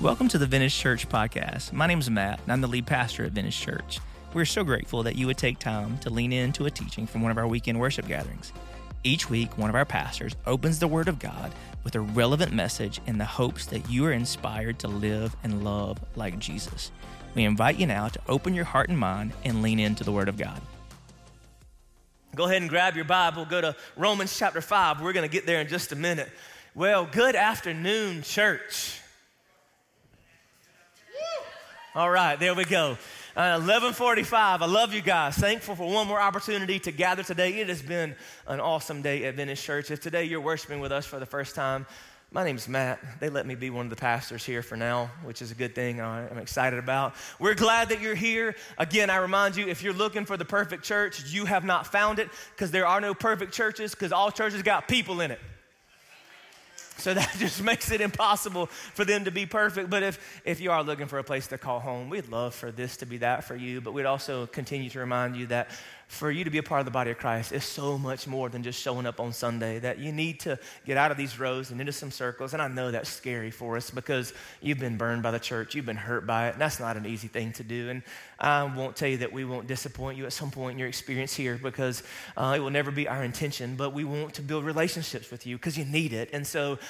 Welcome 0.00 0.28
to 0.28 0.38
the 0.38 0.46
Vintage 0.46 0.78
Church 0.78 1.06
podcast. 1.06 1.74
My 1.74 1.86
name 1.86 1.98
is 1.98 2.08
Matt, 2.08 2.40
and 2.40 2.50
I'm 2.50 2.62
the 2.62 2.66
lead 2.66 2.86
pastor 2.86 3.26
at 3.26 3.32
Vintage 3.32 3.60
Church. 3.60 4.00
We're 4.32 4.46
so 4.46 4.64
grateful 4.64 5.02
that 5.02 5.16
you 5.16 5.26
would 5.26 5.36
take 5.36 5.58
time 5.58 5.98
to 5.98 6.08
lean 6.08 6.32
into 6.32 6.64
a 6.64 6.70
teaching 6.70 7.06
from 7.06 7.20
one 7.20 7.30
of 7.30 7.36
our 7.36 7.46
weekend 7.46 7.78
worship 7.78 8.08
gatherings. 8.08 8.54
Each 9.04 9.28
week, 9.28 9.58
one 9.58 9.68
of 9.68 9.76
our 9.76 9.84
pastors 9.84 10.34
opens 10.46 10.78
the 10.78 10.88
Word 10.88 11.06
of 11.06 11.18
God 11.18 11.52
with 11.84 11.96
a 11.96 12.00
relevant 12.00 12.54
message 12.54 12.98
in 13.06 13.18
the 13.18 13.26
hopes 13.26 13.66
that 13.66 13.90
you 13.90 14.06
are 14.06 14.12
inspired 14.12 14.78
to 14.78 14.88
live 14.88 15.36
and 15.44 15.64
love 15.64 15.98
like 16.16 16.38
Jesus. 16.38 16.92
We 17.34 17.44
invite 17.44 17.78
you 17.78 17.86
now 17.86 18.08
to 18.08 18.20
open 18.26 18.54
your 18.54 18.64
heart 18.64 18.88
and 18.88 18.98
mind 18.98 19.34
and 19.44 19.60
lean 19.60 19.78
into 19.78 20.02
the 20.02 20.12
Word 20.12 20.30
of 20.30 20.38
God. 20.38 20.62
Go 22.34 22.46
ahead 22.46 22.62
and 22.62 22.70
grab 22.70 22.96
your 22.96 23.04
Bible, 23.04 23.44
go 23.44 23.60
to 23.60 23.76
Romans 23.98 24.34
chapter 24.34 24.62
5. 24.62 25.02
We're 25.02 25.12
going 25.12 25.28
to 25.28 25.32
get 25.32 25.44
there 25.44 25.60
in 25.60 25.68
just 25.68 25.92
a 25.92 25.96
minute. 25.96 26.30
Well, 26.74 27.06
good 27.12 27.36
afternoon, 27.36 28.22
church. 28.22 28.99
All 31.92 32.08
right, 32.08 32.38
there 32.38 32.54
we 32.54 32.64
go. 32.64 32.90
Uh, 33.34 33.58
1145. 33.58 34.62
I 34.62 34.66
love 34.66 34.94
you 34.94 35.02
guys. 35.02 35.34
Thankful 35.36 35.74
for 35.74 35.92
one 35.92 36.06
more 36.06 36.20
opportunity 36.20 36.78
to 36.78 36.92
gather 36.92 37.24
today. 37.24 37.54
It 37.54 37.68
has 37.68 37.82
been 37.82 38.14
an 38.46 38.60
awesome 38.60 39.02
day 39.02 39.24
at 39.24 39.34
Vintage 39.34 39.60
Church. 39.60 39.90
If 39.90 39.98
today 39.98 40.22
you're 40.22 40.40
worshiping 40.40 40.78
with 40.78 40.92
us 40.92 41.04
for 41.04 41.18
the 41.18 41.26
first 41.26 41.56
time, 41.56 41.86
my 42.30 42.44
name's 42.44 42.68
Matt. 42.68 43.00
They 43.18 43.28
let 43.28 43.44
me 43.44 43.56
be 43.56 43.70
one 43.70 43.86
of 43.86 43.90
the 43.90 43.96
pastors 43.96 44.44
here 44.44 44.62
for 44.62 44.76
now, 44.76 45.10
which 45.24 45.42
is 45.42 45.50
a 45.50 45.54
good 45.56 45.74
thing 45.74 46.00
I'm 46.00 46.38
excited 46.38 46.78
about. 46.78 47.16
We're 47.40 47.56
glad 47.56 47.88
that 47.88 48.00
you're 48.00 48.14
here. 48.14 48.54
Again, 48.78 49.10
I 49.10 49.16
remind 49.16 49.56
you 49.56 49.66
if 49.66 49.82
you're 49.82 49.92
looking 49.92 50.26
for 50.26 50.36
the 50.36 50.44
perfect 50.44 50.84
church, 50.84 51.24
you 51.32 51.44
have 51.44 51.64
not 51.64 51.88
found 51.88 52.20
it 52.20 52.28
because 52.54 52.70
there 52.70 52.86
are 52.86 53.00
no 53.00 53.14
perfect 53.14 53.52
churches 53.52 53.96
because 53.96 54.12
all 54.12 54.30
churches 54.30 54.62
got 54.62 54.86
people 54.86 55.20
in 55.22 55.32
it. 55.32 55.40
So 57.00 57.14
that 57.14 57.34
just 57.38 57.62
makes 57.62 57.90
it 57.90 58.00
impossible 58.00 58.66
for 58.66 59.04
them 59.04 59.24
to 59.24 59.30
be 59.30 59.46
perfect. 59.46 59.90
But 59.90 60.02
if, 60.02 60.42
if 60.44 60.60
you 60.60 60.70
are 60.70 60.82
looking 60.82 61.06
for 61.06 61.18
a 61.18 61.24
place 61.24 61.46
to 61.48 61.58
call 61.58 61.80
home, 61.80 62.10
we'd 62.10 62.28
love 62.28 62.54
for 62.54 62.70
this 62.70 62.96
to 62.98 63.06
be 63.06 63.18
that 63.18 63.44
for 63.44 63.56
you. 63.56 63.80
But 63.80 63.92
we'd 63.92 64.06
also 64.06 64.46
continue 64.46 64.90
to 64.90 65.00
remind 65.00 65.36
you 65.36 65.46
that 65.46 65.70
for 66.10 66.28
you 66.28 66.42
to 66.42 66.50
be 66.50 66.58
a 66.58 66.62
part 66.62 66.80
of 66.80 66.86
the 66.86 66.90
body 66.90 67.12
of 67.12 67.18
Christ 67.18 67.52
is 67.52 67.62
so 67.62 67.96
much 67.96 68.26
more 68.26 68.48
than 68.48 68.64
just 68.64 68.82
showing 68.82 69.06
up 69.06 69.20
on 69.20 69.32
Sunday, 69.32 69.78
that 69.78 70.00
you 70.00 70.10
need 70.10 70.40
to 70.40 70.58
get 70.84 70.96
out 70.96 71.12
of 71.12 71.16
these 71.16 71.38
rows 71.38 71.70
and 71.70 71.80
into 71.80 71.92
some 71.92 72.10
circles. 72.10 72.52
And 72.52 72.60
I 72.60 72.66
know 72.66 72.90
that's 72.90 73.08
scary 73.08 73.52
for 73.52 73.76
us 73.76 73.90
because 73.90 74.34
you've 74.60 74.80
been 74.80 74.96
burned 74.96 75.22
by 75.22 75.30
the 75.30 75.38
church, 75.38 75.76
you've 75.76 75.86
been 75.86 75.96
hurt 75.96 76.26
by 76.26 76.48
it, 76.48 76.54
and 76.54 76.60
that's 76.60 76.80
not 76.80 76.96
an 76.96 77.06
easy 77.06 77.28
thing 77.28 77.52
to 77.52 77.62
do. 77.62 77.90
And 77.90 78.02
I 78.40 78.64
won't 78.64 78.96
tell 78.96 79.08
you 79.08 79.18
that 79.18 79.32
we 79.32 79.44
won't 79.44 79.68
disappoint 79.68 80.18
you 80.18 80.26
at 80.26 80.32
some 80.32 80.50
point 80.50 80.72
in 80.72 80.78
your 80.80 80.88
experience 80.88 81.32
here 81.32 81.60
because 81.62 82.02
uh, 82.36 82.54
it 82.56 82.58
will 82.58 82.70
never 82.70 82.90
be 82.90 83.06
our 83.06 83.22
intention, 83.22 83.76
but 83.76 83.94
we 83.94 84.02
want 84.02 84.34
to 84.34 84.42
build 84.42 84.64
relationships 84.64 85.30
with 85.30 85.46
you 85.46 85.58
because 85.58 85.78
you 85.78 85.84
need 85.84 86.12
it. 86.12 86.30
And 86.32 86.44
so 86.44 86.80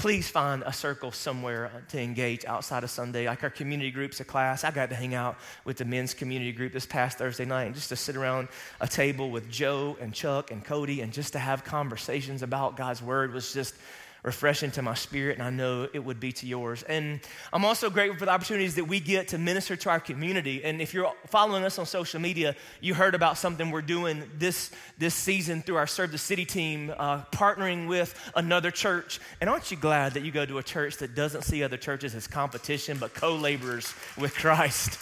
please 0.00 0.30
find 0.30 0.62
a 0.64 0.72
circle 0.72 1.12
somewhere 1.12 1.70
to 1.90 2.00
engage 2.00 2.46
outside 2.46 2.82
of 2.84 2.88
Sunday, 2.88 3.26
like 3.26 3.42
our 3.42 3.50
community 3.50 3.90
groups, 3.90 4.18
a 4.18 4.24
class. 4.24 4.64
I 4.64 4.70
got 4.70 4.88
to 4.88 4.94
hang 4.94 5.14
out 5.14 5.36
with 5.66 5.76
the 5.76 5.84
men's 5.84 6.14
community 6.14 6.52
group 6.52 6.72
this 6.72 6.86
past 6.86 7.18
Thursday 7.18 7.44
night, 7.44 7.64
and 7.64 7.74
just 7.74 7.90
to 7.90 7.96
sit 7.96 8.16
around 8.16 8.48
a 8.80 8.88
table 8.88 9.30
with 9.30 9.50
Joe 9.50 9.98
and 10.00 10.14
Chuck 10.14 10.52
and 10.52 10.64
Cody, 10.64 11.02
and 11.02 11.12
just 11.12 11.34
to 11.34 11.38
have 11.38 11.64
conversations 11.64 12.40
about 12.42 12.78
God's 12.78 13.02
word 13.02 13.34
was 13.34 13.52
just 13.52 13.74
refreshing 14.22 14.70
to 14.72 14.82
my 14.82 14.94
spirit, 14.94 15.38
and 15.38 15.46
I 15.46 15.50
know 15.50 15.88
it 15.92 15.98
would 15.98 16.20
be 16.20 16.32
to 16.32 16.46
yours. 16.46 16.82
And 16.82 17.20
I'm 17.52 17.64
also 17.64 17.88
grateful 17.88 18.18
for 18.18 18.26
the 18.26 18.32
opportunities 18.32 18.74
that 18.74 18.84
we 18.84 19.00
get 19.00 19.28
to 19.28 19.38
minister 19.38 19.76
to 19.76 19.90
our 19.90 20.00
community. 20.00 20.62
And 20.64 20.80
if 20.80 20.92
you're 20.92 21.12
following 21.26 21.64
us 21.64 21.78
on 21.78 21.86
social 21.86 22.20
media, 22.20 22.54
you 22.80 22.94
heard 22.94 23.14
about 23.14 23.38
something 23.38 23.70
we're 23.70 23.82
doing 23.82 24.22
this, 24.38 24.70
this 24.98 25.14
season 25.14 25.62
through 25.62 25.76
our 25.76 25.86
Serve 25.86 26.12
the 26.12 26.18
City 26.18 26.44
team, 26.44 26.92
uh, 26.98 27.22
partnering 27.32 27.88
with 27.88 28.14
another 28.36 28.70
church. 28.70 29.20
And 29.40 29.48
aren't 29.48 29.70
you 29.70 29.76
glad 29.76 30.14
that 30.14 30.22
you 30.22 30.32
go 30.32 30.44
to 30.44 30.58
a 30.58 30.62
church 30.62 30.98
that 30.98 31.14
doesn't 31.14 31.42
see 31.42 31.62
other 31.62 31.76
churches 31.76 32.14
as 32.14 32.26
competition, 32.26 32.98
but 32.98 33.14
co 33.14 33.34
laborers 33.36 33.94
with 34.18 34.34
Christ? 34.34 34.98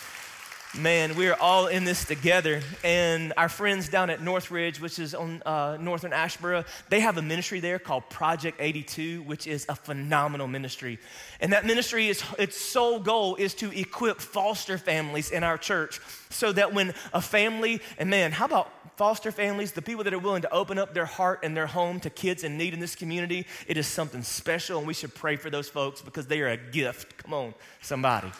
Man, 0.76 1.16
we 1.16 1.28
are 1.28 1.40
all 1.40 1.66
in 1.66 1.84
this 1.84 2.04
together. 2.04 2.60
And 2.84 3.32
our 3.38 3.48
friends 3.48 3.88
down 3.88 4.10
at 4.10 4.20
Northridge, 4.20 4.80
which 4.80 4.98
is 4.98 5.14
on 5.14 5.42
uh, 5.46 5.78
northern 5.80 6.10
Asheboro, 6.10 6.66
they 6.90 7.00
have 7.00 7.16
a 7.16 7.22
ministry 7.22 7.58
there 7.60 7.78
called 7.78 8.08
Project 8.10 8.58
82, 8.60 9.22
which 9.22 9.46
is 9.46 9.64
a 9.70 9.74
phenomenal 9.74 10.46
ministry. 10.46 10.98
And 11.40 11.54
that 11.54 11.64
ministry 11.64 12.08
is 12.08 12.22
its 12.38 12.60
sole 12.60 13.00
goal 13.00 13.36
is 13.36 13.54
to 13.54 13.72
equip 13.72 14.20
foster 14.20 14.76
families 14.76 15.30
in 15.30 15.42
our 15.42 15.56
church 15.56 16.00
so 16.28 16.52
that 16.52 16.74
when 16.74 16.92
a 17.14 17.22
family, 17.22 17.80
and 17.96 18.10
man, 18.10 18.30
how 18.30 18.44
about 18.44 18.70
foster 18.98 19.32
families, 19.32 19.72
the 19.72 19.80
people 19.80 20.04
that 20.04 20.12
are 20.12 20.18
willing 20.18 20.42
to 20.42 20.52
open 20.52 20.78
up 20.78 20.92
their 20.92 21.06
heart 21.06 21.40
and 21.44 21.56
their 21.56 21.66
home 21.66 21.98
to 22.00 22.10
kids 22.10 22.44
in 22.44 22.58
need 22.58 22.74
in 22.74 22.80
this 22.80 22.94
community, 22.94 23.46
it 23.66 23.78
is 23.78 23.86
something 23.86 24.22
special, 24.22 24.78
and 24.78 24.86
we 24.86 24.92
should 24.92 25.14
pray 25.14 25.36
for 25.36 25.48
those 25.48 25.68
folks 25.68 26.02
because 26.02 26.26
they 26.26 26.42
are 26.42 26.48
a 26.48 26.58
gift. 26.58 27.16
Come 27.16 27.32
on, 27.32 27.54
somebody. 27.80 28.30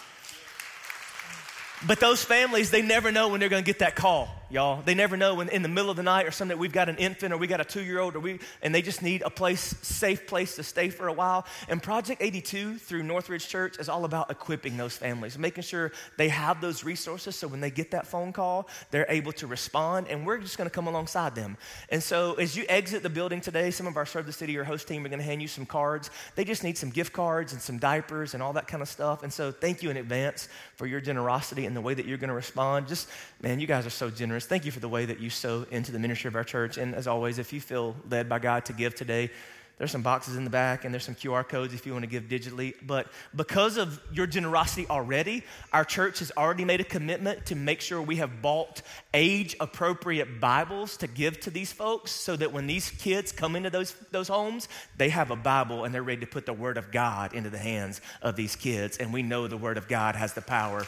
But 1.87 2.01
those 2.01 2.23
families, 2.23 2.71
they 2.71 2.83
never 2.83 3.13
know 3.13 3.29
when 3.29 3.41
they're 3.41 3.49
going 3.49 3.63
to 3.63 3.67
get 3.67 3.81
that 3.81 3.97
call 3.97 4.38
y'all. 4.51 4.81
They 4.83 4.95
never 4.95 5.17
know 5.17 5.35
when 5.35 5.51
in 5.51 5.63
the 5.63 5.69
middle 5.69 5.91
of 5.91 5.97
the 5.97 6.03
night 6.03 6.27
or 6.27 6.31
something 6.31 6.57
we've 6.57 6.73
got 6.73 6.89
an 6.89 6.97
infant 6.97 7.35
or 7.35 7.37
we 7.37 7.47
got 7.47 7.61
a 7.61 7.65
two 7.65 7.83
year 7.83 7.99
old 8.01 8.17
or 8.17 8.21
we 8.21 8.39
and 8.63 8.75
they 8.75 8.81
just 8.81 9.03
need 9.03 9.21
a 9.23 9.31
place, 9.31 9.75
safe 9.83 10.27
place 10.27 10.57
to 10.57 10.63
stay 10.63 10.89
for 10.89 11.09
a 11.09 11.13
while. 11.13 11.45
And 11.69 11.83
Project 11.83 12.23
82 12.23 12.79
through 12.79 13.03
Northridge 13.03 13.47
Church 13.47 13.79
is 13.79 13.89
all 13.89 14.07
about 14.07 14.31
equipping 14.31 14.77
those 14.77 14.97
families, 14.97 15.39
making 15.39 15.65
sure 15.65 15.93
they 16.17 16.29
have 16.29 16.63
those 16.63 16.83
resources 16.83 17.37
so 17.37 17.47
when 17.47 17.61
they 17.61 17.71
get 17.71 17.91
that 17.91 18.07
phone 18.07 18.33
call, 18.33 18.69
they're 18.91 19.07
able 19.11 19.33
to 19.33 19.47
respond. 19.47 20.09
And 20.09 20.27
we're 20.27 20.39
just 20.39 20.57
going 20.57 20.69
to 20.69 20.75
come 20.75 20.87
alongside 20.87 21.35
them. 21.35 21.59
And 21.91 22.03
so 22.03 22.35
as 22.35 22.57
you 22.57 22.65
exit 22.69 23.03
the 23.03 23.11
building 23.11 23.43
today, 23.43 23.71
some 23.71 23.87
of 23.87 23.97
our 23.97 24.07
Serve 24.07 24.25
the 24.25 24.33
City 24.33 24.57
or 24.57 24.65
host 24.65 24.89
team 24.89 25.05
are 25.05 25.11
going 25.11 25.19
to 25.19 25.25
hand 25.25 25.43
you 25.43 25.49
some 25.49 25.67
cards. 25.67 26.11
They 26.37 26.45
just 26.45 26.65
need 26.65 26.79
some 26.79 26.91
gift 26.91 27.13
cards 27.13 27.53
and 27.53 27.61
some 27.61 27.79
diapers 27.79 28.33
and 28.33 28.43
all 28.43 28.55
that 28.55 28.67
kind 28.67 28.83
of 28.83 28.89
stuff. 28.89 29.23
And 29.23 29.33
so 29.33 29.53
thank 29.53 29.83
you 29.83 29.91
in 29.91 29.99
advance 29.99 30.49
for 30.77 30.87
your 30.87 31.03
generosity 31.03 31.67
and 31.67 31.77
the 31.77 31.81
way 31.83 31.93
that 31.93 32.07
you're 32.07 32.19
going 32.19 32.29
to 32.29 32.35
respond. 32.35 32.89
Just, 32.89 33.09
man, 33.43 33.61
you 33.61 33.67
guys 33.67 33.85
are 33.85 33.91
so 33.91 34.09
generous 34.09 34.38
Thank 34.47 34.65
you 34.65 34.73
for 34.73 34.81
the 34.81 34.89
way 34.89 35.05
that 35.05 35.21
you 35.21 35.31
sow 35.31 35.67
into 35.71 35.93
the 35.93 35.99
ministry 35.99 36.29
of 36.29 36.37
our 36.37 36.45
church. 36.45 36.79
And 36.79 36.95
as 36.95 37.07
always, 37.07 37.39
if 37.39 37.53
you 37.53 37.61
feel 37.61 37.97
led 38.11 38.29
by 38.29 38.39
God 38.39 38.65
to 38.67 38.73
give 38.73 38.95
today, 38.95 39.31
there's 39.79 39.93
some 39.93 40.03
boxes 40.03 40.37
in 40.37 40.43
the 40.43 40.51
back 40.51 40.85
and 40.85 40.93
there's 40.93 41.05
some 41.05 41.15
QR 41.15 41.49
codes 41.49 41.73
if 41.73 41.87
you 41.87 41.93
want 41.93 42.03
to 42.03 42.11
give 42.11 42.25
digitally. 42.25 42.75
But 42.83 43.07
because 43.35 43.77
of 43.77 44.01
your 44.13 44.27
generosity 44.27 44.87
already, 44.91 45.45
our 45.73 45.85
church 45.85 46.19
has 46.19 46.33
already 46.37 46.65
made 46.65 46.81
a 46.81 46.85
commitment 46.85 47.47
to 47.47 47.55
make 47.55 47.81
sure 47.81 48.03
we 48.03 48.17
have 48.17 48.43
bought 48.43 48.83
age 49.15 49.57
appropriate 49.61 50.41
Bibles 50.41 50.97
to 50.99 51.07
give 51.07 51.39
to 51.41 51.51
these 51.51 51.73
folks 51.73 52.11
so 52.11 52.35
that 52.37 52.53
when 52.53 52.67
these 52.67 52.91
kids 52.91 53.31
come 53.31 53.55
into 53.55 53.71
those, 53.71 53.93
those 54.11 54.27
homes, 54.27 54.69
they 54.97 55.11
have 55.11 55.31
a 55.31 55.37
Bible 55.37 55.85
and 55.85 55.95
they're 55.95 56.03
ready 56.03 56.21
to 56.23 56.27
put 56.27 56.45
the 56.45 56.53
Word 56.53 56.77
of 56.77 56.91
God 56.91 57.33
into 57.33 57.51
the 57.51 57.59
hands 57.59 58.01
of 58.21 58.35
these 58.35 58.57
kids. 58.57 58.99
And 58.99 59.13
we 59.13 59.23
know 59.23 59.47
the 59.47 59.57
Word 59.57 59.79
of 59.79 59.87
God 59.87 60.17
has 60.17 60.35
the 60.35 60.43
power 60.43 60.85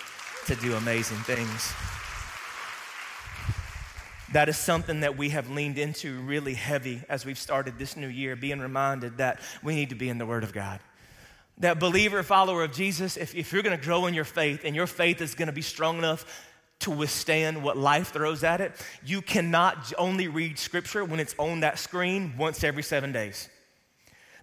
to 0.47 0.56
do 0.56 0.75
amazing 0.75 1.19
things 1.19 1.72
that 4.32 4.48
is 4.48 4.56
something 4.56 5.00
that 5.00 5.16
we 5.16 5.30
have 5.30 5.50
leaned 5.50 5.78
into 5.78 6.20
really 6.20 6.54
heavy 6.54 7.02
as 7.08 7.24
we've 7.24 7.38
started 7.38 7.78
this 7.78 7.96
new 7.96 8.08
year, 8.08 8.36
being 8.36 8.60
reminded 8.60 9.18
that 9.18 9.41
we 9.62 9.74
need 9.74 9.88
to 9.91 9.94
be 9.94 10.08
in 10.08 10.18
the 10.18 10.26
Word 10.26 10.44
of 10.44 10.52
God. 10.52 10.80
That 11.58 11.78
believer, 11.78 12.22
follower 12.22 12.64
of 12.64 12.72
Jesus, 12.72 13.16
if, 13.16 13.34
if 13.34 13.52
you're 13.52 13.62
to 13.78 13.84
grow 13.84 14.06
in 14.06 14.14
your 14.14 14.24
faith 14.24 14.62
and 14.64 14.74
your 14.74 14.86
faith 14.86 15.20
is 15.20 15.34
to 15.48 15.52
be 15.52 15.62
strong 15.62 15.98
enough 15.98 16.24
to 16.80 16.90
withstand 16.90 17.62
what 17.62 17.76
life 17.76 18.12
throws 18.12 18.42
at 18.42 18.60
it, 18.60 18.72
you 19.04 19.20
cannot 19.20 19.92
only 19.98 20.28
read 20.28 20.58
Scripture 20.58 21.04
when 21.04 21.20
it's 21.20 21.34
on 21.36 21.60
that 21.60 21.78
screen 21.78 22.34
once 22.38 22.64
every 22.64 22.82
seven 22.82 23.12
days. 23.12 23.50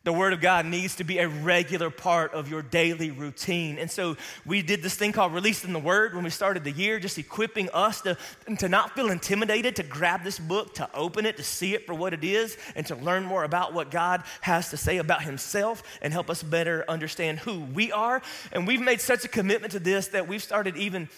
The 0.04 0.14
Word 0.14 0.34
of 0.34 0.42
God 0.42 0.66
needs 0.66 0.96
to 0.98 1.04
be 1.04 1.18
a 1.20 1.28
regular 1.28 1.90
part 1.90 2.34
of 2.34 2.50
your 2.50 2.62
daily 2.62 3.12
routine. 3.12 3.78
And 3.78 3.92
so 3.92 4.16
we 4.46 4.62
did 4.62 4.82
this 4.82 4.96
thing 4.96 5.12
called 5.12 5.34
Releasing 5.34 5.74
the 5.74 5.80
Word 5.80 6.14
when 6.14 6.24
we 6.24 6.30
started 6.30 6.64
the 6.64 6.72
year, 6.72 7.00
just 7.00 7.18
equipping 7.18 7.70
us 7.74 8.02
to, 8.02 8.18
to 8.60 8.70
not 8.70 8.96
feel 8.96 9.12
intimidated, 9.12 9.76
to 9.78 9.84
grab 9.84 10.24
this 10.24 10.40
book, 10.40 10.76
to 10.76 10.90
open 10.94 11.26
it, 11.26 11.38
to 11.38 11.44
see 11.44 11.74
it 11.74 11.86
for 11.86 11.94
what 11.94 12.14
it 12.14 12.24
is, 12.24 12.58
and 12.76 12.86
to 12.88 12.96
learn 12.96 13.24
more 13.24 13.44
about 13.44 13.74
what 13.74 13.92
God 13.92 14.24
has 14.42 14.70
to 14.70 14.78
say 14.78 14.98
about 14.98 15.24
Himself 15.24 15.84
and 16.02 16.14
help 16.14 16.30
us 16.30 16.42
better 16.42 16.86
understand 16.88 17.40
who 17.40 17.62
we 17.62 17.92
are. 17.92 18.22
And 18.52 18.66
we've 18.66 18.82
made 18.82 19.02
such 19.02 19.26
a 19.26 19.28
commitment 19.28 19.74
to 19.74 19.80
this 19.80 20.08
that 20.10 20.28
we've 20.28 20.44
started 20.44 20.78
even 20.78 21.10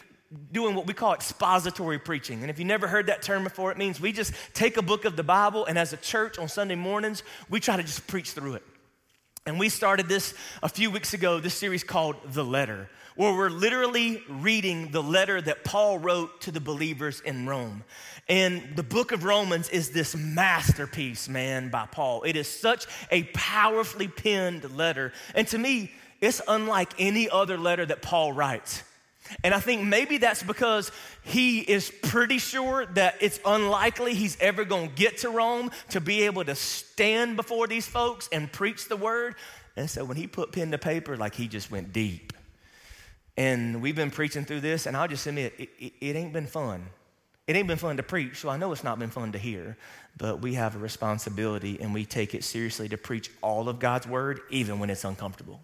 doing 0.51 0.75
what 0.75 0.85
we 0.85 0.93
call 0.93 1.13
expository 1.13 1.97
preaching. 1.97 2.41
And 2.41 2.49
if 2.49 2.59
you 2.59 2.65
never 2.65 2.87
heard 2.87 3.07
that 3.07 3.21
term 3.21 3.43
before, 3.43 3.71
it 3.71 3.77
means 3.77 3.99
we 3.99 4.11
just 4.11 4.33
take 4.53 4.77
a 4.77 4.81
book 4.81 5.05
of 5.05 5.15
the 5.15 5.23
Bible 5.23 5.65
and 5.65 5.77
as 5.77 5.91
a 5.93 5.97
church 5.97 6.37
on 6.37 6.47
Sunday 6.47 6.75
mornings, 6.75 7.23
we 7.49 7.59
try 7.59 7.77
to 7.77 7.83
just 7.83 8.05
preach 8.07 8.31
through 8.31 8.55
it. 8.55 8.63
And 9.45 9.59
we 9.59 9.69
started 9.69 10.07
this 10.07 10.33
a 10.61 10.69
few 10.69 10.91
weeks 10.91 11.13
ago, 11.13 11.39
this 11.39 11.55
series 11.55 11.83
called 11.83 12.15
The 12.33 12.43
Letter, 12.43 12.89
where 13.15 13.33
we're 13.33 13.49
literally 13.49 14.21
reading 14.29 14.91
the 14.91 15.01
letter 15.01 15.41
that 15.41 15.63
Paul 15.63 15.97
wrote 15.97 16.41
to 16.41 16.51
the 16.51 16.59
believers 16.59 17.21
in 17.21 17.47
Rome. 17.47 17.83
And 18.27 18.75
the 18.75 18.83
book 18.83 19.11
of 19.11 19.23
Romans 19.23 19.69
is 19.69 19.89
this 19.89 20.15
masterpiece, 20.15 21.27
man, 21.27 21.69
by 21.69 21.87
Paul. 21.87 22.23
It 22.23 22.35
is 22.35 22.47
such 22.47 22.85
a 23.09 23.23
powerfully 23.33 24.07
penned 24.07 24.69
letter. 24.75 25.13
And 25.33 25.47
to 25.47 25.57
me, 25.57 25.91
it's 26.21 26.41
unlike 26.47 26.93
any 26.99 27.29
other 27.29 27.57
letter 27.57 27.85
that 27.85 28.01
Paul 28.01 28.33
writes. 28.33 28.83
And 29.43 29.53
I 29.53 29.59
think 29.59 29.83
maybe 29.83 30.17
that's 30.17 30.43
because 30.43 30.91
he 31.21 31.59
is 31.59 31.91
pretty 32.03 32.37
sure 32.37 32.85
that 32.87 33.15
it's 33.21 33.39
unlikely 33.45 34.13
he's 34.13 34.37
ever 34.39 34.65
going 34.65 34.89
to 34.89 34.95
get 34.95 35.19
to 35.19 35.29
Rome 35.29 35.71
to 35.89 36.01
be 36.01 36.23
able 36.23 36.43
to 36.45 36.55
stand 36.55 37.35
before 37.35 37.67
these 37.67 37.87
folks 37.87 38.29
and 38.31 38.51
preach 38.51 38.87
the 38.87 38.97
word. 38.97 39.35
And 39.75 39.89
so 39.89 40.03
when 40.03 40.17
he 40.17 40.27
put 40.27 40.51
pen 40.51 40.71
to 40.71 40.77
paper, 40.77 41.15
like 41.15 41.35
he 41.35 41.47
just 41.47 41.71
went 41.71 41.93
deep. 41.93 42.33
And 43.37 43.81
we've 43.81 43.95
been 43.95 44.11
preaching 44.11 44.43
through 44.43 44.59
this, 44.59 44.85
and 44.85 44.97
I'll 44.97 45.07
just 45.07 45.25
admit, 45.25 45.53
it, 45.57 45.69
it, 45.79 45.93
it 46.01 46.15
ain't 46.17 46.33
been 46.33 46.47
fun. 46.47 46.87
It 47.47 47.55
ain't 47.55 47.67
been 47.67 47.77
fun 47.77 47.97
to 47.97 48.03
preach, 48.03 48.35
so 48.35 48.49
I 48.49 48.57
know 48.57 48.71
it's 48.73 48.83
not 48.83 48.99
been 48.99 49.09
fun 49.09 49.31
to 49.31 49.39
hear, 49.39 49.77
but 50.17 50.41
we 50.41 50.55
have 50.55 50.75
a 50.75 50.77
responsibility 50.77 51.79
and 51.81 51.93
we 51.93 52.05
take 52.05 52.35
it 52.35 52.43
seriously 52.43 52.89
to 52.89 52.97
preach 52.97 53.31
all 53.41 53.69
of 53.69 53.79
God's 53.79 54.05
word, 54.05 54.41
even 54.49 54.77
when 54.77 54.89
it's 54.89 55.03
uncomfortable. 55.03 55.61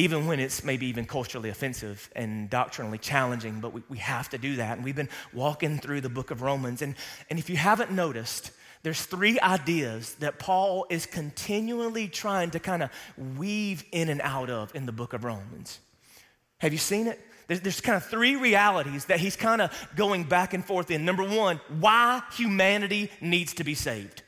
Even 0.00 0.26
when 0.26 0.40
it's 0.40 0.64
maybe 0.64 0.86
even 0.86 1.04
culturally 1.04 1.50
offensive 1.50 2.08
and 2.16 2.48
doctrinally 2.48 2.96
challenging, 2.96 3.60
but 3.60 3.74
we, 3.74 3.82
we 3.90 3.98
have 3.98 4.30
to 4.30 4.38
do 4.38 4.56
that. 4.56 4.78
And 4.78 4.84
we've 4.84 4.96
been 4.96 5.10
walking 5.34 5.78
through 5.78 6.00
the 6.00 6.08
book 6.08 6.30
of 6.30 6.40
Romans. 6.40 6.80
And, 6.80 6.94
and 7.28 7.38
if 7.38 7.50
you 7.50 7.56
haven't 7.56 7.90
noticed, 7.90 8.50
there's 8.82 9.02
three 9.02 9.38
ideas 9.40 10.14
that 10.20 10.38
Paul 10.38 10.86
is 10.88 11.04
continually 11.04 12.08
trying 12.08 12.50
to 12.52 12.58
kind 12.58 12.82
of 12.82 12.90
weave 13.36 13.84
in 13.92 14.08
and 14.08 14.22
out 14.22 14.48
of 14.48 14.74
in 14.74 14.86
the 14.86 14.92
book 14.92 15.12
of 15.12 15.22
Romans. 15.22 15.80
Have 16.60 16.72
you 16.72 16.78
seen 16.78 17.06
it? 17.06 17.20
There's, 17.46 17.60
there's 17.60 17.80
kind 17.82 17.96
of 17.96 18.06
three 18.06 18.36
realities 18.36 19.04
that 19.06 19.20
he's 19.20 19.36
kind 19.36 19.60
of 19.60 19.70
going 19.96 20.24
back 20.24 20.54
and 20.54 20.64
forth 20.64 20.90
in. 20.90 21.04
Number 21.04 21.24
one, 21.24 21.60
why 21.78 22.22
humanity 22.32 23.10
needs 23.20 23.52
to 23.54 23.64
be 23.64 23.74
saved. 23.74 24.22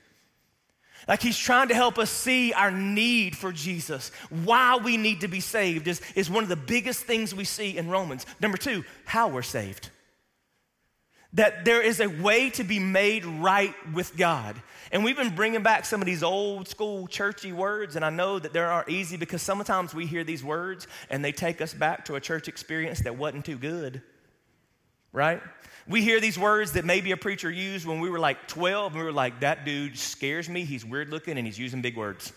Like 1.08 1.22
he's 1.22 1.38
trying 1.38 1.68
to 1.68 1.74
help 1.74 1.98
us 1.98 2.10
see 2.10 2.52
our 2.52 2.70
need 2.70 3.36
for 3.36 3.52
Jesus. 3.52 4.10
Why 4.30 4.76
we 4.76 4.96
need 4.96 5.22
to 5.22 5.28
be 5.28 5.40
saved 5.40 5.88
is, 5.88 6.00
is 6.14 6.30
one 6.30 6.42
of 6.42 6.48
the 6.48 6.56
biggest 6.56 7.04
things 7.04 7.34
we 7.34 7.44
see 7.44 7.76
in 7.76 7.88
Romans. 7.88 8.26
Number 8.40 8.56
two, 8.56 8.84
how 9.04 9.28
we're 9.28 9.42
saved 9.42 9.90
that 11.34 11.64
there 11.64 11.80
is 11.80 12.00
a 12.00 12.06
way 12.06 12.50
to 12.50 12.64
be 12.64 12.78
made 12.78 13.24
right 13.24 13.74
with 13.94 14.16
God. 14.16 14.60
And 14.90 15.02
we've 15.02 15.16
been 15.16 15.34
bringing 15.34 15.62
back 15.62 15.86
some 15.86 16.02
of 16.02 16.06
these 16.06 16.22
old 16.22 16.68
school 16.68 17.06
churchy 17.06 17.52
words, 17.52 17.96
and 17.96 18.04
I 18.04 18.10
know 18.10 18.38
that 18.38 18.52
they 18.52 18.60
aren't 18.60 18.90
easy 18.90 19.16
because 19.16 19.40
sometimes 19.40 19.94
we 19.94 20.06
hear 20.06 20.24
these 20.24 20.44
words 20.44 20.86
and 21.08 21.24
they 21.24 21.32
take 21.32 21.62
us 21.62 21.72
back 21.72 22.04
to 22.06 22.16
a 22.16 22.20
church 22.20 22.48
experience 22.48 23.00
that 23.00 23.16
wasn't 23.16 23.46
too 23.46 23.56
good, 23.56 24.02
right? 25.12 25.40
We 25.88 26.02
hear 26.02 26.20
these 26.20 26.38
words 26.38 26.72
that 26.72 26.84
maybe 26.84 27.12
a 27.12 27.16
preacher 27.16 27.50
used 27.50 27.86
when 27.86 28.00
we 28.00 28.08
were 28.08 28.18
like 28.18 28.48
12, 28.48 28.92
and 28.92 29.00
we 29.00 29.04
were 29.04 29.12
like, 29.12 29.40
that 29.40 29.64
dude 29.64 29.98
scares 29.98 30.48
me, 30.48 30.64
he's 30.64 30.84
weird 30.84 31.10
looking, 31.10 31.38
and 31.38 31.46
he's 31.46 31.58
using 31.58 31.82
big 31.82 31.96
words. 31.96 32.32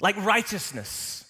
Like 0.00 0.16
righteousness 0.24 1.24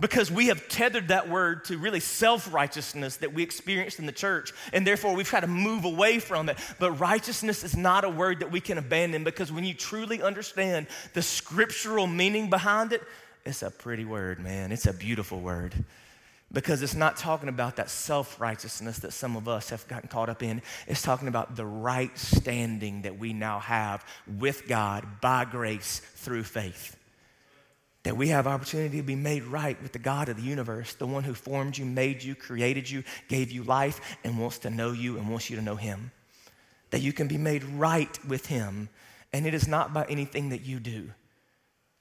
because 0.00 0.30
we 0.30 0.46
have 0.46 0.66
tethered 0.68 1.08
that 1.08 1.28
word 1.28 1.66
to 1.66 1.76
really 1.76 2.00
self 2.00 2.52
righteousness 2.52 3.18
that 3.18 3.34
we 3.34 3.42
experienced 3.42 3.98
in 3.98 4.06
the 4.06 4.12
church, 4.12 4.52
and 4.72 4.86
therefore 4.86 5.14
we've 5.14 5.28
tried 5.28 5.40
to 5.40 5.46
move 5.46 5.84
away 5.84 6.18
from 6.18 6.48
it. 6.48 6.58
But 6.78 6.92
righteousness 6.92 7.62
is 7.62 7.76
not 7.76 8.04
a 8.04 8.08
word 8.08 8.40
that 8.40 8.50
we 8.50 8.60
can 8.60 8.78
abandon 8.78 9.22
because 9.22 9.52
when 9.52 9.64
you 9.64 9.74
truly 9.74 10.22
understand 10.22 10.86
the 11.12 11.22
scriptural 11.22 12.06
meaning 12.06 12.50
behind 12.50 12.92
it, 12.92 13.02
it's 13.44 13.62
a 13.62 13.70
pretty 13.70 14.04
word, 14.04 14.40
man. 14.40 14.72
It's 14.72 14.86
a 14.86 14.92
beautiful 14.92 15.40
word 15.40 15.74
because 16.52 16.82
it's 16.82 16.94
not 16.94 17.16
talking 17.16 17.48
about 17.48 17.76
that 17.76 17.90
self 17.90 18.40
righteousness 18.40 18.98
that 19.00 19.12
some 19.12 19.36
of 19.36 19.48
us 19.48 19.70
have 19.70 19.86
gotten 19.88 20.08
caught 20.08 20.28
up 20.28 20.42
in. 20.42 20.62
It's 20.86 21.02
talking 21.02 21.28
about 21.28 21.56
the 21.56 21.66
right 21.66 22.16
standing 22.18 23.02
that 23.02 23.18
we 23.18 23.32
now 23.32 23.60
have 23.60 24.04
with 24.38 24.66
God 24.66 25.06
by 25.20 25.44
grace 25.44 26.00
through 26.16 26.44
faith 26.44 26.96
that 28.02 28.16
we 28.16 28.28
have 28.28 28.46
opportunity 28.46 28.96
to 28.96 29.02
be 29.02 29.14
made 29.14 29.44
right 29.44 29.80
with 29.82 29.92
the 29.92 29.98
God 29.98 30.28
of 30.28 30.36
the 30.36 30.42
universe, 30.42 30.94
the 30.94 31.06
one 31.06 31.22
who 31.22 31.34
formed 31.34 31.76
you, 31.76 31.84
made 31.84 32.22
you, 32.22 32.34
created 32.34 32.88
you, 32.88 33.04
gave 33.28 33.50
you 33.50 33.62
life, 33.62 34.18
and 34.24 34.38
wants 34.38 34.58
to 34.60 34.70
know 34.70 34.92
you 34.92 35.18
and 35.18 35.28
wants 35.28 35.50
you 35.50 35.56
to 35.56 35.62
know 35.62 35.76
him. 35.76 36.10
That 36.90 37.02
you 37.02 37.12
can 37.12 37.28
be 37.28 37.36
made 37.36 37.62
right 37.62 38.18
with 38.26 38.46
him, 38.46 38.88
and 39.32 39.46
it 39.46 39.52
is 39.52 39.68
not 39.68 39.92
by 39.92 40.06
anything 40.08 40.48
that 40.48 40.62
you 40.62 40.80
do. 40.80 41.10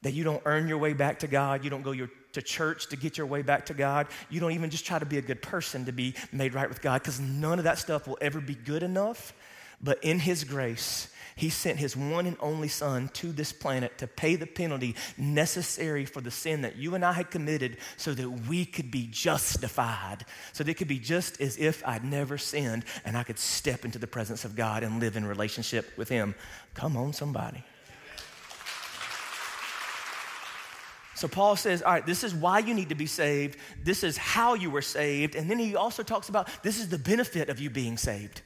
That 0.04 0.14
you 0.14 0.24
don't 0.24 0.42
earn 0.46 0.70
your 0.70 0.78
way 0.78 0.94
back 0.94 1.20
to 1.20 1.28
God, 1.28 1.64
you 1.66 1.70
don't 1.70 1.82
go 1.82 1.92
your, 1.92 2.10
to 2.34 2.42
church 2.42 2.88
to 2.90 2.96
get 2.96 3.18
your 3.18 3.28
way 3.28 3.42
back 3.42 3.66
to 3.68 3.74
God, 3.74 4.08
you 4.30 4.40
don't 4.40 4.52
even 4.52 4.70
just 4.70 4.86
try 4.86 5.00
to 5.00 5.06
be 5.06 5.18
a 5.18 5.22
good 5.22 5.42
person 5.42 5.86
to 5.86 5.92
be 5.92 6.16
made 6.32 6.54
right 6.54 6.70
with 6.70 6.82
God, 6.82 7.02
because 7.02 7.20
none 7.20 7.58
of 7.58 7.66
that 7.66 7.78
stuff 7.78 8.08
will 8.08 8.18
ever 8.22 8.40
be 8.40 8.56
good 8.56 8.84
enough. 8.84 9.34
But 9.82 10.04
in 10.04 10.20
his 10.20 10.44
grace, 10.44 11.08
he 11.36 11.50
sent 11.50 11.80
his 11.80 11.96
one 11.96 12.26
and 12.26 12.36
only 12.42 12.68
son 12.68 13.10
to 13.14 13.32
this 13.32 13.54
planet 13.54 13.98
to 14.00 14.08
pay 14.08 14.36
the 14.36 14.46
penalty 14.46 14.96
necessary 15.18 16.04
for 16.04 16.20
the 16.20 16.32
sin 16.32 16.64
that 16.64 16.76
you 16.76 16.96
and 16.96 17.06
I 17.06 17.14
had 17.14 17.32
committed 17.32 17.78
so 17.96 18.14
that 18.14 18.30
we 18.30 18.66
could 18.66 18.92
be 18.92 19.08
justified. 19.10 20.26
So 20.52 20.66
that 20.66 20.72
it 20.72 20.74
could 20.74 20.90
be 20.90 21.00
just 21.00 21.40
as 21.40 21.56
if 21.56 21.82
I'd 21.88 22.04
never 22.04 22.38
sinned 22.38 22.84
and 23.06 23.16
I 23.16 23.24
could 23.24 23.40
step 23.40 23.86
into 23.86 24.00
the 24.00 24.06
presence 24.06 24.44
of 24.44 24.58
God 24.58 24.84
and 24.84 25.00
live 25.00 25.16
in 25.16 25.26
relationship 25.26 25.98
with 25.98 26.10
him. 26.10 26.36
Come 26.74 26.98
on, 26.98 27.14
somebody. 27.14 27.64
So 31.20 31.28
Paul 31.28 31.58
says, 31.58 31.82
all 31.82 31.92
right, 31.92 32.06
this 32.06 32.24
is 32.24 32.34
why 32.34 32.60
you 32.60 32.74
need 32.74 32.90
to 32.90 32.96
be 32.96 33.06
saved. 33.06 33.58
This 33.84 34.06
is 34.06 34.16
how 34.16 34.54
you 34.54 34.72
were 34.72 34.82
saved. 34.82 35.36
And 35.36 35.52
then 35.52 35.60
he 35.60 35.76
also 35.76 36.02
talks 36.02 36.30
about 36.30 36.48
this 36.64 36.80
is 36.80 36.88
the 36.88 36.98
benefit 36.98 37.50
of 37.50 37.60
you 37.60 37.70
being 37.70 37.98
saved. 37.98 38.42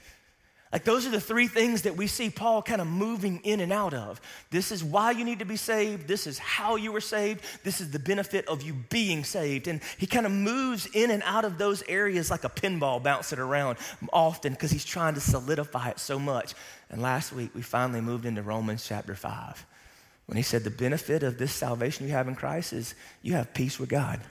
Like, 0.72 0.84
those 0.84 1.06
are 1.06 1.12
the 1.12 1.22
three 1.22 1.46
things 1.46 1.84
that 1.84 1.96
we 1.96 2.08
see 2.08 2.32
Paul 2.32 2.64
kind 2.64 2.82
of 2.82 2.88
moving 2.88 3.42
in 3.44 3.60
and 3.60 3.72
out 3.72 3.94
of. 3.94 4.20
This 4.50 4.72
is 4.72 4.84
why 4.84 5.12
you 5.12 5.24
need 5.24 5.38
to 5.38 5.46
be 5.46 5.56
saved. 5.56 6.08
This 6.08 6.26
is 6.26 6.40
how 6.40 6.76
you 6.76 6.92
were 6.92 7.00
saved. 7.00 7.46
This 7.64 7.80
is 7.80 7.92
the 7.92 8.00
benefit 8.00 8.48
of 8.48 8.64
you 8.64 8.74
being 8.90 9.24
saved. 9.24 9.68
And 9.68 9.80
he 10.00 10.08
kind 10.08 10.26
of 10.26 10.32
moves 10.32 10.88
in 10.88 11.12
and 11.12 11.22
out 11.28 11.46
of 11.46 11.60
those 11.60 11.84
areas 11.88 12.32
like 12.32 12.44
a 12.44 12.50
pinball, 12.50 13.04
bouncing 13.04 13.38
around 13.38 13.78
often 14.12 14.54
because 14.54 14.72
he's 14.72 14.84
trying 14.84 15.14
to 15.14 15.22
solidify 15.22 15.90
it 15.90 16.00
so 16.00 16.18
much. 16.18 16.56
And 16.90 17.04
last 17.04 17.34
week, 17.34 17.52
we 17.54 17.62
finally 17.62 18.02
moved 18.02 18.26
into 18.26 18.42
Romans 18.42 18.84
chapter 18.84 19.14
5 19.14 19.68
when 20.26 20.38
he 20.38 20.44
said, 20.44 20.64
The 20.64 20.70
benefit 20.70 21.24
of 21.24 21.38
this 21.38 21.52
salvation 21.52 22.06
you 22.06 22.14
have 22.14 22.28
in 22.28 22.36
Christ 22.36 22.74
is 22.74 22.96
you 23.22 23.34
have 23.34 23.54
peace 23.54 23.80
with 23.80 23.90
God. 23.90 24.22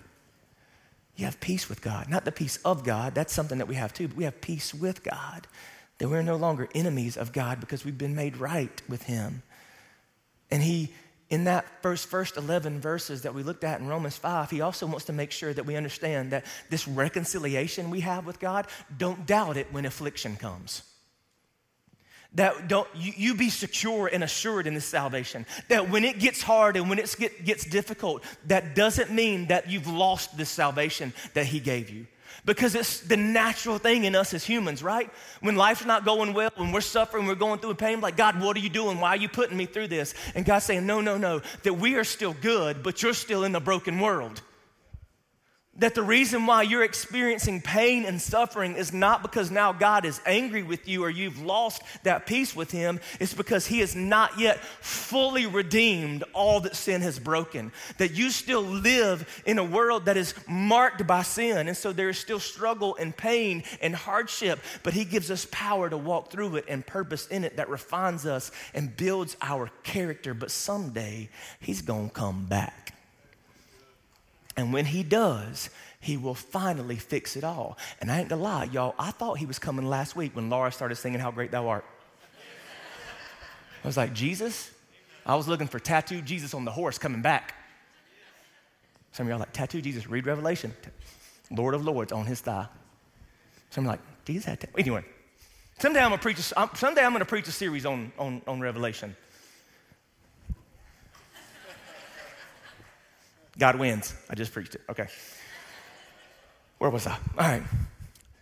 You 1.17 1.27
have 1.27 1.41
peace 1.41 1.69
with 1.69 1.83
God. 1.83 2.09
Not 2.09 2.25
the 2.25 2.33
peace 2.33 2.59
of 2.65 2.85
God, 2.85 3.15
that's 3.15 3.33
something 3.35 3.59
that 3.59 3.69
we 3.69 3.75
have 3.75 3.93
too, 3.93 4.09
but 4.09 4.17
we 4.17 4.25
have 4.25 4.41
peace 4.41 4.73
with 4.73 5.05
God 5.05 5.47
that 5.99 6.09
we're 6.09 6.23
no 6.23 6.37
longer 6.37 6.69
enemies 6.75 7.17
of 7.17 7.33
God 7.33 7.61
because 7.61 7.85
we've 7.85 7.99
been 7.99 8.17
made 8.17 8.37
right 8.37 8.83
with 8.89 9.05
Him. 9.05 9.43
And 10.50 10.62
He, 10.62 10.93
in 11.31 11.44
that 11.44 11.65
first, 11.83 12.09
first 12.09 12.37
11 12.37 12.81
verses 12.81 13.23
that 13.23 13.35
we 13.35 13.43
looked 13.43 13.62
at 13.62 13.81
in 13.81 13.87
Romans 13.87 14.17
5, 14.17 14.50
He 14.50 14.62
also 14.62 14.87
wants 14.87 15.05
to 15.05 15.12
make 15.12 15.31
sure 15.31 15.53
that 15.53 15.67
we 15.67 15.77
understand 15.77 16.33
that 16.33 16.44
this 16.71 16.89
reconciliation 16.89 17.91
we 17.91 18.00
have 18.00 18.27
with 18.27 18.41
God, 18.41 18.67
don't 18.97 19.27
doubt 19.27 19.56
it 19.56 19.69
when 19.73 19.85
affliction 19.85 20.37
comes 20.37 20.83
that 22.34 22.69
don't 22.69 22.88
you, 22.94 23.12
you, 23.17 23.34
be 23.34 23.50
secure 23.50 24.06
and 24.06 24.25
assured 24.25 24.67
in 24.67 24.75
this 24.75 24.84
salvation 24.84 25.44
that 25.69 25.90
when 25.90 26.05
it 26.05 26.19
gets 26.19 26.43
hard 26.43 26.76
and 26.76 26.88
when 26.88 26.99
it 26.99 27.14
get, 27.19 27.44
gets 27.44 27.64
difficult 27.64 28.24
that 28.46 28.74
doesn't 28.74 29.10
mean 29.10 29.46
that 29.48 29.70
you've 29.70 29.86
lost 29.86 30.36
this 30.36 30.48
salvation 30.48 31.12
that 31.34 31.46
he 31.46 31.60
gave 31.60 31.91
you 31.91 32.06
because 32.44 32.74
it's 32.74 33.01
the 33.01 33.17
natural 33.17 33.79
thing 33.79 34.05
in 34.05 34.17
us 34.17 34.34
as 34.34 34.44
humans, 34.44 34.82
right? 34.82 35.08
When 35.41 35.55
life's 35.55 35.84
not 35.84 36.05
going 36.05 36.34
well, 36.34 36.51
when 36.56 36.72
we're 36.72 36.81
suffering, 36.81 37.27
we're 37.27 37.36
going 37.36 37.60
through 37.60 37.70
a 37.70 37.77
pain, 37.77 38.01
like, 38.01 38.17
God, 38.17 38.41
what 38.41 38.56
are 38.56 38.60
you 38.60 38.69
doing? 38.69 38.98
Why 38.98 39.10
are 39.10 39.17
you 39.17 39.29
putting 39.29 39.56
me 39.56 39.67
through 39.67 39.89
this? 39.89 40.15
And 40.34 40.44
God's 40.44 40.65
saying, 40.65 40.84
No, 40.84 41.01
no, 41.01 41.17
no, 41.17 41.41
that 41.62 41.74
we 41.74 41.94
are 41.94 42.05
still 42.05 42.34
good, 42.41 42.82
but 42.82 43.03
you're 43.03 43.15
still 43.15 43.44
in 43.44 43.53
the 43.53 43.60
broken 43.60 44.01
world 44.01 44.43
that 45.76 45.94
the 45.94 46.02
reason 46.02 46.44
why 46.44 46.62
you're 46.62 46.84
experiencing 46.84 47.62
pain 47.62 48.05
and 48.05 48.20
suffering 48.20 48.74
is 48.74 48.93
not 48.93 49.22
because 49.22 49.50
now 49.50 49.72
God 49.72 50.05
is 50.05 50.20
angry 50.26 50.62
with 50.62 50.86
you 50.86 51.02
or 51.02 51.08
you've 51.08 51.41
lost 51.41 51.82
that 52.02 52.26
peace 52.26 52.55
with 52.55 52.70
Him. 52.70 53.00
It's 53.19 53.32
because 53.32 53.67
He 53.67 53.79
has 53.79 53.96
not 53.96 54.38
yet 54.38 54.62
fully 54.62 55.46
redeemed 55.46 56.24
all 56.34 56.60
that 56.60 56.76
sin 56.76 57.00
has 57.00 57.19
broken. 57.19 57.72
That 57.96 58.12
you 58.12 58.29
still 58.29 58.60
live 58.60 59.43
in 59.46 59.58
a 59.58 59.64
world 59.64 60.05
that 60.05 60.19
is 60.19 60.34
marked 60.46 61.06
by 61.06 61.22
sin. 61.22 61.69
And 61.69 61.76
so 61.76 61.91
there 61.91 62.10
is 62.10 62.19
still 62.19 62.41
struggle 62.41 62.94
and 62.96 63.17
pain 63.17 63.64
and 63.81 63.96
hardship, 63.96 64.60
but 64.82 64.93
He 64.93 65.06
gives 65.06 65.31
us 65.31 65.46
power 65.50 65.88
to 65.88 65.96
walk 65.96 66.31
through 66.31 66.56
it 66.56 66.67
and 66.69 66.86
purpose 66.86 67.26
in 67.29 67.44
it 67.44 67.56
that 67.56 67.70
refines 67.70 68.26
us 68.26 68.50
and 68.74 68.94
builds 68.94 69.38
our 69.41 69.70
character. 69.84 70.34
But 70.34 70.50
someday 70.50 71.31
He's 71.60 71.81
going 71.81 72.10
to 72.10 72.14
come 72.14 72.44
back. 72.44 72.92
And 74.56 74.73
when 74.73 74.87
he 74.87 75.03
does, 75.03 75.71
he 76.01 76.17
will 76.17 76.35
finally 76.35 76.97
fix 76.97 77.37
it 77.37 77.44
all. 77.44 77.79
And 78.01 78.11
I 78.11 78.21
ain't 78.21 78.29
gonna 78.29 78.43
lie, 78.43 78.65
y'all, 78.65 78.94
I 78.99 79.13
thought 79.13 79.39
he 79.39 79.47
was 79.47 79.59
coming 79.59 79.87
last 79.87 80.17
week 80.17 80.35
when 80.35 80.51
Laura 80.51 80.73
started 80.73 80.97
singing 80.97 81.21
How 81.21 81.31
Great 81.31 81.51
Thou 81.51 81.69
Art. 81.69 81.85
I 83.82 83.87
was 83.87 83.97
like, 83.97 84.13
Jesus? 84.13 84.71
I 85.25 85.37
was 85.37 85.49
looking 85.49 85.69
for 85.69 85.79
tattooed 85.79 86.27
Jesus 86.27 86.55
on 86.55 86.65
the 86.65 86.71
horse 86.71 86.99
coming 86.99 87.23
back. 87.23 87.55
Some 89.13 89.27
of 89.27 89.31
y'all 89.31 89.39
like, 89.39 89.53
tattooed 89.53 89.85
Jesus, 89.85 90.09
read 90.09 90.27
Revelation. 90.27 90.75
Lord 91.51 91.75
of 91.75 91.85
Lords 91.85 92.13
on 92.13 92.27
his 92.27 92.41
thigh. 92.41 92.67
Some 93.71 93.85
like, 93.85 94.01
Jesus 94.25 94.44
had 94.44 94.61
tattoo. 94.61 94.75
Anyway, 94.79 95.05
someday 95.79 96.01
I'm 96.01 96.11
gonna 96.11 96.23
preach 96.23 96.39
a, 96.39 96.69
someday 96.75 97.05
I'm 97.05 97.13
gonna 97.13 97.25
preach 97.25 97.47
a 97.49 97.53
series 97.53 97.87
on, 97.87 98.13
on, 98.19 98.43
on 98.47 98.61
Revelation. 98.61 99.17
God 103.59 103.77
wins. 103.77 104.15
I 104.31 104.35
just 104.35 104.53
preached 104.53 104.75
it. 104.75 104.82
Okay. 104.89 105.06
Where 106.79 106.91
was 106.91 107.06
I? 107.06 107.13
All 107.13 107.19
right. 107.49 107.63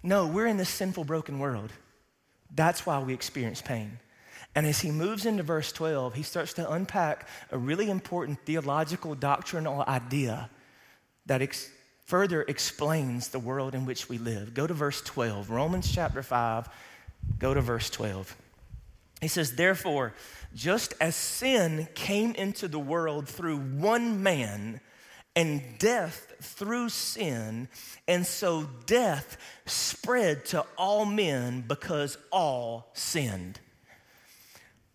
No, 0.02 0.26
we're 0.26 0.46
in 0.46 0.56
this 0.56 0.70
sinful, 0.70 1.04
broken 1.04 1.38
world. 1.38 1.72
That's 2.54 2.86
why 2.86 2.98
we 3.00 3.12
experience 3.12 3.60
pain. 3.60 3.98
And 4.54 4.66
as 4.66 4.80
he 4.80 4.90
moves 4.90 5.26
into 5.26 5.42
verse 5.42 5.72
12, 5.72 6.14
he 6.14 6.22
starts 6.22 6.54
to 6.54 6.70
unpack 6.70 7.28
a 7.50 7.58
really 7.58 7.88
important 7.88 8.40
theological 8.44 9.14
doctrinal 9.14 9.84
idea 9.86 10.50
that 11.26 11.42
ex- 11.42 11.70
further 12.06 12.42
explains 12.42 13.28
the 13.28 13.38
world 13.38 13.74
in 13.74 13.86
which 13.86 14.08
we 14.08 14.18
live. 14.18 14.54
Go 14.54 14.66
to 14.66 14.74
verse 14.74 15.00
12, 15.02 15.50
Romans 15.50 15.92
chapter 15.92 16.22
5, 16.22 16.68
go 17.38 17.54
to 17.54 17.60
verse 17.60 17.90
12. 17.90 18.36
He 19.20 19.28
says, 19.28 19.54
Therefore, 19.54 20.14
just 20.54 20.94
as 21.00 21.14
sin 21.14 21.86
came 21.94 22.34
into 22.34 22.66
the 22.66 22.78
world 22.78 23.28
through 23.28 23.58
one 23.58 24.22
man, 24.22 24.80
and 25.40 25.62
death 25.78 26.34
through 26.42 26.90
sin, 26.90 27.66
and 28.06 28.26
so 28.26 28.68
death 28.84 29.38
spread 29.64 30.44
to 30.44 30.62
all 30.76 31.06
men 31.06 31.64
because 31.66 32.18
all 32.30 32.90
sinned. 32.92 33.58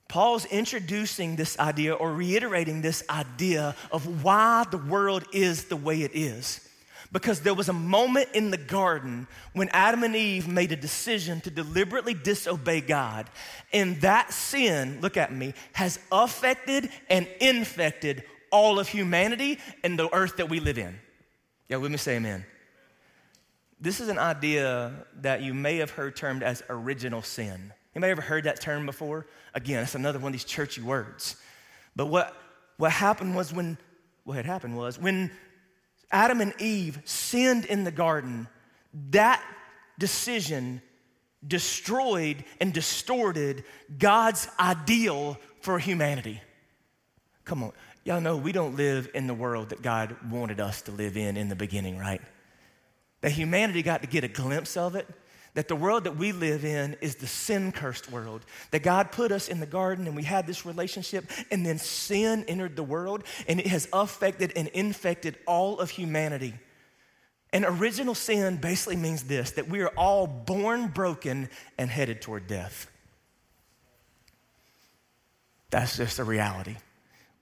Paul's 0.07 0.45
introducing 0.45 1.35
this 1.35 1.57
idea 1.57 1.95
or 1.95 2.13
reiterating 2.13 2.83
this 2.83 3.03
idea 3.09 3.75
of 3.91 4.23
why 4.23 4.65
the 4.69 4.77
world 4.77 5.25
is 5.33 5.65
the 5.65 5.75
way 5.75 6.03
it 6.03 6.11
is. 6.13 6.61
Because 7.11 7.39
there 7.41 7.55
was 7.55 7.69
a 7.69 7.73
moment 7.73 8.29
in 8.35 8.51
the 8.51 8.57
garden 8.57 9.27
when 9.53 9.69
Adam 9.69 10.03
and 10.03 10.15
Eve 10.15 10.47
made 10.47 10.71
a 10.71 10.75
decision 10.75 11.41
to 11.41 11.49
deliberately 11.49 12.13
disobey 12.13 12.81
God. 12.81 13.31
And 13.73 13.99
that 14.01 14.31
sin, 14.31 14.99
look 15.01 15.17
at 15.17 15.33
me, 15.33 15.55
has 15.73 15.97
affected 16.11 16.89
and 17.09 17.27
infected 17.41 18.23
all 18.51 18.79
of 18.79 18.87
humanity 18.87 19.59
and 19.83 19.97
the 19.97 20.13
earth 20.13 20.37
that 20.37 20.49
we 20.49 20.59
live 20.59 20.77
in. 20.77 20.99
Yeah, 21.69 21.77
let 21.77 21.91
me 21.91 21.97
say 21.97 22.17
amen. 22.17 22.45
This 23.79 23.99
is 23.99 24.07
an 24.07 24.17
idea 24.17 24.93
that 25.21 25.41
you 25.41 25.53
may 25.53 25.77
have 25.77 25.91
heard 25.91 26.15
termed 26.15 26.43
as 26.43 26.63
original 26.69 27.21
sin. 27.21 27.73
Anybody 27.95 28.11
ever 28.11 28.21
heard 28.21 28.45
that 28.45 28.61
term 28.61 28.85
before? 28.85 29.25
Again, 29.53 29.83
it's 29.83 29.95
another 29.95 30.19
one 30.19 30.29
of 30.29 30.33
these 30.33 30.43
churchy 30.43 30.81
words. 30.81 31.35
But 31.95 32.07
what, 32.07 32.35
what 32.77 32.91
happened 32.91 33.35
was 33.35 33.53
when, 33.53 33.77
what 34.23 34.35
had 34.35 34.45
happened 34.45 34.77
was 34.77 34.99
when 34.99 35.31
Adam 36.11 36.41
and 36.41 36.53
Eve 36.59 36.99
sinned 37.05 37.65
in 37.65 37.83
the 37.83 37.91
garden, 37.91 38.47
that 39.11 39.43
decision 39.97 40.81
destroyed 41.47 42.43
and 42.59 42.73
distorted 42.73 43.63
God's 43.97 44.47
ideal 44.59 45.37
for 45.61 45.79
humanity. 45.79 46.41
Come 47.43 47.63
on. 47.63 47.71
Y'all 48.05 48.21
know 48.21 48.37
we 48.37 48.51
don't 48.51 48.75
live 48.75 49.09
in 49.15 49.25
the 49.25 49.33
world 49.33 49.69
that 49.69 49.81
God 49.81 50.15
wanted 50.29 50.59
us 50.59 50.83
to 50.83 50.91
live 50.91 51.17
in 51.17 51.37
in 51.37 51.49
the 51.49 51.55
beginning, 51.55 51.97
right? 51.97 52.21
That 53.21 53.31
humanity 53.31 53.81
got 53.81 54.03
to 54.03 54.07
get 54.07 54.23
a 54.23 54.27
glimpse 54.27 54.77
of 54.77 54.95
it. 54.95 55.07
That 55.55 55.67
the 55.67 55.75
world 55.75 56.03
that 56.03 56.15
we 56.15 56.31
live 56.31 56.63
in 56.63 56.97
is 57.01 57.15
the 57.15 57.25
sin 57.25 57.71
cursed 57.71 58.11
world. 58.11 58.45
That 58.69 58.83
God 58.83 59.11
put 59.11 59.31
us 59.31 59.47
in 59.47 59.59
the 59.59 59.65
garden 59.65 60.05
and 60.05 60.15
we 60.15 60.21
had 60.21 60.45
this 60.45 60.65
relationship, 60.65 61.25
and 61.49 61.65
then 61.65 61.79
sin 61.79 62.45
entered 62.47 62.75
the 62.75 62.83
world 62.83 63.23
and 63.47 63.59
it 63.59 63.67
has 63.67 63.87
affected 63.91 64.53
and 64.55 64.67
infected 64.67 65.37
all 65.47 65.79
of 65.79 65.89
humanity. 65.89 66.53
And 67.51 67.65
original 67.65 68.13
sin 68.13 68.57
basically 68.57 68.97
means 68.97 69.23
this 69.23 69.51
that 69.51 69.67
we 69.67 69.81
are 69.81 69.91
all 69.97 70.27
born 70.27 70.89
broken 70.89 71.49
and 71.79 71.89
headed 71.89 72.21
toward 72.21 72.45
death. 72.45 72.91
That's 75.71 75.97
just 75.97 76.17
the 76.17 76.23
reality. 76.23 76.75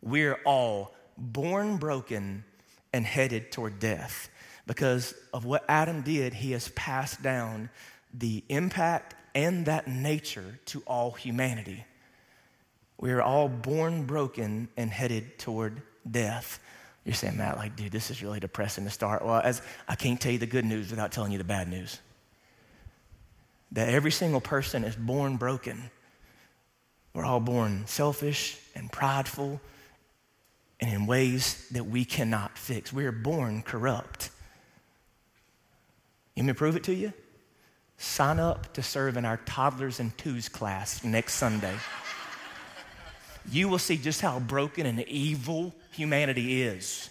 We're 0.04 0.40
all 0.46 0.94
born 1.18 1.78
broken 1.78 2.44
and 2.92 3.06
headed 3.06 3.52
toward 3.52 3.80
death. 3.80 4.30
Because 4.68 5.14
of 5.34 5.46
what 5.46 5.64
Adam 5.68 6.02
did, 6.02 6.34
he 6.34 6.52
has 6.52 6.68
passed 6.70 7.24
down 7.24 7.70
the 8.14 8.44
impact 8.50 9.16
and 9.34 9.66
that 9.66 9.88
nature 9.88 10.60
to 10.66 10.84
all 10.86 11.12
humanity. 11.12 11.86
We 13.00 13.12
are 13.12 13.22
all 13.22 13.48
born 13.48 14.04
broken 14.04 14.68
and 14.78 14.92
headed 14.92 15.40
toward 15.40 15.82
death. 16.10 16.60
You're 17.06 17.16
saying, 17.16 17.38
Matt, 17.38 17.58
like, 17.58 17.76
dude, 17.76 17.92
this 17.92 18.12
is 18.12 18.22
really 18.22 18.40
depressing 18.40 18.84
to 18.84 18.90
start. 18.90 19.26
Well, 19.26 19.42
as 19.44 19.62
I 19.88 19.96
can't 19.96 20.20
tell 20.20 20.32
you 20.32 20.38
the 20.38 20.46
good 20.46 20.66
news 20.66 20.92
without 20.92 21.12
telling 21.12 21.32
you 21.32 21.38
the 21.38 21.44
bad 21.44 21.68
news. 21.68 22.00
That 23.72 23.90
every 23.90 24.12
single 24.12 24.42
person 24.42 24.84
is 24.84 24.96
born 24.96 25.38
broken. 25.38 25.90
We're 27.14 27.26
all 27.26 27.40
born 27.40 27.88
selfish 27.88 28.58
and 28.76 28.92
prideful 28.92 29.60
and 30.84 30.94
in 30.94 31.06
ways 31.06 31.66
that 31.72 31.86
we 31.86 32.04
cannot 32.04 32.58
fix. 32.58 32.92
We 32.92 33.06
are 33.06 33.14
born 33.14 33.62
corrupt. 33.62 34.32
You 36.36 36.44
me 36.44 36.52
prove 36.52 36.76
it 36.76 36.84
to 36.84 36.94
you? 36.94 37.14
Sign 37.96 38.38
up 38.38 38.74
to 38.74 38.84
serve 38.84 39.16
in 39.16 39.24
our 39.24 39.38
toddlers 39.38 40.02
and 40.02 40.16
twos 40.18 40.50
class 40.50 41.02
next 41.02 41.36
Sunday. 41.36 41.74
you 43.50 43.70
will 43.70 43.80
see 43.80 43.96
just 43.96 44.20
how 44.20 44.42
broken 44.42 44.86
and 44.86 45.00
evil 45.08 45.74
humanity 45.92 46.64
is. 46.64 47.10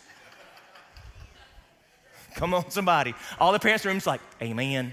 Come 2.35 2.53
on, 2.53 2.71
somebody. 2.71 3.15
All 3.41 3.53
the 3.53 3.59
parents 3.59 3.87
in 3.87 3.89
the 3.89 3.95
room's 3.95 4.07
like, 4.07 4.21
Amen. 4.43 4.93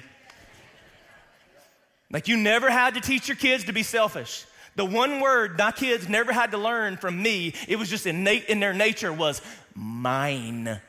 Like 2.09 2.29
you 2.29 2.37
never 2.37 2.69
had 2.69 2.93
to 2.93 3.01
teach 3.01 3.27
your 3.27 3.35
kids 3.35 3.65
to 3.65 3.73
be 3.73 3.83
selfish. 3.83 4.45
The 4.79 4.85
one 4.85 5.19
word 5.19 5.57
my 5.57 5.73
kids 5.73 6.07
never 6.07 6.31
had 6.31 6.51
to 6.51 6.57
learn 6.57 6.95
from 6.95 7.21
me, 7.21 7.53
it 7.67 7.75
was 7.75 7.89
just 7.89 8.07
innate 8.07 8.45
in 8.45 8.61
their 8.61 8.71
nature, 8.71 9.11
was 9.11 9.41
mine. 9.75 10.79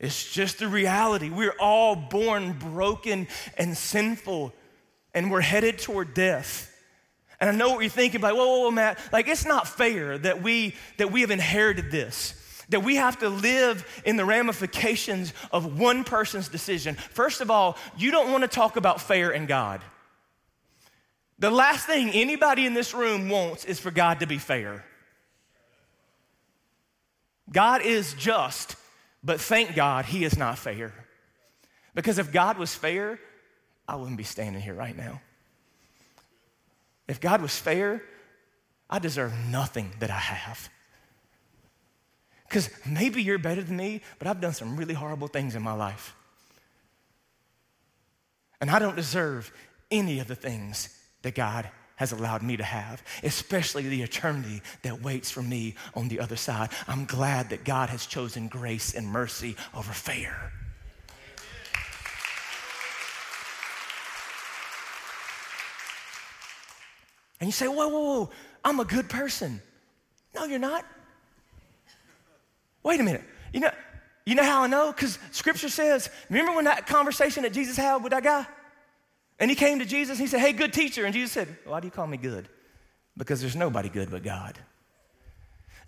It's 0.00 0.32
just 0.32 0.60
the 0.60 0.68
reality. 0.68 1.28
We're 1.28 1.56
all 1.60 1.94
born 1.94 2.54
broken 2.54 3.28
and 3.58 3.76
sinful, 3.76 4.54
and 5.12 5.30
we're 5.30 5.42
headed 5.42 5.78
toward 5.78 6.14
death. 6.14 6.74
And 7.38 7.50
I 7.50 7.52
know 7.52 7.68
what 7.68 7.80
you're 7.80 7.90
thinking, 7.90 8.22
like, 8.22 8.32
whoa, 8.32 8.46
whoa, 8.46 8.60
whoa, 8.60 8.70
Matt, 8.70 8.98
like 9.12 9.28
it's 9.28 9.44
not 9.44 9.68
fair 9.68 10.16
that 10.16 10.42
we 10.42 10.74
that 10.96 11.12
we 11.12 11.20
have 11.20 11.30
inherited 11.30 11.90
this. 11.90 12.32
That 12.70 12.82
we 12.82 12.96
have 12.96 13.18
to 13.18 13.28
live 13.28 14.02
in 14.06 14.16
the 14.16 14.24
ramifications 14.24 15.34
of 15.52 15.78
one 15.78 16.02
person's 16.02 16.48
decision. 16.48 16.94
First 16.94 17.42
of 17.42 17.50
all, 17.50 17.76
you 17.98 18.10
don't 18.10 18.32
want 18.32 18.40
to 18.40 18.48
talk 18.48 18.78
about 18.78 19.02
fair 19.02 19.32
and 19.32 19.46
God. 19.46 19.82
The 21.38 21.50
last 21.50 21.86
thing 21.86 22.10
anybody 22.10 22.66
in 22.66 22.74
this 22.74 22.94
room 22.94 23.28
wants 23.28 23.64
is 23.64 23.80
for 23.80 23.90
God 23.90 24.20
to 24.20 24.26
be 24.26 24.38
fair. 24.38 24.84
God 27.50 27.82
is 27.82 28.14
just, 28.14 28.76
but 29.22 29.40
thank 29.40 29.74
God 29.74 30.04
he 30.04 30.24
is 30.24 30.38
not 30.38 30.58
fair. 30.58 30.92
Because 31.94 32.18
if 32.18 32.32
God 32.32 32.56
was 32.56 32.74
fair, 32.74 33.18
I 33.86 33.96
wouldn't 33.96 34.16
be 34.16 34.24
standing 34.24 34.62
here 34.62 34.74
right 34.74 34.96
now. 34.96 35.20
If 37.06 37.20
God 37.20 37.42
was 37.42 37.56
fair, 37.56 38.02
I 38.88 38.98
deserve 38.98 39.32
nothing 39.50 39.92
that 39.98 40.10
I 40.10 40.18
have. 40.18 40.68
Because 42.48 42.70
maybe 42.86 43.22
you're 43.22 43.38
better 43.38 43.62
than 43.62 43.76
me, 43.76 44.00
but 44.18 44.28
I've 44.28 44.40
done 44.40 44.52
some 44.52 44.76
really 44.76 44.94
horrible 44.94 45.28
things 45.28 45.54
in 45.54 45.62
my 45.62 45.74
life. 45.74 46.14
And 48.60 48.70
I 48.70 48.78
don't 48.78 48.96
deserve 48.96 49.52
any 49.90 50.20
of 50.20 50.28
the 50.28 50.34
things 50.34 50.88
that 51.24 51.34
God 51.34 51.68
has 51.96 52.12
allowed 52.12 52.42
me 52.42 52.56
to 52.56 52.64
have, 52.64 53.02
especially 53.22 53.88
the 53.88 54.02
eternity 54.02 54.62
that 54.82 55.02
waits 55.02 55.30
for 55.30 55.42
me 55.42 55.74
on 55.94 56.08
the 56.08 56.20
other 56.20 56.36
side. 56.36 56.70
I'm 56.88 57.04
glad 57.04 57.50
that 57.50 57.64
God 57.64 57.88
has 57.90 58.06
chosen 58.06 58.48
grace 58.48 58.94
and 58.94 59.06
mercy 59.06 59.56
over 59.74 59.92
fair. 59.92 60.52
And 67.40 67.48
you 67.48 67.52
say, 67.52 67.68
whoa, 67.68 67.88
whoa, 67.88 68.00
whoa, 68.00 68.30
I'm 68.64 68.80
a 68.80 68.84
good 68.84 69.08
person. 69.08 69.60
No, 70.34 70.44
you're 70.44 70.58
not. 70.58 70.84
Wait 72.82 73.00
a 73.00 73.02
minute. 73.02 73.22
You 73.52 73.60
know, 73.60 73.70
you 74.26 74.34
know 74.34 74.44
how 74.44 74.62
I 74.62 74.66
know? 74.66 74.92
Because 74.92 75.18
scripture 75.30 75.68
says, 75.68 76.08
remember 76.28 76.54
when 76.56 76.64
that 76.64 76.86
conversation 76.86 77.42
that 77.44 77.52
Jesus 77.52 77.76
had 77.76 78.02
with 78.02 78.12
that 78.12 78.24
guy? 78.24 78.46
And 79.38 79.50
he 79.50 79.54
came 79.54 79.80
to 79.80 79.84
Jesus 79.84 80.18
and 80.18 80.20
he 80.20 80.26
said, 80.26 80.40
Hey, 80.40 80.52
good 80.52 80.72
teacher. 80.72 81.04
And 81.04 81.14
Jesus 81.14 81.32
said, 81.32 81.48
Why 81.64 81.80
do 81.80 81.86
you 81.86 81.90
call 81.90 82.06
me 82.06 82.16
good? 82.16 82.48
Because 83.16 83.40
there's 83.40 83.56
nobody 83.56 83.88
good 83.88 84.10
but 84.10 84.22
God. 84.22 84.58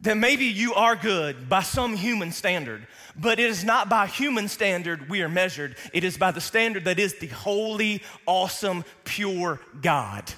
Then 0.01 0.21
maybe 0.21 0.45
you 0.45 0.75
are 0.75 0.95
good 0.95 1.49
by 1.49 1.63
some 1.63 1.97
human 1.97 2.31
standard, 2.31 2.87
but 3.19 3.41
it 3.41 3.49
is 3.49 3.65
not 3.65 3.89
by 3.89 4.07
human 4.07 4.49
standard 4.49 5.09
we 5.09 5.23
are 5.23 5.29
measured. 5.29 5.77
It 5.95 6.05
is 6.05 6.19
by 6.19 6.33
the 6.33 6.41
standard 6.41 6.85
that 6.85 6.99
is 6.99 7.15
the 7.15 7.29
holy, 7.29 8.03
awesome, 8.27 8.85
pure 9.05 9.59
God. 9.81 10.31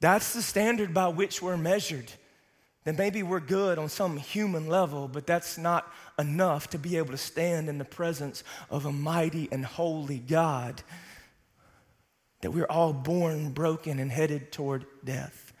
That's 0.00 0.34
the 0.34 0.42
standard 0.42 0.92
by 0.92 1.08
which 1.08 1.40
we're 1.40 1.56
measured. 1.56 2.12
Then 2.84 2.96
maybe 2.96 3.22
we're 3.22 3.40
good 3.40 3.78
on 3.78 3.88
some 3.88 4.16
human 4.18 4.68
level, 4.68 5.08
but 5.08 5.26
that's 5.26 5.56
not 5.56 5.90
enough 6.18 6.68
to 6.70 6.78
be 6.78 6.98
able 6.98 7.12
to 7.12 7.18
stand 7.18 7.68
in 7.68 7.78
the 7.78 7.84
presence 7.84 8.44
of 8.70 8.84
a 8.84 8.92
mighty 8.92 9.48
and 9.50 9.64
holy 9.64 10.18
God 10.18 10.82
that 12.42 12.50
we're 12.50 12.66
all 12.66 12.92
born 12.92 13.50
broken 13.50 13.98
and 13.98 14.12
headed 14.12 14.52
toward 14.52 14.84
death. 15.04 15.52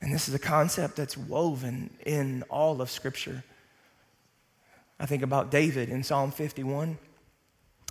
And 0.00 0.14
this 0.14 0.28
is 0.28 0.34
a 0.34 0.38
concept 0.38 0.96
that's 0.96 1.16
woven 1.16 1.90
in 2.04 2.44
all 2.44 2.80
of 2.80 2.90
Scripture. 2.90 3.42
I 5.00 5.06
think 5.06 5.22
about 5.22 5.50
David 5.50 5.88
in 5.88 6.02
Psalm 6.02 6.30
51. 6.30 6.98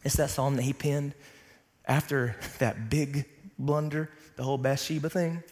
It's 0.03 0.15
that 0.15 0.29
psalm 0.29 0.55
that 0.55 0.63
he 0.63 0.73
penned 0.73 1.13
after 1.85 2.35
that 2.59 2.89
big 2.89 3.25
blunder, 3.57 4.09
the 4.35 4.43
whole 4.43 4.57
Bathsheba 4.57 5.09
thing. 5.09 5.43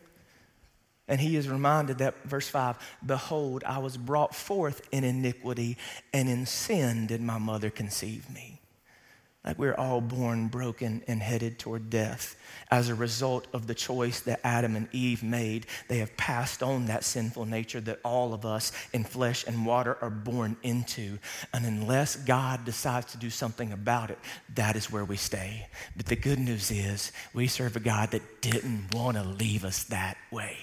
And 1.08 1.20
he 1.20 1.36
is 1.36 1.50
reminded 1.50 1.98
that, 1.98 2.24
verse 2.24 2.48
5 2.48 2.78
Behold, 3.04 3.64
I 3.66 3.80
was 3.80 3.98
brought 3.98 4.36
forth 4.36 4.88
in 4.92 5.04
iniquity, 5.04 5.76
and 6.14 6.30
in 6.30 6.46
sin 6.46 7.08
did 7.08 7.20
my 7.20 7.40
mother 7.40 7.72
conceive 7.72 8.30
me. 8.30 8.59
Like 9.46 9.58
we're 9.58 9.76
all 9.76 10.02
born 10.02 10.50
broken 10.50 11.02
and 11.08 11.22
headed 11.22 11.60
toward 11.60 11.90
death. 11.90 12.36
As 12.70 12.90
a 12.90 12.96
result 12.96 13.48
of 13.54 13.68
the 13.68 13.74
choice 13.74 14.20
that 14.22 14.42
Adam 14.44 14.76
and 14.76 14.90
Eve 14.92 15.24
made, 15.24 15.66
they 15.88 16.00
have 16.00 16.16
passed 16.18 16.62
on 16.62 16.88
that 16.88 17.06
sinful 17.06 17.46
nature 17.46 17.80
that 17.82 18.02
all 18.04 18.34
of 18.34 18.46
us 18.46 18.74
in 18.92 19.06
flesh 19.06 19.46
and 19.48 19.66
water 19.66 19.98
are 20.02 20.10
born 20.10 20.58
into. 20.62 21.20
And 21.54 21.66
unless 21.66 22.18
God 22.18 22.66
decides 22.66 23.14
to 23.14 23.18
do 23.18 23.30
something 23.30 23.72
about 23.72 24.12
it, 24.12 24.20
that 24.56 24.76
is 24.76 24.92
where 24.92 25.06
we 25.06 25.16
stay. 25.16 25.68
But 25.96 26.08
the 26.08 26.18
good 26.18 26.40
news 26.40 26.70
is 26.70 27.14
we 27.34 27.48
serve 27.48 27.78
a 27.78 27.80
God 27.80 28.12
that 28.12 28.42
didn't 28.42 28.94
want 28.94 29.16
to 29.16 29.24
leave 29.24 29.64
us 29.64 29.86
that 29.86 30.18
way. 30.32 30.58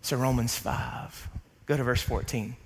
So, 0.00 0.16
Romans 0.16 0.56
5, 0.56 1.28
go 1.66 1.76
to 1.76 1.84
verse 1.84 2.02
14. 2.02 2.56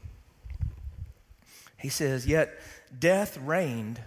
He 1.77 1.89
says, 1.89 2.27
Yet 2.27 2.59
death 2.99 3.37
reigned 3.39 4.01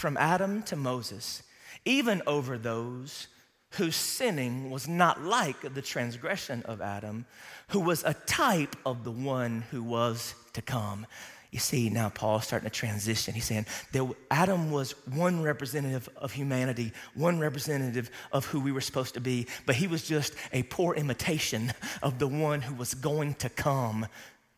from 0.00 0.16
Adam 0.16 0.62
to 0.62 0.76
Moses, 0.76 1.42
even 1.84 2.22
over 2.26 2.56
those 2.56 3.28
whose 3.72 3.94
sinning 3.94 4.70
was 4.70 4.88
not 4.88 5.22
like 5.22 5.74
the 5.74 5.82
transgression 5.82 6.62
of 6.64 6.80
Adam, 6.80 7.26
who 7.68 7.80
was 7.80 8.02
a 8.02 8.14
type 8.14 8.74
of 8.86 9.04
the 9.04 9.10
one 9.10 9.60
who 9.70 9.82
was 9.82 10.34
to 10.54 10.62
come. 10.62 11.06
You 11.50 11.58
see, 11.58 11.90
now 11.90 12.08
Paul's 12.08 12.46
starting 12.46 12.68
to 12.68 12.74
transition. 12.74 13.34
He's 13.34 13.44
saying 13.44 13.66
that 13.92 14.10
Adam 14.30 14.70
was 14.70 14.92
one 15.06 15.42
representative 15.42 16.08
of 16.16 16.32
humanity, 16.32 16.92
one 17.14 17.38
representative 17.38 18.10
of 18.32 18.46
who 18.46 18.60
we 18.60 18.72
were 18.72 18.80
supposed 18.80 19.14
to 19.14 19.20
be, 19.20 19.48
but 19.66 19.74
he 19.74 19.86
was 19.86 20.02
just 20.02 20.32
a 20.52 20.62
poor 20.64 20.94
imitation 20.94 21.74
of 22.02 22.18
the 22.18 22.28
one 22.28 22.62
who 22.62 22.74
was 22.74 22.94
going 22.94 23.34
to 23.34 23.50
come 23.50 24.06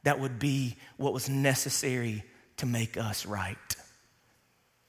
that 0.04 0.20
would 0.20 0.38
be 0.38 0.76
what 0.98 1.12
was 1.12 1.28
necessary 1.28 2.22
to 2.58 2.66
make 2.66 2.96
us 2.96 3.26
right. 3.26 3.56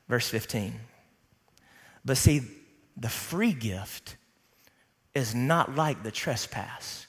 Verse 0.08 0.28
15. 0.30 0.80
But 2.06 2.18
see, 2.18 2.42
the 2.98 3.10
free 3.10 3.54
gift 3.54 4.18
is 5.16 5.34
not 5.34 5.76
like 5.76 6.04
the 6.04 6.12
trespass. 6.12 7.08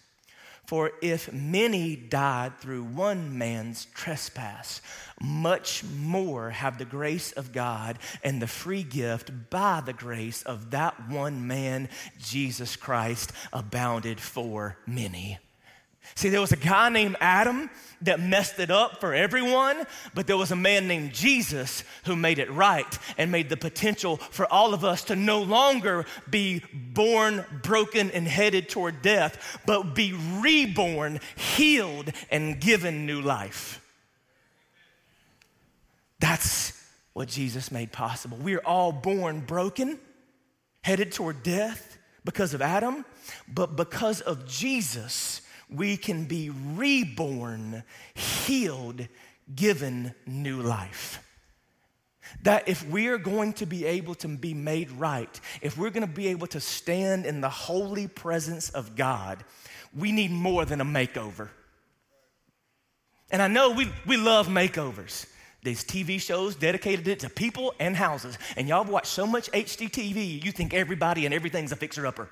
For 0.67 0.93
if 1.03 1.31
many 1.31 1.95
died 1.95 2.59
through 2.59 2.85
one 2.85 3.37
man's 3.37 3.85
trespass, 3.95 4.81
much 5.21 5.85
more 5.85 6.51
have 6.51 6.79
the 6.79 6.87
grace 6.87 7.33
of 7.33 7.53
God 7.53 7.99
and 8.23 8.41
the 8.41 8.47
free 8.47 8.83
gift 8.83 9.31
by 9.51 9.83
the 9.85 9.93
grace 9.93 10.43
of 10.43 10.71
that 10.71 11.09
one 11.11 11.47
man, 11.47 11.91
Jesus 12.19 12.77
Christ, 12.77 13.33
abounded 13.53 14.21
for 14.21 14.79
many. 14.87 15.39
See, 16.15 16.29
there 16.29 16.41
was 16.41 16.53
a 16.53 16.57
guy 16.57 16.89
named 16.91 17.17
Adam 17.21 17.71
that 18.03 18.21
messed 18.21 18.59
it 18.59 18.71
up 18.71 19.01
for 19.01 19.15
everyone, 19.15 19.85
but 20.15 20.27
there 20.27 20.37
was 20.37 20.51
a 20.51 20.57
man 20.57 20.87
named 20.87 21.13
Jesus 21.13 21.83
who 22.05 22.15
made 22.15 22.39
it 22.39 22.51
right 22.53 22.99
and 23.17 23.33
made 23.33 23.49
the 23.49 23.57
potential 23.57 24.19
for 24.19 24.51
all 24.53 24.75
of 24.75 24.85
us 24.85 25.05
to 25.05 25.17
no 25.17 25.43
longer 25.43 26.05
be 26.29 26.63
born 26.73 27.45
broken 27.63 28.11
and 28.11 28.29
headed 28.29 28.69
toward 28.69 29.03
death, 29.03 29.59
but 29.67 29.95
be 29.95 30.13
reborn, 30.39 31.21
healed, 31.37 32.11
and 32.31 32.61
given 32.61 33.07
new 33.07 33.21
life. 33.21 33.81
That's 36.21 36.73
what 37.13 37.29
Jesus 37.29 37.71
made 37.71 37.93
possible. 37.93 38.39
We're 38.41 38.59
all 38.59 38.93
born 38.93 39.41
broken, 39.41 39.99
headed 40.83 41.13
toward 41.13 41.43
death 41.43 41.99
because 42.25 42.55
of 42.55 42.63
Adam, 42.63 43.05
but 43.49 43.77
because 43.77 44.21
of 44.21 44.47
Jesus 44.47 45.41
we 45.71 45.97
can 45.97 46.25
be 46.25 46.51
reborn, 46.51 47.85
healed, 48.15 49.07
given 49.55 50.15
new 50.27 50.61
life. 50.61 51.21
That 52.43 52.69
if 52.69 52.87
we 52.89 53.09
are 53.09 53.19
going 53.19 53.53
to 53.55 53.67
be 53.67 53.85
able 53.85 54.15
to 54.17 54.29
be 54.29 54.55
made 54.55 54.91
right, 54.93 55.41
if 55.61 55.77
we're 55.77 55.91
going 55.91 56.07
to 56.07 56.13
be 56.13 56.29
able 56.29 56.47
to 56.49 56.61
stand 56.61 57.27
in 57.27 57.41
the 57.41 57.51
holy 57.51 58.07
presence 58.07 58.71
of 58.71 58.97
God, 58.97 59.45
we 59.97 60.11
need 60.11 60.31
more 60.31 60.65
than 60.65 60.81
a 60.81 60.85
makeover. 60.85 61.49
And 63.31 63.43
I 63.43 63.49
know 63.49 63.71
we, 63.71 63.91
we 64.07 64.17
love 64.17 64.49
makeovers. 64.49 65.27
These 65.63 65.85
TV 65.85 66.21
shows 66.21 66.55
dedicated 66.55 67.21
to 67.21 67.31
people 67.31 67.75
and 67.81 67.97
houses. 67.97 68.39
And 68.57 68.69
y'all 68.69 68.85
watch 68.85 69.07
so 69.07 69.27
much 69.27 69.51
HGTV, 69.51 70.45
you 70.45 70.53
think 70.53 70.75
everybody 70.75 71.25
and 71.25 71.35
everything's 71.35 71.73
a 71.73 71.77
fixer 71.77 72.07
upper. 72.07 72.29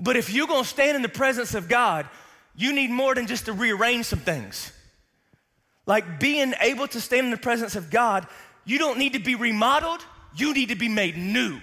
But 0.00 0.16
if 0.16 0.32
you're 0.32 0.46
gonna 0.46 0.64
stand 0.64 0.96
in 0.96 1.02
the 1.02 1.08
presence 1.08 1.54
of 1.54 1.68
God, 1.68 2.06
you 2.56 2.72
need 2.72 2.90
more 2.90 3.14
than 3.14 3.26
just 3.26 3.46
to 3.46 3.52
rearrange 3.52 4.06
some 4.06 4.18
things. 4.18 4.72
Like 5.86 6.20
being 6.20 6.54
able 6.60 6.86
to 6.88 7.00
stand 7.00 7.26
in 7.26 7.30
the 7.30 7.36
presence 7.36 7.76
of 7.76 7.90
God, 7.90 8.26
you 8.64 8.78
don't 8.78 8.98
need 8.98 9.14
to 9.14 9.18
be 9.18 9.34
remodeled, 9.34 10.04
you 10.36 10.52
need 10.52 10.68
to 10.68 10.76
be 10.76 10.88
made 10.88 11.16
new. 11.16 11.58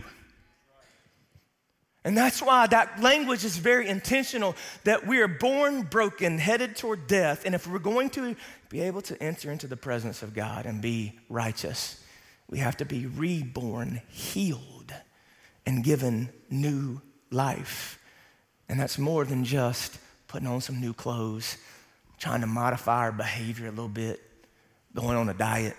And 2.06 2.16
that's 2.16 2.40
why 2.40 2.68
that 2.68 3.02
language 3.02 3.44
is 3.44 3.58
very 3.58 3.88
intentional 3.88 4.56
that 4.84 5.08
we 5.08 5.22
are 5.22 5.28
born 5.28 5.82
broken, 5.82 6.38
headed 6.38 6.76
toward 6.76 7.08
death. 7.08 7.46
And 7.46 7.56
if 7.56 7.66
we're 7.68 7.80
going 7.80 8.12
to 8.12 8.36
be 8.70 8.82
able 8.82 9.02
to 9.02 9.22
enter 9.22 9.52
into 9.52 9.66
the 9.66 9.76
presence 9.76 10.22
of 10.22 10.36
God 10.36 10.68
and 10.68 10.84
be 10.84 11.20
righteous, 11.30 12.00
we 12.48 12.60
have 12.60 12.78
to 12.78 12.86
be 12.86 13.08
reborn, 13.08 14.02
healed, 14.08 14.94
and 15.66 15.84
given 15.84 16.30
new 16.48 17.02
life. 17.32 18.00
And 18.76 18.82
that's 18.82 18.98
more 18.98 19.24
than 19.24 19.46
just 19.46 19.98
putting 20.28 20.50
on 20.50 20.60
some 20.60 20.82
new 20.82 20.92
clothes, 20.92 21.56
trying 22.20 22.42
to 22.42 22.46
modify 22.46 23.04
our 23.04 23.14
behavior 23.14 23.68
a 23.68 23.70
little 23.70 23.88
bit, 23.88 24.22
going 24.94 25.16
on 25.16 25.30
a 25.30 25.34
diet. 25.34 25.78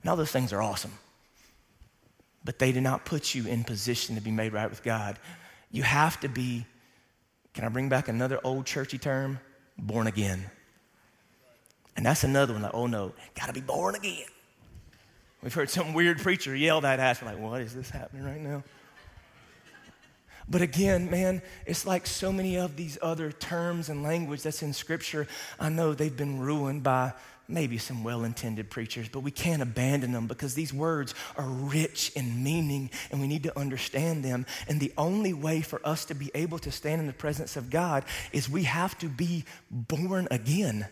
And 0.00 0.08
all 0.08 0.16
those 0.16 0.30
things 0.30 0.50
are 0.50 0.62
awesome. 0.62 0.92
But 2.42 2.58
they 2.58 2.72
do 2.72 2.80
not 2.80 3.04
put 3.04 3.34
you 3.34 3.46
in 3.46 3.62
position 3.62 4.14
to 4.14 4.22
be 4.22 4.30
made 4.30 4.54
right 4.54 4.70
with 4.70 4.82
God. 4.82 5.18
You 5.70 5.82
have 5.82 6.18
to 6.20 6.28
be, 6.30 6.64
can 7.52 7.66
I 7.66 7.68
bring 7.68 7.90
back 7.90 8.08
another 8.08 8.40
old 8.42 8.64
churchy 8.64 8.96
term? 8.96 9.38
Born 9.76 10.06
again. 10.06 10.46
And 11.94 12.06
that's 12.06 12.24
another 12.24 12.54
one 12.54 12.62
like, 12.62 12.72
oh 12.72 12.86
no, 12.86 13.12
gotta 13.38 13.52
be 13.52 13.60
born 13.60 13.96
again. 13.96 14.28
We've 15.42 15.52
heard 15.52 15.68
some 15.68 15.92
weird 15.92 16.20
preacher 16.20 16.56
yell 16.56 16.80
that 16.80 17.00
at 17.00 17.18
us. 17.18 17.22
Like, 17.22 17.38
what 17.38 17.60
is 17.60 17.74
this 17.74 17.90
happening 17.90 18.24
right 18.24 18.40
now? 18.40 18.64
But 20.48 20.62
again, 20.62 21.10
man, 21.10 21.42
it's 21.66 21.86
like 21.86 22.06
so 22.06 22.32
many 22.32 22.56
of 22.56 22.76
these 22.76 22.98
other 23.00 23.32
terms 23.32 23.88
and 23.88 24.02
language 24.02 24.42
that's 24.42 24.62
in 24.62 24.72
Scripture. 24.72 25.26
I 25.58 25.70
know 25.70 25.94
they've 25.94 26.14
been 26.14 26.38
ruined 26.38 26.82
by 26.82 27.14
maybe 27.48 27.78
some 27.78 28.04
well 28.04 28.24
intended 28.24 28.70
preachers, 28.70 29.08
but 29.08 29.20
we 29.20 29.30
can't 29.30 29.62
abandon 29.62 30.12
them 30.12 30.26
because 30.26 30.54
these 30.54 30.72
words 30.72 31.14
are 31.36 31.48
rich 31.48 32.12
in 32.14 32.42
meaning 32.42 32.90
and 33.10 33.20
we 33.20 33.26
need 33.26 33.42
to 33.44 33.58
understand 33.58 34.24
them. 34.24 34.46
And 34.68 34.80
the 34.80 34.92
only 34.96 35.32
way 35.32 35.60
for 35.60 35.80
us 35.84 36.04
to 36.06 36.14
be 36.14 36.30
able 36.34 36.58
to 36.60 36.70
stand 36.70 37.00
in 37.00 37.06
the 37.06 37.12
presence 37.12 37.56
of 37.56 37.70
God 37.70 38.04
is 38.32 38.48
we 38.48 38.64
have 38.64 38.98
to 38.98 39.08
be 39.08 39.44
born 39.70 40.28
again. 40.30 40.86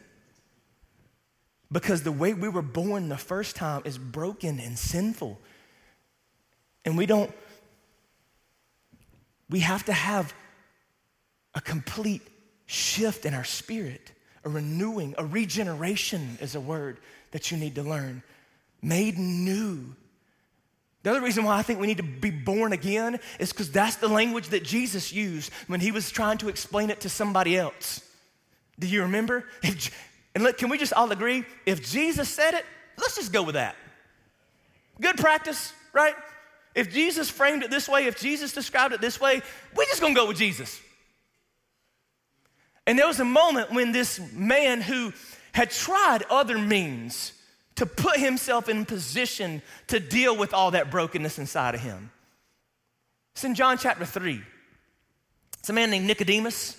Because 1.70 2.02
the 2.02 2.12
way 2.12 2.34
we 2.34 2.50
were 2.50 2.62
born 2.62 3.08
the 3.08 3.16
first 3.16 3.56
time 3.56 3.82
is 3.84 3.96
broken 3.96 4.60
and 4.60 4.78
sinful. 4.78 5.40
And 6.84 6.98
we 6.98 7.06
don't 7.06 7.32
we 9.52 9.60
have 9.60 9.84
to 9.84 9.92
have 9.92 10.34
a 11.54 11.60
complete 11.60 12.22
shift 12.64 13.26
in 13.26 13.34
our 13.34 13.44
spirit, 13.44 14.10
a 14.44 14.48
renewing, 14.48 15.14
a 15.18 15.26
regeneration 15.26 16.38
is 16.40 16.54
a 16.54 16.60
word 16.60 16.98
that 17.32 17.50
you 17.50 17.58
need 17.58 17.74
to 17.74 17.82
learn. 17.82 18.22
Made 18.80 19.18
new. 19.18 19.94
The 21.02 21.10
other 21.10 21.20
reason 21.20 21.44
why 21.44 21.58
I 21.58 21.62
think 21.62 21.80
we 21.80 21.86
need 21.86 21.98
to 21.98 22.02
be 22.02 22.30
born 22.30 22.72
again 22.72 23.20
is 23.38 23.52
because 23.52 23.70
that's 23.70 23.96
the 23.96 24.08
language 24.08 24.48
that 24.48 24.64
Jesus 24.64 25.12
used 25.12 25.52
when 25.66 25.80
he 25.80 25.90
was 25.90 26.10
trying 26.10 26.38
to 26.38 26.48
explain 26.48 26.88
it 26.88 27.00
to 27.00 27.10
somebody 27.10 27.58
else. 27.58 28.00
Do 28.78 28.86
you 28.86 29.02
remember? 29.02 29.44
and 30.34 30.42
look, 30.42 30.56
can 30.56 30.70
we 30.70 30.78
just 30.78 30.94
all 30.94 31.12
agree? 31.12 31.44
If 31.66 31.90
Jesus 31.90 32.30
said 32.30 32.54
it, 32.54 32.64
let's 32.96 33.16
just 33.16 33.32
go 33.32 33.42
with 33.42 33.54
that. 33.54 33.76
Good 34.98 35.18
practice, 35.18 35.74
right? 35.92 36.14
If 36.74 36.92
Jesus 36.92 37.28
framed 37.28 37.62
it 37.62 37.70
this 37.70 37.88
way, 37.88 38.06
if 38.06 38.18
Jesus 38.18 38.52
described 38.52 38.94
it 38.94 39.00
this 39.00 39.20
way, 39.20 39.42
we're 39.74 39.85
just 39.85 40.00
gonna 40.00 40.14
go 40.14 40.26
with 40.26 40.38
Jesus. 40.38 40.80
And 42.87 42.98
there 42.98 43.06
was 43.06 43.20
a 43.20 43.24
moment 43.24 43.72
when 43.72 43.92
this 43.92 44.20
man 44.32 44.80
who 44.80 45.12
had 45.52 45.70
tried 45.70 46.24
other 46.30 46.58
means 46.58 47.32
to 47.76 47.87
put 47.87 48.18
himself 48.18 48.68
in 48.68 48.85
position 48.85 49.62
to 49.88 50.00
deal 50.00 50.37
with 50.37 50.52
all 50.52 50.72
that 50.72 50.90
brokenness 50.90 51.38
inside 51.38 51.74
of 51.74 51.80
him. 51.80 52.11
It's 53.35 53.44
in 53.44 53.54
John 53.54 53.78
chapter 53.78 54.04
3. 54.04 54.42
It's 55.58 55.70
a 55.70 55.72
man 55.72 55.90
named 55.90 56.06
Nicodemus. 56.06 56.76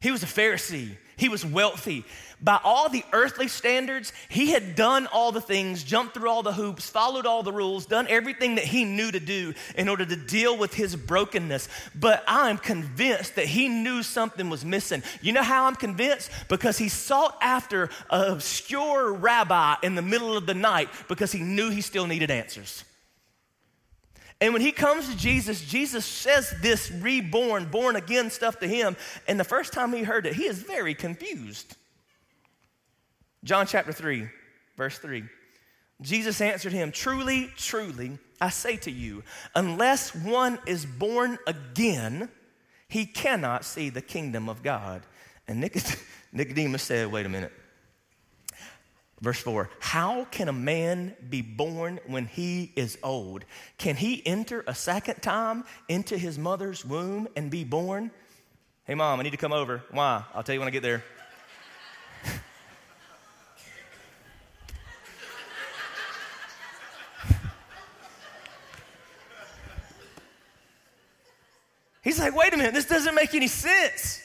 He 0.00 0.10
was 0.10 0.22
a 0.22 0.26
Pharisee. 0.26 0.96
He 1.16 1.28
was 1.28 1.44
wealthy. 1.44 2.04
By 2.42 2.58
all 2.64 2.88
the 2.88 3.04
earthly 3.12 3.48
standards, 3.48 4.14
he 4.30 4.52
had 4.52 4.74
done 4.74 5.06
all 5.06 5.30
the 5.30 5.42
things, 5.42 5.84
jumped 5.84 6.14
through 6.14 6.30
all 6.30 6.42
the 6.42 6.54
hoops, 6.54 6.88
followed 6.88 7.26
all 7.26 7.42
the 7.42 7.52
rules, 7.52 7.84
done 7.84 8.06
everything 8.08 8.54
that 8.54 8.64
he 8.64 8.84
knew 8.84 9.10
to 9.10 9.20
do 9.20 9.52
in 9.76 9.88
order 9.88 10.06
to 10.06 10.16
deal 10.16 10.56
with 10.56 10.72
his 10.72 10.96
brokenness. 10.96 11.68
But 11.94 12.24
I'm 12.26 12.56
convinced 12.56 13.34
that 13.34 13.46
he 13.46 13.68
knew 13.68 14.02
something 14.02 14.48
was 14.48 14.64
missing. 14.64 15.02
You 15.20 15.32
know 15.32 15.42
how 15.42 15.66
I'm 15.66 15.76
convinced? 15.76 16.30
Because 16.48 16.78
he 16.78 16.88
sought 16.88 17.36
after 17.42 17.90
an 18.08 18.32
obscure 18.32 19.12
rabbi 19.12 19.76
in 19.82 19.94
the 19.94 20.02
middle 20.02 20.34
of 20.34 20.46
the 20.46 20.54
night 20.54 20.88
because 21.08 21.32
he 21.32 21.40
knew 21.40 21.68
he 21.68 21.82
still 21.82 22.06
needed 22.06 22.30
answers. 22.30 22.84
And 24.40 24.54
when 24.54 24.62
he 24.62 24.72
comes 24.72 25.10
to 25.10 25.16
Jesus, 25.18 25.60
Jesus 25.60 26.06
says 26.06 26.54
this 26.62 26.90
reborn, 26.90 27.66
born 27.66 27.96
again 27.96 28.30
stuff 28.30 28.58
to 28.60 28.66
him. 28.66 28.96
And 29.28 29.38
the 29.38 29.44
first 29.44 29.74
time 29.74 29.92
he 29.92 30.02
heard 30.02 30.24
it, 30.24 30.34
he 30.34 30.46
is 30.46 30.62
very 30.62 30.94
confused. 30.94 31.76
John 33.44 33.66
chapter 33.66 33.92
3, 33.92 34.28
verse 34.76 34.98
3. 34.98 35.24
Jesus 36.02 36.40
answered 36.40 36.72
him, 36.72 36.92
Truly, 36.92 37.50
truly, 37.56 38.18
I 38.40 38.50
say 38.50 38.76
to 38.78 38.90
you, 38.90 39.22
unless 39.54 40.14
one 40.14 40.58
is 40.66 40.86
born 40.86 41.38
again, 41.46 42.28
he 42.88 43.06
cannot 43.06 43.64
see 43.64 43.90
the 43.90 44.02
kingdom 44.02 44.48
of 44.48 44.62
God. 44.62 45.02
And 45.46 45.60
Nicodemus 46.32 46.82
said, 46.82 47.10
Wait 47.10 47.26
a 47.26 47.28
minute. 47.28 47.52
Verse 49.20 49.40
4 49.40 49.68
How 49.80 50.24
can 50.26 50.48
a 50.48 50.52
man 50.52 51.14
be 51.28 51.42
born 51.42 52.00
when 52.06 52.26
he 52.26 52.72
is 52.76 52.98
old? 53.02 53.44
Can 53.78 53.96
he 53.96 54.26
enter 54.26 54.64
a 54.66 54.74
second 54.74 55.22
time 55.22 55.64
into 55.88 56.16
his 56.16 56.38
mother's 56.38 56.84
womb 56.84 57.28
and 57.36 57.50
be 57.50 57.64
born? 57.64 58.10
Hey, 58.84 58.94
mom, 58.94 59.20
I 59.20 59.22
need 59.22 59.30
to 59.30 59.36
come 59.36 59.52
over. 59.52 59.82
Why? 59.90 60.24
I'll 60.34 60.42
tell 60.42 60.54
you 60.54 60.60
when 60.60 60.68
I 60.68 60.72
get 60.72 60.82
there. 60.82 61.04
Like, 72.20 72.36
wait 72.36 72.52
a 72.52 72.56
minute, 72.58 72.74
this 72.74 72.84
doesn't 72.84 73.14
make 73.14 73.34
any 73.34 73.46
sense. 73.46 74.20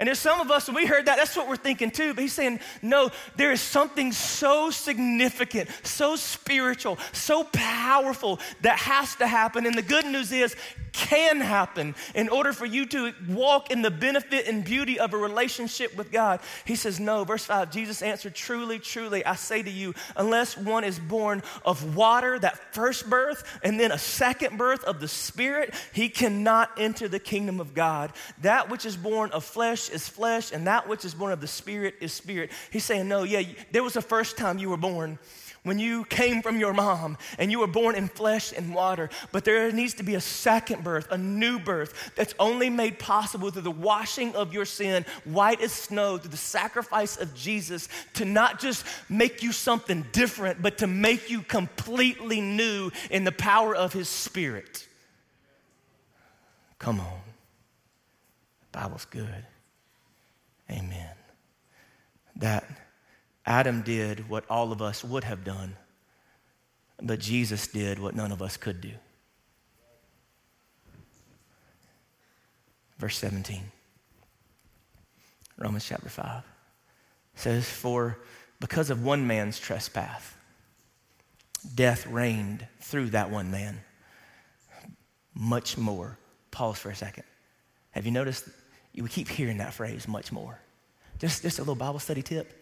And 0.00 0.06
there's 0.06 0.20
some 0.20 0.40
of 0.40 0.50
us, 0.52 0.68
we 0.68 0.86
heard 0.86 1.06
that, 1.06 1.16
that's 1.16 1.36
what 1.36 1.48
we're 1.48 1.56
thinking 1.56 1.90
too. 1.90 2.14
But 2.14 2.22
he's 2.22 2.32
saying, 2.32 2.60
no, 2.82 3.10
there 3.34 3.50
is 3.50 3.60
something 3.60 4.12
so 4.12 4.70
significant, 4.70 5.68
so 5.82 6.14
spiritual, 6.14 6.98
so 7.12 7.42
powerful 7.42 8.38
that 8.60 8.78
has 8.78 9.16
to 9.16 9.26
happen. 9.26 9.66
And 9.66 9.76
the 9.76 9.82
good 9.82 10.06
news 10.06 10.30
is, 10.30 10.54
can 10.92 11.40
happen 11.40 11.94
in 12.14 12.28
order 12.28 12.52
for 12.52 12.66
you 12.66 12.84
to 12.86 13.12
walk 13.28 13.70
in 13.70 13.82
the 13.82 13.90
benefit 13.90 14.48
and 14.48 14.64
beauty 14.64 14.98
of 14.98 15.14
a 15.14 15.16
relationship 15.16 15.96
with 15.96 16.10
God. 16.10 16.40
He 16.64 16.74
says, 16.74 16.98
no. 16.98 17.24
Verse 17.24 17.44
5, 17.44 17.70
Jesus 17.70 18.02
answered, 18.02 18.34
truly, 18.34 18.78
truly, 18.78 19.24
I 19.24 19.34
say 19.34 19.62
to 19.62 19.70
you, 19.70 19.94
unless 20.16 20.56
one 20.56 20.84
is 20.84 20.98
born 20.98 21.42
of 21.64 21.96
water, 21.96 22.38
that 22.38 22.74
first 22.74 23.08
birth, 23.08 23.60
and 23.62 23.78
then 23.78 23.92
a 23.92 23.98
second 23.98 24.58
birth 24.58 24.82
of 24.84 25.00
the 25.00 25.08
Spirit, 25.08 25.74
he 25.92 26.08
cannot 26.08 26.70
enter 26.76 27.06
the 27.06 27.20
kingdom 27.20 27.60
of 27.60 27.74
God. 27.74 28.12
That 28.42 28.68
which 28.68 28.84
is 28.84 28.96
born 28.96 29.30
of 29.30 29.44
flesh 29.44 29.87
is 29.90 30.08
flesh, 30.08 30.52
and 30.52 30.66
that 30.66 30.88
which 30.88 31.04
is 31.04 31.14
born 31.14 31.32
of 31.32 31.40
the 31.40 31.46
Spirit 31.46 31.94
is 32.00 32.12
spirit. 32.12 32.50
He's 32.70 32.84
saying, 32.84 33.08
No, 33.08 33.22
yeah, 33.22 33.42
there 33.72 33.82
was 33.82 33.96
a 33.96 34.02
first 34.02 34.36
time 34.36 34.58
you 34.58 34.70
were 34.70 34.76
born 34.76 35.18
when 35.68 35.78
you 35.78 36.04
came 36.04 36.40
from 36.40 36.58
your 36.58 36.72
mom 36.72 37.18
and 37.38 37.50
you 37.50 37.60
were 37.60 37.66
born 37.66 37.94
in 37.94 38.08
flesh 38.08 38.52
and 38.56 38.74
water. 38.74 39.10
But 39.32 39.44
there 39.44 39.70
needs 39.70 39.94
to 39.94 40.02
be 40.02 40.14
a 40.14 40.20
second 40.20 40.82
birth, 40.82 41.08
a 41.10 41.18
new 41.18 41.58
birth 41.58 42.12
that's 42.16 42.34
only 42.38 42.70
made 42.70 42.98
possible 42.98 43.50
through 43.50 43.62
the 43.62 43.70
washing 43.70 44.34
of 44.34 44.52
your 44.52 44.64
sin, 44.64 45.04
white 45.24 45.60
as 45.60 45.72
snow, 45.72 46.16
through 46.16 46.30
the 46.30 46.36
sacrifice 46.36 47.18
of 47.18 47.34
Jesus, 47.34 47.88
to 48.14 48.24
not 48.24 48.58
just 48.58 48.84
make 49.08 49.42
you 49.42 49.52
something 49.52 50.06
different, 50.12 50.62
but 50.62 50.78
to 50.78 50.86
make 50.86 51.30
you 51.30 51.42
completely 51.42 52.40
new 52.40 52.90
in 53.10 53.24
the 53.24 53.32
power 53.32 53.74
of 53.76 53.92
His 53.92 54.08
Spirit. 54.08 54.86
Come 56.78 57.00
on. 57.00 57.20
The 58.72 58.78
Bible's 58.78 59.04
good. 59.04 59.44
Amen. 60.70 61.14
That 62.36 62.64
Adam 63.46 63.82
did 63.82 64.28
what 64.28 64.44
all 64.50 64.72
of 64.72 64.82
us 64.82 65.02
would 65.02 65.24
have 65.24 65.44
done, 65.44 65.76
but 67.02 67.18
Jesus 67.18 67.66
did 67.66 67.98
what 67.98 68.14
none 68.14 68.32
of 68.32 68.42
us 68.42 68.56
could 68.56 68.80
do. 68.80 68.92
Verse 72.98 73.16
17, 73.18 73.62
Romans 75.56 75.86
chapter 75.86 76.08
5 76.08 76.42
says, 77.36 77.68
For 77.68 78.18
because 78.60 78.90
of 78.90 79.04
one 79.04 79.26
man's 79.26 79.58
trespass, 79.58 80.34
death 81.74 82.06
reigned 82.06 82.66
through 82.80 83.10
that 83.10 83.30
one 83.30 83.50
man. 83.50 83.80
Much 85.34 85.78
more. 85.78 86.18
Pause 86.50 86.78
for 86.78 86.90
a 86.90 86.96
second. 86.96 87.24
Have 87.92 88.04
you 88.04 88.10
noticed 88.10 88.48
would 89.02 89.12
keep 89.12 89.28
hearing 89.28 89.58
that 89.58 89.74
phrase 89.74 90.08
much 90.08 90.32
more. 90.32 90.58
Just, 91.18 91.42
just 91.42 91.58
a 91.58 91.62
little 91.62 91.74
Bible 91.74 91.98
study 91.98 92.22
tip. 92.22 92.54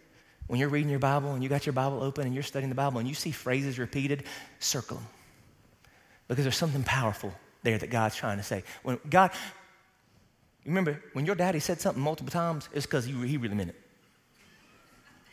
When 0.47 0.61
you're 0.61 0.69
reading 0.69 0.91
your 0.91 0.99
Bible 0.99 1.33
and 1.33 1.43
you 1.43 1.49
got 1.49 1.67
your 1.67 1.73
Bible 1.73 2.03
open 2.03 2.25
and 2.25 2.35
you're 2.35 2.43
studying 2.43 2.69
the 2.69 2.77
Bible 2.77 2.99
and 2.99 3.09
you 3.09 3.15
see 3.15 3.31
phrases 3.31 3.79
repeated, 3.79 4.25
circle 4.59 4.99
them. 4.99 5.07
Because 6.29 6.45
there's 6.45 6.57
something 6.57 6.85
powerful 6.85 7.33
there 7.63 7.79
that 7.79 7.91
God's 7.91 8.17
trying 8.17 8.37
to 8.39 8.43
say. 8.43 8.63
When 8.83 8.99
God, 9.09 9.33
remember, 10.65 11.03
when 11.13 11.27
your 11.27 11.35
daddy 11.35 11.59
said 11.59 11.81
something 11.81 12.03
multiple 12.03 12.31
times, 12.31 12.69
it's 12.73 12.87
because 12.87 13.05
he, 13.05 13.13
he 13.27 13.37
really 13.37 13.55
meant 13.55 13.71
it. 13.71 13.81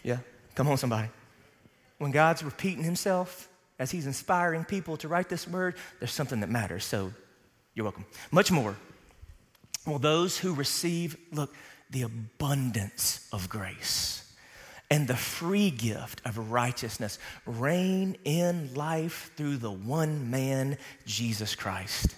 Yeah? 0.04 0.18
Come 0.56 0.68
on, 0.68 0.78
somebody. 0.78 1.10
When 1.98 2.12
God's 2.12 2.44
repeating 2.44 2.84
himself 2.84 3.50
as 3.80 3.92
he's 3.92 4.08
inspiring 4.08 4.66
people 4.66 4.98
to 4.98 5.08
write 5.08 5.30
this 5.30 5.48
word, 5.48 5.76
there's 6.00 6.12
something 6.12 6.40
that 6.42 6.50
matters. 6.50 6.86
So 6.86 7.14
you're 7.76 7.84
welcome. 7.84 8.06
Much 8.32 8.52
more 8.52 8.76
well, 9.86 10.00
those 10.00 10.38
who 10.38 10.54
receive, 10.54 11.18
look, 11.32 11.54
the 11.90 12.04
abundance 12.04 13.28
of 13.32 13.50
grace 13.50 14.32
and 14.90 15.08
the 15.08 15.16
free 15.16 15.70
gift 15.72 16.22
of 16.26 16.52
righteousness 16.52 17.20
reign 17.46 18.16
in 18.24 18.74
life 18.74 19.32
through 19.36 19.58
the 19.58 19.72
one 19.72 20.30
man, 20.30 20.78
Jesus 21.06 21.56
Christ. 21.56 22.16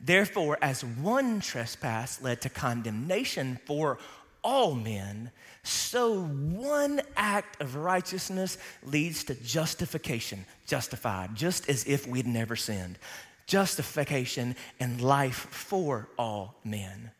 Therefore, 0.00 0.58
as 0.60 0.84
one 0.84 1.40
trespass 1.40 2.20
led 2.20 2.42
to 2.42 2.50
condemnation 2.50 3.58
for 3.64 3.98
all 4.42 4.74
men, 4.74 5.30
so 5.62 6.24
one 6.24 7.00
act 7.16 7.60
of 7.62 7.76
righteousness 7.76 8.58
leads 8.82 9.24
to 9.24 9.34
justification, 9.34 10.44
justified, 10.66 11.34
just 11.34 11.68
as 11.70 11.86
if 11.86 12.06
we'd 12.06 12.26
never 12.26 12.54
sinned 12.54 12.98
justification, 13.46 14.56
and 14.80 15.00
life 15.00 15.46
for 15.50 16.08
all 16.18 16.56
men. 16.64 17.10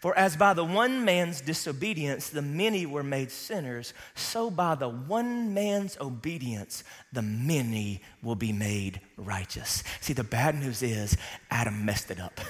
For 0.00 0.16
as 0.16 0.36
by 0.36 0.54
the 0.54 0.64
one 0.64 1.04
man's 1.04 1.40
disobedience 1.40 2.28
the 2.28 2.42
many 2.42 2.86
were 2.86 3.02
made 3.02 3.30
sinners, 3.30 3.94
so 4.14 4.50
by 4.50 4.74
the 4.74 4.88
one 4.88 5.54
man's 5.54 5.96
obedience 6.00 6.84
the 7.12 7.22
many 7.22 8.02
will 8.22 8.34
be 8.34 8.52
made 8.52 9.00
righteous. 9.16 9.82
See, 10.00 10.12
the 10.12 10.24
bad 10.24 10.54
news 10.54 10.82
is 10.82 11.16
Adam 11.50 11.84
messed 11.84 12.10
it 12.10 12.20
up. 12.20 12.40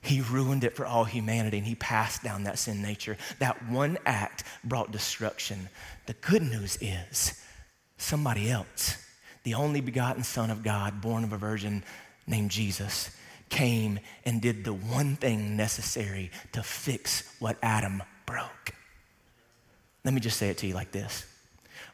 He 0.00 0.20
ruined 0.20 0.64
it 0.64 0.74
for 0.74 0.84
all 0.84 1.04
humanity 1.04 1.58
and 1.58 1.66
he 1.66 1.76
passed 1.76 2.24
down 2.24 2.44
that 2.44 2.58
sin 2.58 2.82
nature. 2.82 3.16
That 3.38 3.68
one 3.68 3.98
act 4.04 4.42
brought 4.64 4.90
destruction. 4.90 5.68
The 6.06 6.14
good 6.14 6.42
news 6.42 6.76
is 6.80 7.40
somebody 7.98 8.50
else 8.50 8.96
the 9.44 9.54
only 9.54 9.80
begotten 9.80 10.22
Son 10.22 10.50
of 10.50 10.62
God, 10.62 11.00
born 11.00 11.24
of 11.24 11.32
a 11.32 11.36
virgin 11.36 11.84
named 12.26 12.50
Jesus, 12.50 13.10
came 13.48 14.00
and 14.24 14.40
did 14.40 14.64
the 14.64 14.72
one 14.72 15.16
thing 15.16 15.56
necessary 15.56 16.30
to 16.52 16.62
fix 16.62 17.36
what 17.38 17.58
Adam 17.62 18.02
broke. 18.24 18.74
Let 20.04 20.14
me 20.14 20.20
just 20.20 20.38
say 20.38 20.48
it 20.48 20.58
to 20.58 20.66
you 20.66 20.74
like 20.74 20.92
this 20.92 21.26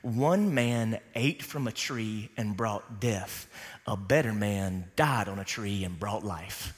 One 0.02 0.54
man 0.54 1.00
ate 1.14 1.42
from 1.42 1.66
a 1.66 1.72
tree 1.72 2.30
and 2.36 2.56
brought 2.56 3.00
death, 3.00 3.48
a 3.86 3.96
better 3.96 4.32
man 4.32 4.90
died 4.94 5.28
on 5.28 5.38
a 5.38 5.44
tree 5.44 5.84
and 5.84 5.98
brought 5.98 6.24
life. 6.24 6.74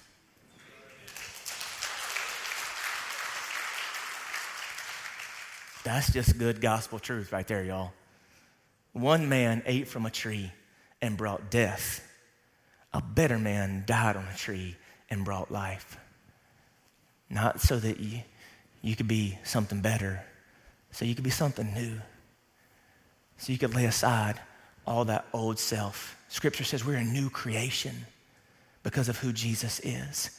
That's 5.82 6.12
just 6.12 6.38
good 6.38 6.60
gospel 6.60 6.98
truth 6.98 7.32
right 7.32 7.46
there, 7.46 7.64
y'all. 7.64 7.92
One 8.92 9.28
man 9.28 9.62
ate 9.66 9.88
from 9.88 10.04
a 10.04 10.10
tree 10.10 10.52
and 11.02 11.16
brought 11.16 11.50
death. 11.50 12.06
A 12.92 13.00
better 13.00 13.38
man 13.38 13.84
died 13.86 14.16
on 14.16 14.24
a 14.26 14.36
tree 14.36 14.76
and 15.08 15.24
brought 15.24 15.50
life. 15.50 15.98
Not 17.28 17.60
so 17.60 17.78
that 17.78 18.00
you, 18.00 18.22
you 18.82 18.96
could 18.96 19.08
be 19.08 19.38
something 19.44 19.80
better, 19.80 20.22
so 20.90 21.04
you 21.04 21.14
could 21.14 21.24
be 21.24 21.30
something 21.30 21.72
new. 21.72 22.00
So 23.38 23.52
you 23.52 23.58
could 23.58 23.74
lay 23.74 23.84
aside 23.86 24.40
all 24.86 25.04
that 25.06 25.26
old 25.32 25.58
self. 25.58 26.16
Scripture 26.28 26.64
says 26.64 26.84
we're 26.84 26.96
a 26.96 27.04
new 27.04 27.30
creation 27.30 27.94
because 28.82 29.08
of 29.08 29.18
who 29.18 29.32
Jesus 29.32 29.80
is. 29.80 30.38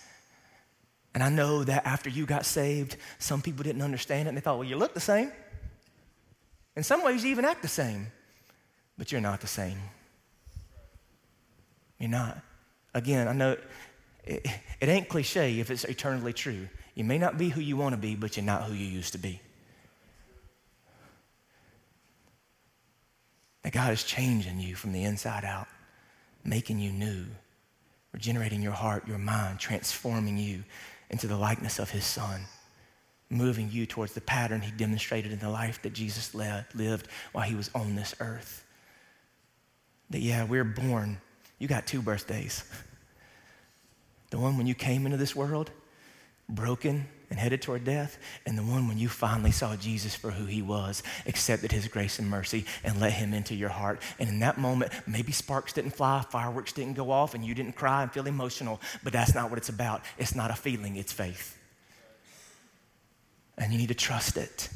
And 1.13 1.23
I 1.23 1.29
know 1.29 1.63
that 1.63 1.85
after 1.85 2.09
you 2.09 2.25
got 2.25 2.45
saved, 2.45 2.97
some 3.19 3.41
people 3.41 3.63
didn't 3.63 3.81
understand 3.81 4.27
it 4.27 4.29
and 4.29 4.37
they 4.37 4.41
thought, 4.41 4.57
well, 4.57 4.67
you 4.67 4.77
look 4.77 4.93
the 4.93 4.99
same. 4.99 5.31
In 6.75 6.83
some 6.83 7.03
ways, 7.03 7.23
you 7.23 7.31
even 7.31 7.43
act 7.43 7.61
the 7.61 7.67
same, 7.67 8.07
but 8.97 9.11
you're 9.11 9.19
not 9.19 9.41
the 9.41 9.47
same. 9.47 9.77
You're 12.01 12.09
not. 12.09 12.39
Again, 12.95 13.27
I 13.27 13.33
know 13.33 13.55
it, 14.25 14.45
it 14.79 14.89
ain't 14.89 15.07
cliche 15.07 15.59
if 15.59 15.69
it's 15.69 15.83
eternally 15.83 16.33
true. 16.33 16.67
You 16.95 17.03
may 17.03 17.19
not 17.19 17.37
be 17.37 17.49
who 17.49 17.61
you 17.61 17.77
want 17.77 17.93
to 17.93 18.01
be, 18.01 18.15
but 18.15 18.35
you're 18.35 18.45
not 18.45 18.63
who 18.63 18.73
you 18.73 18.87
used 18.87 19.11
to 19.11 19.19
be. 19.19 19.39
That 23.61 23.71
God 23.71 23.93
is 23.93 24.03
changing 24.03 24.59
you 24.59 24.73
from 24.73 24.93
the 24.93 25.03
inside 25.03 25.45
out, 25.45 25.67
making 26.43 26.79
you 26.79 26.91
new, 26.91 27.25
regenerating 28.11 28.63
your 28.63 28.71
heart, 28.71 29.07
your 29.07 29.19
mind, 29.19 29.59
transforming 29.59 30.39
you 30.39 30.63
into 31.11 31.27
the 31.27 31.37
likeness 31.37 31.77
of 31.77 31.91
His 31.91 32.03
Son, 32.03 32.41
moving 33.29 33.69
you 33.71 33.85
towards 33.85 34.13
the 34.13 34.21
pattern 34.21 34.61
He 34.61 34.71
demonstrated 34.71 35.31
in 35.31 35.37
the 35.37 35.49
life 35.49 35.79
that 35.83 35.93
Jesus 35.93 36.33
lived 36.33 37.07
while 37.31 37.47
He 37.47 37.53
was 37.53 37.69
on 37.75 37.95
this 37.95 38.15
earth. 38.19 38.65
That, 40.09 40.21
yeah, 40.21 40.45
we're 40.45 40.63
born. 40.63 41.21
You 41.61 41.67
got 41.67 41.85
two 41.85 42.01
birthdays. 42.01 42.63
The 44.31 44.39
one 44.39 44.57
when 44.57 44.65
you 44.65 44.73
came 44.73 45.05
into 45.05 45.17
this 45.17 45.35
world, 45.35 45.69
broken 46.49 47.05
and 47.29 47.37
headed 47.37 47.61
toward 47.61 47.83
death, 47.83 48.17
and 48.47 48.57
the 48.57 48.63
one 48.63 48.87
when 48.87 48.97
you 48.97 49.07
finally 49.07 49.51
saw 49.51 49.75
Jesus 49.75 50.15
for 50.15 50.31
who 50.31 50.45
he 50.45 50.63
was, 50.63 51.03
accepted 51.27 51.71
his 51.71 51.87
grace 51.87 52.17
and 52.17 52.27
mercy, 52.27 52.65
and 52.83 52.99
let 52.99 53.13
him 53.13 53.35
into 53.35 53.53
your 53.53 53.69
heart. 53.69 54.01
And 54.17 54.27
in 54.27 54.39
that 54.39 54.57
moment, 54.57 54.91
maybe 55.05 55.31
sparks 55.31 55.71
didn't 55.71 55.91
fly, 55.91 56.25
fireworks 56.31 56.73
didn't 56.73 56.95
go 56.95 57.11
off, 57.11 57.35
and 57.35 57.45
you 57.45 57.53
didn't 57.53 57.73
cry 57.73 58.01
and 58.01 58.11
feel 58.11 58.25
emotional, 58.25 58.81
but 59.03 59.13
that's 59.13 59.35
not 59.35 59.51
what 59.51 59.59
it's 59.59 59.69
about. 59.69 60.01
It's 60.17 60.33
not 60.33 60.49
a 60.49 60.55
feeling, 60.55 60.95
it's 60.95 61.13
faith. 61.13 61.55
And 63.55 63.71
you 63.71 63.77
need 63.77 63.89
to 63.89 63.93
trust 63.93 64.35
it. 64.35 64.67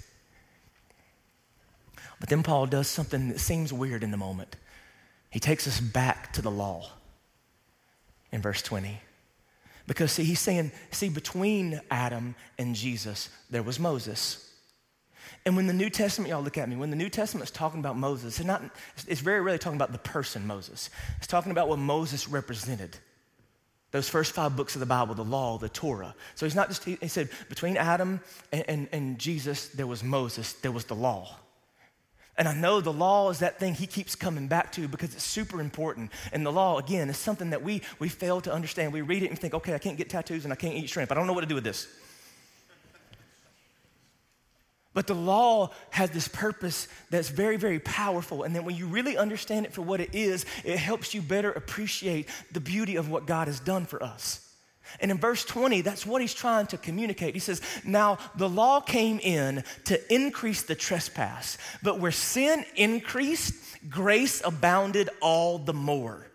But 2.20 2.30
then 2.30 2.44
Paul 2.44 2.68
does 2.68 2.88
something 2.88 3.30
that 3.30 3.40
seems 3.40 3.74
weird 3.74 4.04
in 4.04 4.12
the 4.12 4.18
moment. 4.18 4.56
He 5.36 5.42
takes 5.42 5.68
us 5.68 5.82
back 5.82 6.32
to 6.32 6.42
the 6.42 6.50
law 6.50 6.88
in 8.32 8.42
verse 8.42 8.62
20. 8.62 9.02
Because, 9.86 10.14
see, 10.14 10.24
he's 10.24 10.40
saying, 10.40 10.72
see, 10.92 11.10
between 11.10 11.82
Adam 11.92 12.36
and 12.58 12.74
Jesus, 12.74 13.28
there 13.50 13.62
was 13.62 13.78
Moses. 13.78 14.50
And 15.46 15.58
when 15.58 15.68
the 15.68 15.74
New 15.74 15.90
Testament, 15.90 16.30
y'all 16.30 16.42
look 16.42 16.58
at 16.58 16.70
me, 16.70 16.78
when 16.78 16.90
the 16.90 16.96
New 16.96 17.10
Testament 17.10 17.44
is 17.44 17.52
talking 17.52 17.82
about 17.82 17.98
Moses, 17.98 18.40
it's, 18.40 18.48
not, 18.48 18.64
it's 19.10 19.20
very 19.20 19.42
rarely 19.42 19.60
talking 19.60 19.76
about 19.76 19.92
the 19.92 19.98
person 19.98 20.48
Moses. 20.48 20.90
It's 21.18 21.28
talking 21.28 21.52
about 21.52 21.68
what 21.68 21.80
Moses 21.80 22.30
represented. 22.30 22.98
Those 23.92 24.08
first 24.08 24.32
five 24.32 24.56
books 24.56 24.76
of 24.78 24.80
the 24.80 24.86
Bible, 24.86 25.16
the 25.16 25.26
law, 25.26 25.58
the 25.58 25.68
Torah. 25.68 26.16
So 26.36 26.46
he's 26.46 26.56
not 26.56 26.70
just, 26.70 26.86
he 26.86 27.10
said, 27.10 27.28
between 27.50 27.76
Adam 27.76 28.22
and, 28.54 28.64
and, 28.70 28.90
and 28.94 29.20
Jesus, 29.20 29.68
there 29.68 29.86
was 29.86 30.02
Moses, 30.02 30.54
there 30.54 30.72
was 30.72 30.86
the 30.86 30.96
law. 30.96 31.40
And 32.38 32.48
I 32.50 32.54
know 32.54 32.82
the 32.82 32.92
law 32.92 33.30
is 33.30 33.40
that 33.40 33.60
thing 33.60 33.76
he 33.76 33.88
keeps 33.88 34.16
coming 34.16 34.48
back 34.48 34.72
to 34.74 34.88
because 34.88 35.14
it's 35.14 35.24
super 35.24 35.62
important. 35.62 36.12
And 36.34 36.46
the 36.46 36.52
law, 36.52 36.78
again, 36.80 37.10
is 37.10 37.18
something 37.18 37.52
that 37.52 37.64
we, 37.64 37.82
we 37.98 38.10
fail 38.10 38.42
to 38.42 38.54
understand. 38.54 38.92
We 38.92 39.02
read 39.02 39.24
it 39.24 39.30
and 39.30 39.40
think, 39.40 39.54
okay, 39.54 39.74
I 39.74 39.78
can't 39.78 39.98
get 39.98 40.10
tattoos 40.10 40.44
and 40.44 40.52
I 40.52 40.58
can't 40.58 40.76
eat 40.76 40.90
shrimp. 40.90 41.12
I 41.12 41.16
don't 41.16 41.28
know 41.28 41.34
what 41.34 41.42
to 41.42 41.48
do 41.48 41.56
with 41.56 41.64
this. 41.64 41.88
But 44.94 45.08
the 45.08 45.14
law 45.14 45.72
has 45.92 46.10
this 46.12 46.30
purpose 46.30 46.88
that's 47.10 47.30
very, 47.30 47.58
very 47.58 47.80
powerful. 47.80 48.44
And 48.44 48.56
then 48.56 48.64
when 48.64 48.76
you 48.76 48.88
really 48.88 49.18
understand 49.18 49.66
it 49.66 49.74
for 49.74 49.82
what 49.82 50.00
it 50.00 50.16
is, 50.16 50.46
it 50.64 50.78
helps 50.78 51.14
you 51.14 51.22
better 51.22 51.52
appreciate 51.52 52.30
the 52.54 52.62
beauty 52.62 52.96
of 52.96 53.10
what 53.10 53.26
God 53.26 53.48
has 53.48 53.60
done 53.60 53.86
for 53.86 54.02
us. 54.02 54.45
And 55.00 55.12
in 55.12 55.18
verse 55.18 55.44
20, 55.46 55.82
that's 55.82 56.06
what 56.06 56.22
he's 56.22 56.34
trying 56.34 56.68
to 56.68 56.78
communicate. 56.78 57.34
He 57.34 57.40
says, 57.40 57.62
Now 57.84 58.18
the 58.36 58.50
law 58.50 58.80
came 58.80 59.20
in 59.20 59.64
to 59.86 60.14
increase 60.14 60.64
the 60.64 60.76
trespass, 60.76 61.58
but 61.84 62.00
where 62.00 62.12
sin 62.12 62.66
increased, 62.76 63.54
grace 63.90 64.42
abounded 64.46 65.10
all 65.22 65.58
the 65.58 65.74
more. 65.74 66.28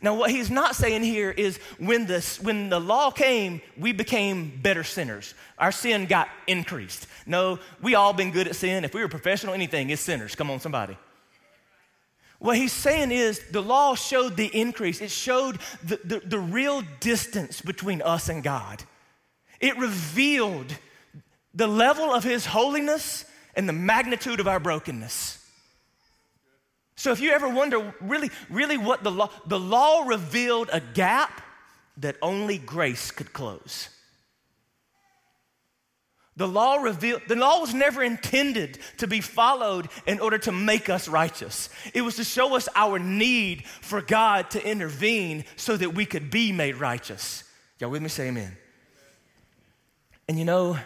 Now, 0.00 0.14
what 0.14 0.30
he's 0.30 0.50
not 0.50 0.74
saying 0.74 1.02
here 1.02 1.30
is 1.30 1.58
when, 1.78 2.06
this, 2.06 2.40
when 2.40 2.70
the 2.70 2.80
law 2.80 3.10
came, 3.10 3.60
we 3.76 3.92
became 3.92 4.58
better 4.62 4.84
sinners. 4.84 5.34
Our 5.58 5.72
sin 5.72 6.06
got 6.06 6.28
increased. 6.46 7.06
No, 7.26 7.58
we 7.82 7.94
all 7.94 8.12
been 8.12 8.30
good 8.30 8.48
at 8.48 8.56
sin. 8.56 8.84
If 8.84 8.94
we 8.94 9.02
were 9.02 9.08
professional, 9.08 9.52
anything, 9.52 9.90
it's 9.90 10.00
sinners. 10.00 10.34
Come 10.34 10.50
on, 10.50 10.60
somebody. 10.60 10.96
What 12.42 12.56
he's 12.56 12.72
saying 12.72 13.12
is 13.12 13.38
the 13.52 13.62
law 13.62 13.94
showed 13.94 14.36
the 14.36 14.46
increase, 14.46 15.00
it 15.00 15.12
showed 15.12 15.60
the, 15.84 16.00
the, 16.02 16.18
the, 16.18 16.40
real 16.40 16.82
distance 16.98 17.60
between 17.60 18.02
us 18.02 18.28
and 18.28 18.42
God. 18.42 18.82
It 19.60 19.78
revealed 19.78 20.76
the 21.54 21.68
level 21.68 22.12
of 22.12 22.24
his 22.24 22.44
holiness 22.44 23.24
and 23.54 23.68
the 23.68 23.72
magnitude 23.72 24.40
of 24.40 24.48
our 24.48 24.58
brokenness. 24.58 25.38
So 26.96 27.12
if 27.12 27.20
you 27.20 27.30
ever 27.30 27.48
wonder 27.48 27.94
really, 28.00 28.30
really 28.50 28.76
what 28.76 29.04
the 29.04 29.12
law, 29.12 29.30
the 29.46 29.60
law 29.60 30.02
revealed 30.04 30.68
a 30.72 30.80
gap 30.80 31.42
that 31.98 32.16
only 32.22 32.58
grace 32.58 33.12
could 33.12 33.32
close. 33.32 33.88
The 36.36 36.48
law 36.48 36.76
revealed, 36.76 37.22
the 37.28 37.36
law 37.36 37.60
was 37.60 37.74
never 37.74 38.02
intended 38.02 38.78
to 38.98 39.06
be 39.06 39.20
followed 39.20 39.88
in 40.06 40.18
order 40.18 40.38
to 40.38 40.52
make 40.52 40.88
us 40.88 41.06
righteous. 41.06 41.68
It 41.92 42.02
was 42.02 42.16
to 42.16 42.24
show 42.24 42.56
us 42.56 42.68
our 42.74 42.98
need 42.98 43.66
for 43.66 44.00
God 44.00 44.50
to 44.52 44.66
intervene 44.66 45.44
so 45.56 45.76
that 45.76 45.94
we 45.94 46.06
could 46.06 46.30
be 46.30 46.50
made 46.52 46.76
righteous. 46.76 47.44
Y'all 47.78 47.90
with 47.90 48.00
me? 48.00 48.08
Say 48.08 48.28
amen. 48.28 48.56
And 50.26 50.38
you 50.38 50.46
know, 50.46 50.78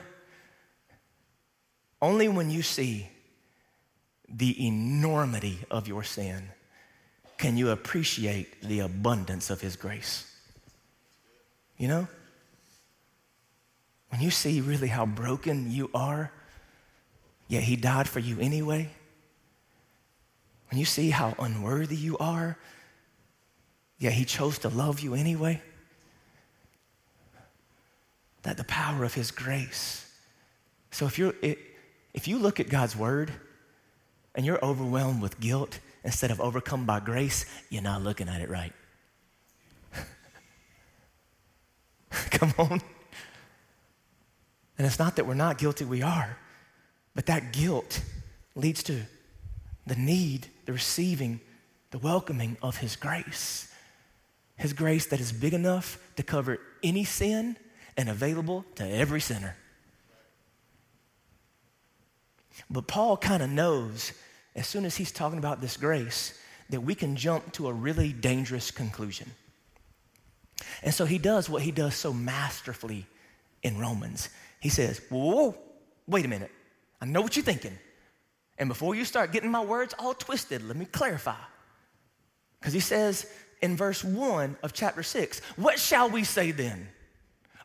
only 2.03 2.29
when 2.29 2.51
you 2.51 2.63
see 2.63 3.09
the 4.29 4.67
enormity 4.67 5.61
of 5.71 5.87
your 5.87 6.03
sin 6.03 6.49
can 7.39 7.57
you 7.57 7.71
appreciate 7.71 8.63
the 8.63 8.81
abundance 8.81 9.51
of 9.51 9.61
His 9.61 9.77
grace. 9.77 10.29
You 11.77 11.87
know? 11.89 12.09
When 14.11 14.21
you 14.21 14.31
see 14.31 14.61
really 14.61 14.89
how 14.89 15.07
broken 15.07 15.71
you 15.71 15.91
are, 15.95 16.33
yet 17.49 17.65
He 17.65 17.77
died 17.77 18.09
for 18.09 18.21
you 18.21 18.39
anyway, 18.41 18.91
when 20.71 20.79
you 20.79 20.85
see 20.85 21.11
how 21.11 21.35
unworthy 21.39 21.97
you 21.97 22.19
are, 22.19 22.59
yet 23.99 24.13
He 24.13 24.25
chose 24.25 24.59
to 24.59 24.69
love 24.69 25.01
you 25.01 25.15
anyway, 25.15 25.63
that 28.43 28.57
the 28.57 28.65
power 28.65 29.05
of 29.05 29.15
His 29.15 29.31
grace. 29.31 30.11
So 30.91 31.07
if, 31.07 31.19
you're, 31.19 31.35
if 32.15 32.27
you 32.27 32.39
look 32.39 32.61
at 32.61 32.69
God's 32.69 32.97
Word 32.97 33.33
and 34.35 34.47
you're 34.47 34.65
overwhelmed 34.65 35.23
with 35.23 35.41
guilt 35.41 35.79
instead 36.05 36.31
of 36.31 36.41
overcome 36.41 36.87
by 36.87 37.01
grace, 37.01 37.47
you're 37.71 37.83
not 37.83 38.03
looking 38.03 38.29
at 38.29 38.41
it 38.41 38.49
right. 38.49 38.73
Come 42.31 42.55
on. 42.59 42.81
And 44.79 44.87
it's 44.87 44.99
not 44.99 45.17
that 45.17 45.27
we're 45.27 45.35
not 45.35 45.59
guilty, 45.59 45.85
we 45.85 46.03
are. 46.03 46.37
But 47.15 47.27
that 47.27 47.53
guilt 47.53 48.03
leads 48.55 48.83
to 48.85 49.03
the 49.87 49.97
need, 49.97 50.49
the 50.67 50.73
receiving, 50.73 51.41
the 51.91 51.99
welcoming 51.99 52.57
of 52.63 52.79
His 52.79 52.97
grace. 52.97 53.73
His 54.57 54.73
grace 54.73 55.07
that 55.07 55.21
is 55.21 55.33
big 55.33 55.55
enough 55.55 55.99
to 56.17 56.23
cover 56.23 56.59
any 56.83 57.05
sin 57.05 57.57
and 57.97 58.09
available 58.09 58.65
to 58.77 58.89
every 58.89 59.21
sinner. 59.21 59.57
But 62.71 62.87
Paul 62.87 63.17
kind 63.17 63.43
of 63.43 63.51
knows 63.51 64.13
as 64.55 64.67
soon 64.67 64.85
as 64.85 64.97
he's 64.97 65.13
talking 65.13 65.39
about 65.39 65.61
this 65.61 65.77
grace 65.77 66.39
that 66.71 66.81
we 66.81 66.95
can 66.95 67.17
jump 67.17 67.53
to 67.53 67.69
a 67.69 67.73
really 67.73 68.13
dangerous 68.13 68.71
conclusion. 68.71 69.31
And 70.83 70.93
so 70.93 71.05
he 71.05 71.19
does 71.19 71.49
what 71.49 71.63
he 71.63 71.71
does 71.71 71.95
so 71.95 72.13
masterfully 72.13 73.07
in 73.63 73.79
Romans. 73.79 74.31
He 74.67 74.71
says, 74.71 75.01
whoa, 75.11 75.57
wait 76.09 76.25
a 76.25 76.29
minute. 76.29 76.51
I 77.01 77.05
know 77.05 77.21
what 77.21 77.37
you're 77.37 77.45
thinking. 77.45 77.79
And 78.59 78.69
before 78.69 78.97
you 78.97 79.05
start 79.05 79.31
getting 79.31 79.49
my 79.49 79.65
words 79.65 79.95
all 79.97 80.13
twisted, 80.13 80.67
let 80.67 80.77
me 80.77 80.87
clarify. 80.87 81.37
Because 82.59 82.75
he 82.75 82.81
says 82.81 83.31
in 83.63 83.77
verse 83.77 84.03
1 84.03 84.57
of 84.65 84.73
chapter 84.73 85.05
6, 85.05 85.39
What 85.55 85.79
shall 85.79 86.11
we 86.11 86.25
say 86.25 86.51
then? 86.51 86.89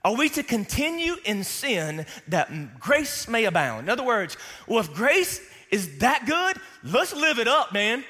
Are 0.05 0.15
we 0.15 0.29
to 0.29 0.43
continue 0.43 1.15
in 1.25 1.43
sin 1.43 2.05
that 2.27 2.79
grace 2.79 3.27
may 3.27 3.45
abound? 3.45 3.85
In 3.85 3.89
other 3.89 4.05
words, 4.05 4.37
well, 4.67 4.81
if 4.81 4.93
grace 4.93 5.41
is 5.71 5.97
that 5.97 6.27
good, 6.27 6.61
let's 6.83 7.15
live 7.15 7.39
it 7.39 7.47
up, 7.47 7.73
man. 7.73 8.03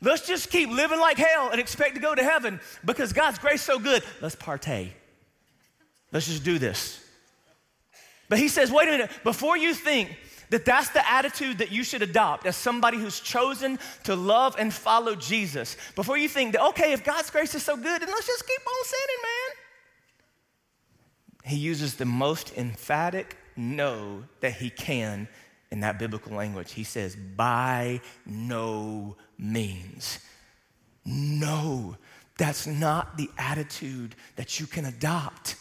Let's 0.00 0.26
just 0.26 0.48
keep 0.50 0.70
living 0.70 1.00
like 1.00 1.18
hell 1.18 1.50
and 1.50 1.60
expect 1.60 1.96
to 1.96 2.00
go 2.00 2.14
to 2.14 2.24
heaven 2.24 2.60
because 2.82 3.12
God's 3.12 3.38
grace 3.38 3.60
so 3.60 3.78
good. 3.78 4.02
Let's 4.22 4.36
partay. 4.36 4.88
Let's 6.12 6.26
just 6.28 6.44
do 6.44 6.58
this. 6.58 7.03
But 8.34 8.40
he 8.40 8.48
says, 8.48 8.72
wait 8.72 8.88
a 8.88 8.90
minute, 8.90 9.12
before 9.22 9.56
you 9.56 9.72
think 9.72 10.10
that 10.50 10.64
that's 10.64 10.88
the 10.88 11.08
attitude 11.08 11.58
that 11.58 11.70
you 11.70 11.84
should 11.84 12.02
adopt 12.02 12.46
as 12.46 12.56
somebody 12.56 12.98
who's 12.98 13.20
chosen 13.20 13.78
to 14.02 14.16
love 14.16 14.56
and 14.58 14.74
follow 14.74 15.14
Jesus, 15.14 15.76
before 15.94 16.18
you 16.18 16.28
think 16.28 16.50
that, 16.54 16.62
okay, 16.70 16.92
if 16.92 17.04
God's 17.04 17.30
grace 17.30 17.54
is 17.54 17.62
so 17.62 17.76
good, 17.76 18.02
then 18.02 18.08
let's 18.08 18.26
just 18.26 18.44
keep 18.44 18.60
on 18.66 18.84
sinning, 18.84 19.22
man. 19.22 19.54
he 21.44 21.56
uses 21.56 21.94
the 21.94 22.04
most 22.04 22.56
emphatic 22.56 23.36
no 23.54 24.24
that 24.40 24.54
he 24.54 24.70
can 24.70 25.28
in 25.70 25.80
that 25.80 25.98
biblical 25.98 26.34
language. 26.34 26.72
He 26.72 26.84
says, 26.84 27.14
by 27.14 28.00
no 28.26 29.16
means. 29.38 30.18
No, 31.04 31.96
that's 32.38 32.66
not 32.66 33.16
the 33.16 33.30
attitude 33.36 34.16
that 34.36 34.58
you 34.58 34.66
can 34.66 34.86
adopt. 34.86 35.56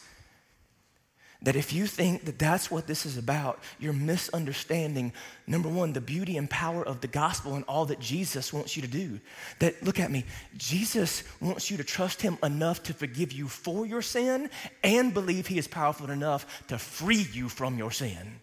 That 1.43 1.57
if 1.57 1.73
you 1.73 1.87
think 1.87 2.23
that 2.23 2.39
that's 2.39 2.71
what 2.71 2.87
this 2.87 3.05
is 3.05 3.17
about, 3.17 3.59
you're 3.77 3.91
misunderstanding, 3.91 5.11
number 5.45 5.67
one, 5.67 5.91
the 5.91 5.99
beauty 5.99 6.37
and 6.37 6.49
power 6.49 6.83
of 6.85 7.01
the 7.01 7.07
gospel 7.07 7.55
and 7.55 7.65
all 7.65 7.85
that 7.87 7.99
Jesus 7.99 8.53
wants 8.53 8.77
you 8.77 8.81
to 8.81 8.87
do. 8.87 9.19
That, 9.59 9.83
look 9.83 9.99
at 9.99 10.09
me, 10.09 10.23
Jesus 10.57 11.23
wants 11.41 11.69
you 11.69 11.75
to 11.77 11.83
trust 11.83 12.21
him 12.21 12.37
enough 12.43 12.83
to 12.83 12.93
forgive 12.93 13.33
you 13.33 13.49
for 13.49 13.85
your 13.85 14.01
sin 14.01 14.49
and 14.83 15.13
believe 15.13 15.47
he 15.47 15.57
is 15.57 15.67
powerful 15.67 16.09
enough 16.09 16.65
to 16.69 16.77
free 16.77 17.27
you 17.33 17.49
from 17.49 17.77
your 17.77 17.91
sin. 17.91 18.39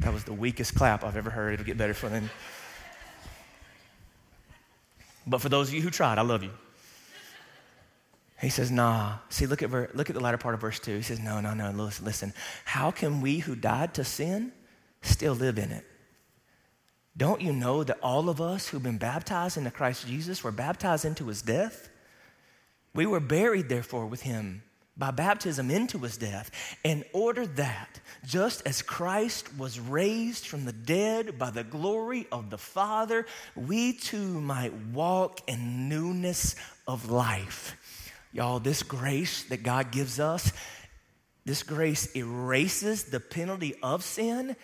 That 0.00 0.12
was 0.12 0.22
the 0.22 0.32
weakest 0.32 0.76
clap 0.76 1.02
I've 1.02 1.16
ever 1.16 1.30
heard. 1.30 1.54
It'll 1.54 1.66
get 1.66 1.76
better 1.76 1.94
for 1.94 2.08
them. 2.08 2.30
But 5.26 5.40
for 5.40 5.48
those 5.48 5.66
of 5.66 5.74
you 5.74 5.82
who 5.82 5.90
tried, 5.90 6.18
I 6.18 6.22
love 6.22 6.44
you. 6.44 6.52
He 8.40 8.50
says, 8.50 8.70
nah. 8.70 9.18
See, 9.30 9.46
look 9.46 9.62
at, 9.62 9.70
ver- 9.70 9.90
look 9.94 10.10
at 10.10 10.14
the 10.14 10.22
latter 10.22 10.36
part 10.36 10.54
of 10.54 10.60
verse 10.60 10.78
2. 10.78 10.96
He 10.96 11.02
says, 11.02 11.20
no, 11.20 11.40
no, 11.40 11.54
no, 11.54 11.70
listen, 11.70 12.04
listen. 12.04 12.34
How 12.64 12.90
can 12.90 13.20
we 13.20 13.38
who 13.38 13.56
died 13.56 13.94
to 13.94 14.04
sin 14.04 14.52
still 15.02 15.34
live 15.34 15.58
in 15.58 15.70
it? 15.70 15.84
Don't 17.16 17.40
you 17.40 17.52
know 17.52 17.82
that 17.82 17.98
all 18.02 18.28
of 18.28 18.42
us 18.42 18.68
who've 18.68 18.82
been 18.82 18.98
baptized 18.98 19.56
into 19.56 19.70
Christ 19.70 20.06
Jesus 20.06 20.44
were 20.44 20.52
baptized 20.52 21.06
into 21.06 21.28
his 21.28 21.40
death? 21.40 21.88
We 22.94 23.06
were 23.06 23.20
buried, 23.20 23.70
therefore, 23.70 24.06
with 24.06 24.22
him 24.22 24.62
by 24.98 25.10
baptism 25.10 25.70
into 25.70 25.98
his 25.98 26.16
death, 26.16 26.50
in 26.82 27.04
order 27.12 27.46
that, 27.46 28.00
just 28.24 28.66
as 28.66 28.80
Christ 28.80 29.54
was 29.58 29.78
raised 29.78 30.46
from 30.46 30.64
the 30.64 30.72
dead 30.72 31.38
by 31.38 31.50
the 31.50 31.64
glory 31.64 32.26
of 32.32 32.48
the 32.48 32.58
Father, 32.58 33.26
we 33.54 33.92
too 33.92 34.40
might 34.40 34.72
walk 34.72 35.40
in 35.46 35.88
newness 35.88 36.56
of 36.88 37.10
life. 37.10 37.76
Y'all, 38.32 38.60
this 38.60 38.82
grace 38.82 39.44
that 39.44 39.62
God 39.62 39.90
gives 39.90 40.20
us, 40.20 40.52
this 41.44 41.62
grace 41.62 42.14
erases 42.16 43.04
the 43.04 43.20
penalty 43.20 43.74
of 43.82 44.02
sin 44.02 44.56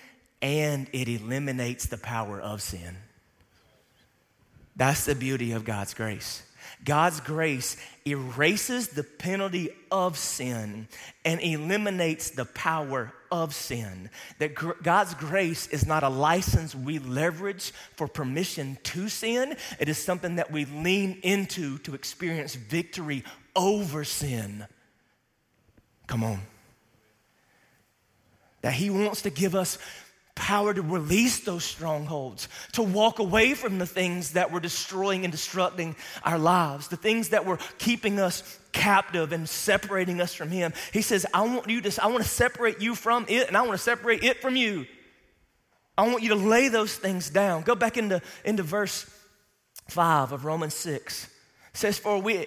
and 0.43 0.89
it 0.93 1.09
eliminates 1.09 1.87
the 1.87 1.97
power 1.97 2.41
of 2.41 2.61
sin. 2.61 2.97
That's 4.75 5.05
the 5.05 5.15
beauty 5.15 5.53
of 5.53 5.65
God's 5.65 5.95
grace. 5.95 6.43
God's 6.85 7.21
grace 7.21 7.77
erases 8.05 8.89
the 8.89 9.05
penalty 9.05 9.71
of 9.91 10.19
sin 10.19 10.89
and 11.25 11.41
eliminates 11.41 12.31
the 12.31 12.45
power 12.45 13.13
of 13.31 13.55
sin. 13.55 14.11
That 14.39 14.55
gr- 14.55 14.73
God's 14.83 15.15
grace 15.15 15.69
is 15.69 15.87
not 15.87 16.03
a 16.03 16.09
license 16.09 16.75
we 16.75 16.99
leverage 16.99 17.73
for 17.95 18.09
permission 18.09 18.79
to 18.85 19.09
sin, 19.09 19.57
it 19.79 19.89
is 19.89 19.99
something 19.99 20.37
that 20.37 20.51
we 20.51 20.65
lean 20.65 21.21
into 21.23 21.79
to 21.79 21.95
experience 21.95 22.57
victory 22.57 23.23
over 23.55 24.05
sin. 24.05 24.67
Come 26.07 26.25
on. 26.25 26.41
That 28.63 28.73
He 28.73 28.91
wants 28.91 29.23
to 29.23 29.31
give 29.31 29.55
us 29.55 29.79
power 30.35 30.73
to 30.73 30.83
release 30.83 31.41
those 31.41 31.65
strongholds, 31.65 32.49
to 32.73 32.83
walk 32.83 33.19
away 33.19 33.55
from 33.55 33.79
the 33.79 33.87
things 33.87 34.33
that 34.33 34.51
were 34.51 34.61
destroying 34.61 35.25
and 35.25 35.33
destructing 35.33 35.95
our 36.25 36.39
lives, 36.39 36.89
the 36.89 36.97
things 36.97 37.31
that 37.31 37.45
were 37.45 37.59
keeping 37.79 38.19
us 38.19 38.59
captive 38.73 39.33
and 39.33 39.49
separating 39.49 40.21
us 40.21 40.35
from 40.35 40.51
Him. 40.51 40.73
He 40.93 41.03
says, 41.03 41.27
I 41.35 41.43
want 41.43 41.69
you 41.69 41.81
to, 41.83 42.03
I 42.03 42.07
want 42.07 42.23
to 42.23 42.29
separate 42.29 42.81
you 42.81 42.95
from 42.95 43.27
it, 43.29 43.49
and 43.49 43.57
I 43.57 43.63
want 43.63 43.73
to 43.73 43.79
separate 43.79 44.25
it 44.25 44.41
from 44.41 44.57
you. 44.57 44.87
I 45.97 46.09
want 46.09 46.23
you 46.23 46.31
to 46.31 46.37
lay 46.37 46.69
those 46.69 46.97
things 46.97 47.29
down. 47.29 47.63
Go 47.63 47.75
back 47.75 47.99
into, 47.99 48.23
into 48.45 48.63
verse 48.63 49.09
5 49.89 50.33
of 50.33 50.45
Romans 50.45 50.75
6. 50.75 51.25
It 51.25 51.31
says, 51.77 51.99
For 51.99 52.19
we 52.19 52.47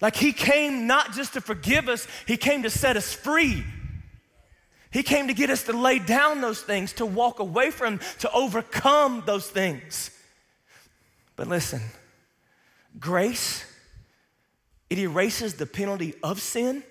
Like 0.00 0.16
he 0.16 0.32
came 0.32 0.86
not 0.86 1.12
just 1.12 1.34
to 1.34 1.40
forgive 1.40 1.88
us, 1.88 2.06
he 2.26 2.36
came 2.36 2.62
to 2.62 2.70
set 2.70 2.96
us 2.96 3.12
free. 3.12 3.64
He 4.90 5.02
came 5.02 5.28
to 5.28 5.34
get 5.34 5.50
us 5.50 5.64
to 5.64 5.72
lay 5.72 5.98
down 5.98 6.40
those 6.40 6.62
things, 6.62 6.92
to 6.94 7.06
walk 7.06 7.38
away 7.38 7.70
from, 7.70 8.00
to 8.20 8.32
overcome 8.32 9.22
those 9.26 9.48
things. 9.48 10.10
But 11.36 11.46
listen, 11.46 11.80
grace, 12.98 13.64
it 14.88 14.98
erases 14.98 15.54
the 15.54 15.66
penalty 15.66 16.14
of 16.22 16.40
sin, 16.40 16.82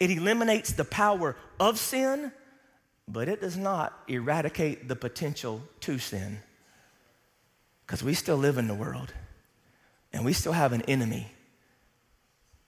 it 0.00 0.10
eliminates 0.10 0.72
the 0.72 0.84
power 0.84 1.36
of 1.58 1.78
sin, 1.78 2.32
but 3.08 3.28
it 3.28 3.40
does 3.40 3.56
not 3.56 3.98
eradicate 4.08 4.88
the 4.88 4.96
potential 4.96 5.62
to 5.80 5.98
sin. 5.98 6.40
Because 7.86 8.02
we 8.02 8.14
still 8.14 8.36
live 8.36 8.58
in 8.58 8.66
the 8.66 8.74
world, 8.74 9.14
and 10.12 10.24
we 10.24 10.32
still 10.32 10.52
have 10.52 10.72
an 10.72 10.82
enemy 10.82 11.28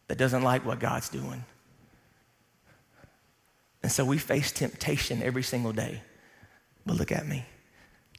that 0.09 0.18
doesn't 0.18 0.42
like 0.42 0.64
what 0.64 0.81
God's 0.81 1.09
doing. 1.09 1.44
And 3.83 3.92
so 3.92 4.05
we 4.05 4.18
face 4.18 4.51
temptation 4.51 5.23
every 5.23 5.42
single 5.42 5.73
day. 5.73 6.03
But 6.85 6.97
look 6.97 7.12
at 7.12 7.27
me. 7.27 7.44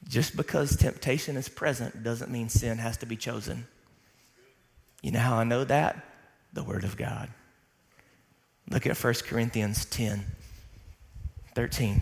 Just 0.07 0.37
because 0.37 0.77
temptation 0.77 1.35
is 1.35 1.49
present 1.49 2.03
doesn't 2.03 2.31
mean 2.31 2.47
sin 2.47 2.77
has 2.77 2.97
to 2.97 3.05
be 3.05 3.17
chosen. 3.17 3.67
You 5.01 5.11
know 5.11 5.19
how 5.19 5.37
I 5.37 5.43
know 5.43 5.63
that? 5.65 6.05
The 6.53 6.63
Word 6.63 6.83
of 6.83 6.95
God. 6.95 7.29
Look 8.69 8.87
at 8.87 8.97
1 8.97 9.13
Corinthians 9.27 9.85
10 9.85 10.25
13. 11.55 12.01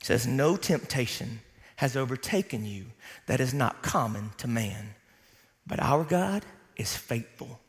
It 0.00 0.06
says, 0.06 0.26
No 0.26 0.56
temptation 0.56 1.40
has 1.76 1.96
overtaken 1.96 2.64
you 2.64 2.86
that 3.26 3.40
is 3.40 3.54
not 3.54 3.82
common 3.82 4.30
to 4.38 4.48
man. 4.48 4.94
But 5.66 5.80
our 5.80 6.02
God 6.02 6.44
is 6.80 6.96
faithful, 6.96 7.60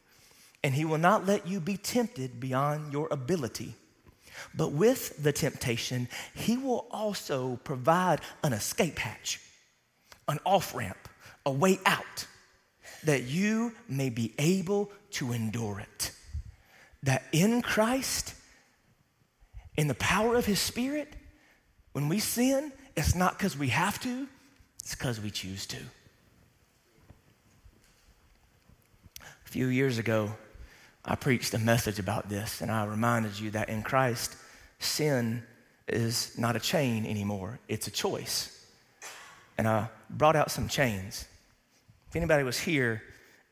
and 0.64 0.74
he 0.74 0.86
will 0.86 0.98
not 0.98 1.26
let 1.26 1.46
you 1.46 1.60
be 1.60 1.78
tempted 1.78 2.40
beyond 2.40 2.94
your 2.94 3.08
ability. 3.12 3.76
But 4.56 4.72
with 4.72 5.22
the 5.22 5.34
temptation, 5.34 6.08
he 6.34 6.58
will 6.58 6.88
also 6.90 7.60
provide 7.64 8.22
an 8.44 8.54
escape 8.54 8.98
hatch, 8.98 9.40
an 10.28 10.40
off 10.46 10.74
ramp, 10.74 11.10
a 11.46 11.52
way 11.52 11.80
out, 11.86 12.26
that 13.04 13.24
you 13.24 13.74
may 13.90 14.10
be 14.10 14.34
able 14.40 14.92
to 15.12 15.34
endure 15.34 15.80
it. 15.80 16.12
That 17.04 17.24
in 17.32 17.62
Christ, 17.62 18.34
in 19.76 19.88
the 19.88 19.96
power 19.96 20.36
of 20.36 20.46
his 20.46 20.60
Spirit, 20.60 21.14
when 21.92 22.08
we 22.08 22.20
sin, 22.20 22.72
it's 22.96 23.16
not 23.16 23.38
because 23.38 23.58
we 23.58 23.70
have 23.70 24.00
to, 24.02 24.28
it's 24.80 24.96
because 24.96 25.20
we 25.20 25.32
choose 25.32 25.66
to. 25.68 25.78
A 29.52 29.54
few 29.54 29.68
years 29.68 29.98
ago, 29.98 30.34
I 31.04 31.16
preached 31.16 31.54
a 31.54 31.60
message 31.60 32.00
about 32.00 32.30
this, 32.30 32.62
and 32.62 32.72
I 32.72 32.86
reminded 32.86 33.38
you 33.38 33.52
that 33.52 33.68
in 33.68 33.84
Christ, 33.84 34.34
sin 34.80 35.44
is 35.90 36.38
not 36.38 36.56
a 36.56 36.60
chain 36.62 37.06
anymore, 37.06 37.60
it's 37.68 37.86
a 37.86 37.92
choice. 37.92 38.66
And 39.58 39.68
I 39.68 39.90
brought 40.10 40.38
out 40.38 40.52
some 40.52 40.70
chains. 40.70 41.26
If 42.08 42.16
anybody 42.16 42.46
was 42.46 42.58
here 42.58 43.04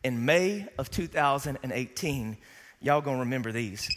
in 0.02 0.24
May 0.24 0.68
of 0.78 0.90
2018, 0.90 2.38
y'all 2.80 3.02
gonna 3.02 3.20
remember 3.20 3.52
these. 3.52 3.90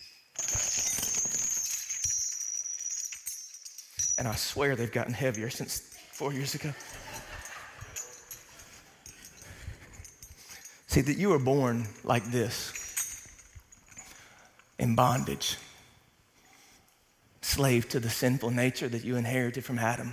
And 4.19 4.27
I 4.27 4.35
swear 4.35 4.75
they've 4.75 4.91
gotten 4.91 5.15
heavier 5.15 5.51
since 5.51 5.79
four 6.11 6.33
years 6.33 6.57
ago. 6.57 6.73
See, 10.93 11.01
that 11.01 11.17
you 11.17 11.31
were 11.31 11.39
born 11.39 11.87
like 12.05 12.31
this 12.31 13.27
in 14.79 14.95
bondage, 14.95 15.57
slave 17.41 17.89
to 17.89 17.99
the 17.99 18.11
sinful 18.11 18.51
nature 18.51 18.91
that 18.91 19.03
you 19.03 19.17
inherited 19.17 19.65
from 19.65 19.79
Adam, 19.79 20.13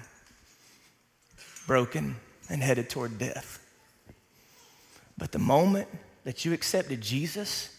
broken 1.67 2.15
and 2.49 2.63
headed 2.63 2.89
toward 2.89 3.17
death. 3.17 3.59
But 5.17 5.33
the 5.33 5.39
moment 5.39 5.89
that 6.23 6.45
you 6.45 6.53
accepted 6.53 7.01
Jesus, 7.01 7.77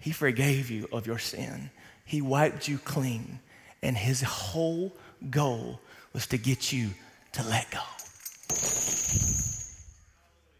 He 0.00 0.10
forgave 0.10 0.72
you 0.72 0.88
of 0.90 1.06
your 1.06 1.20
sin. 1.20 1.70
He 2.04 2.20
wiped 2.20 2.66
you 2.66 2.78
clean. 2.78 3.38
And 3.80 3.96
His 3.96 4.22
whole 4.22 4.92
goal 5.30 5.80
was 6.12 6.26
to 6.26 6.36
get 6.36 6.72
you 6.72 6.90
to 7.34 7.44
let 7.44 7.70
go. 7.70 7.78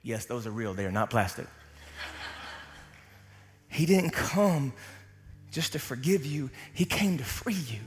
Yes, 0.04 0.26
those 0.26 0.46
are 0.46 0.52
real, 0.52 0.72
they 0.74 0.86
are 0.86 0.92
not 0.92 1.10
plastic. 1.10 1.48
He 3.74 3.86
didn't 3.86 4.10
come 4.10 4.72
just 5.50 5.72
to 5.72 5.80
forgive 5.80 6.24
you, 6.24 6.48
He 6.72 6.84
came 6.84 7.18
to 7.18 7.24
free 7.24 7.54
you. 7.54 7.80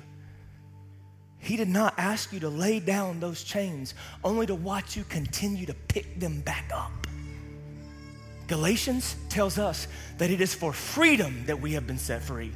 He 1.39 1.55
did 1.55 1.69
not 1.69 1.93
ask 1.97 2.33
you 2.33 2.41
to 2.41 2.49
lay 2.49 2.81
down 2.81 3.21
those 3.21 3.41
chains 3.41 3.93
only 4.21 4.45
to 4.47 4.55
watch 4.55 4.97
you 4.97 5.05
continue 5.05 5.65
to 5.65 5.73
pick 5.73 6.19
them 6.19 6.41
back 6.41 6.69
up. 6.73 7.07
Galatians 8.47 9.15
tells 9.29 9.57
us 9.57 9.87
that 10.17 10.29
it 10.29 10.41
is 10.41 10.53
for 10.53 10.73
freedom 10.73 11.45
that 11.45 11.61
we 11.61 11.71
have 11.73 11.87
been 11.87 11.97
set 11.97 12.21
free. 12.21 12.51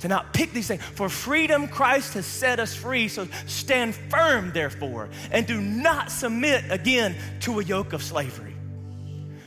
To 0.00 0.08
not 0.08 0.32
pick 0.32 0.52
these 0.52 0.68
things. 0.68 0.82
For 0.82 1.08
freedom, 1.08 1.66
Christ 1.66 2.14
has 2.14 2.24
set 2.24 2.60
us 2.60 2.72
free. 2.72 3.08
So 3.08 3.26
stand 3.46 3.96
firm, 3.96 4.52
therefore, 4.52 5.08
and 5.32 5.44
do 5.44 5.60
not 5.60 6.10
submit 6.12 6.64
again 6.70 7.16
to 7.40 7.58
a 7.58 7.64
yoke 7.64 7.92
of 7.92 8.02
slavery. 8.02 8.49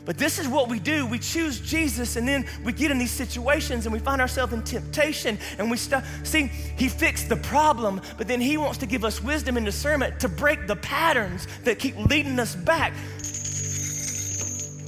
But 0.06 0.18
this 0.18 0.38
is 0.38 0.48
what 0.48 0.68
we 0.68 0.80
do. 0.80 1.06
We 1.06 1.18
choose 1.18 1.62
Jesus 1.62 2.18
and 2.18 2.28
then 2.28 2.46
we 2.64 2.74
get 2.74 2.92
in 2.92 2.98
these 2.98 3.12
situations 3.12 3.86
and 3.86 3.94
we 3.94 4.00
find 4.00 4.20
ourselves 4.20 4.52
in 4.52 4.62
temptation 4.64 5.38
and 5.58 5.72
we 5.72 5.78
stop. 5.78 6.04
See, 6.24 6.48
He 6.48 6.90
fixed 6.90 7.30
the 7.30 7.38
problem, 7.38 8.02
but 8.18 8.28
then 8.28 8.42
He 8.42 8.58
wants 8.58 8.78
to 8.80 8.86
give 8.86 9.06
us 9.06 9.24
wisdom 9.24 9.56
and 9.56 9.66
discernment 9.66 10.20
to 10.20 10.28
break 10.28 10.68
the 10.68 10.76
patterns 10.76 11.48
that 11.64 11.80
keep 11.80 11.96
leading 12.10 12.38
us 12.40 12.56
back 12.56 12.94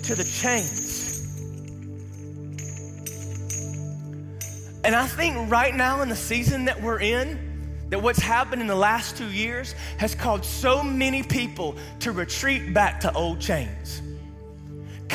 to 0.04 0.16
the 0.16 0.24
chains. 0.24 0.94
And 4.84 4.96
I 4.96 5.08
think 5.08 5.50
right 5.50 5.74
now 5.74 6.02
in 6.02 6.10
the 6.10 6.16
season 6.16 6.66
that 6.66 6.80
we're 6.80 7.00
in, 7.00 7.40
that 7.90 8.02
what's 8.02 8.20
happened 8.20 8.62
in 8.62 8.68
the 8.68 8.76
last 8.76 9.16
two 9.16 9.30
years 9.32 9.74
has 9.98 10.14
caused 10.14 10.46
so 10.46 10.84
many 10.84 11.24
people 11.24 11.76
to 12.02 12.12
retreat 12.12 12.74
back 12.74 13.00
to 13.00 13.14
old 13.14 13.40
chains. 13.40 14.02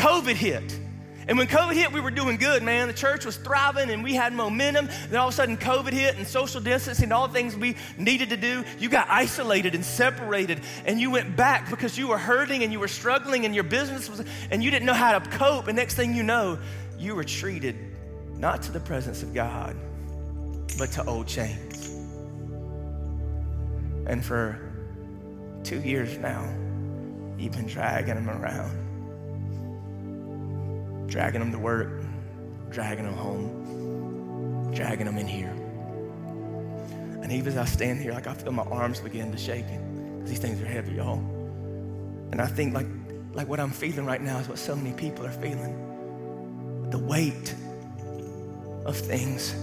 COVID 0.00 0.34
hit. 0.34 0.80
And 1.28 1.36
when 1.36 1.46
COVID 1.46 1.74
hit, 1.74 1.92
we 1.92 2.00
were 2.00 2.10
doing 2.10 2.38
good, 2.38 2.62
man. 2.62 2.88
The 2.88 2.94
church 2.94 3.26
was 3.26 3.36
thriving 3.36 3.90
and 3.90 4.02
we 4.02 4.14
had 4.14 4.32
momentum. 4.32 4.88
Then 5.10 5.20
all 5.20 5.28
of 5.28 5.34
a 5.34 5.36
sudden, 5.36 5.58
COVID 5.58 5.92
hit 5.92 6.16
and 6.16 6.26
social 6.26 6.60
distancing, 6.60 7.04
and 7.04 7.12
all 7.12 7.28
the 7.28 7.34
things 7.34 7.54
we 7.54 7.76
needed 7.98 8.30
to 8.30 8.36
do. 8.38 8.64
You 8.78 8.88
got 8.88 9.08
isolated 9.10 9.74
and 9.74 9.84
separated, 9.84 10.62
and 10.86 10.98
you 10.98 11.10
went 11.10 11.36
back 11.36 11.68
because 11.68 11.98
you 11.98 12.08
were 12.08 12.18
hurting 12.18 12.62
and 12.64 12.72
you 12.72 12.80
were 12.80 12.88
struggling, 12.88 13.44
and 13.44 13.54
your 13.54 13.62
business 13.62 14.08
was, 14.08 14.24
and 14.50 14.64
you 14.64 14.70
didn't 14.70 14.86
know 14.86 14.94
how 14.94 15.18
to 15.18 15.30
cope. 15.30 15.68
And 15.68 15.76
next 15.76 15.94
thing 15.94 16.14
you 16.14 16.22
know, 16.22 16.58
you 16.98 17.14
were 17.14 17.24
treated 17.24 17.76
not 18.34 18.62
to 18.62 18.72
the 18.72 18.80
presence 18.80 19.22
of 19.22 19.34
God, 19.34 19.76
but 20.78 20.90
to 20.92 21.04
old 21.04 21.28
chains. 21.28 21.90
And 24.06 24.24
for 24.24 24.58
two 25.62 25.80
years 25.80 26.16
now, 26.16 26.42
you've 27.38 27.52
been 27.52 27.66
dragging 27.66 28.14
them 28.14 28.30
around 28.30 28.89
dragging 31.10 31.40
them 31.40 31.50
to 31.52 31.58
work, 31.58 32.02
dragging 32.70 33.04
them 33.04 33.14
home, 33.14 34.70
dragging 34.72 35.06
them 35.06 35.18
in 35.18 35.26
here. 35.26 35.50
And 37.22 37.32
even 37.32 37.52
as 37.52 37.58
I 37.58 37.64
stand 37.64 38.00
here, 38.00 38.12
like 38.12 38.26
I 38.26 38.34
feel 38.34 38.52
my 38.52 38.62
arms 38.62 39.00
begin 39.00 39.30
to 39.32 39.38
shake 39.38 39.66
because 39.66 40.30
these 40.30 40.38
things 40.38 40.62
are 40.62 40.66
heavy, 40.66 40.94
y'all. 40.94 41.18
And 42.30 42.40
I 42.40 42.46
think 42.46 42.74
like, 42.74 42.86
like 43.34 43.48
what 43.48 43.58
I'm 43.58 43.70
feeling 43.70 44.06
right 44.06 44.22
now 44.22 44.38
is 44.38 44.48
what 44.48 44.58
so 44.58 44.76
many 44.76 44.92
people 44.92 45.26
are 45.26 45.32
feeling. 45.32 46.88
The 46.90 46.98
weight 46.98 47.54
of 48.86 48.96
things 48.96 49.54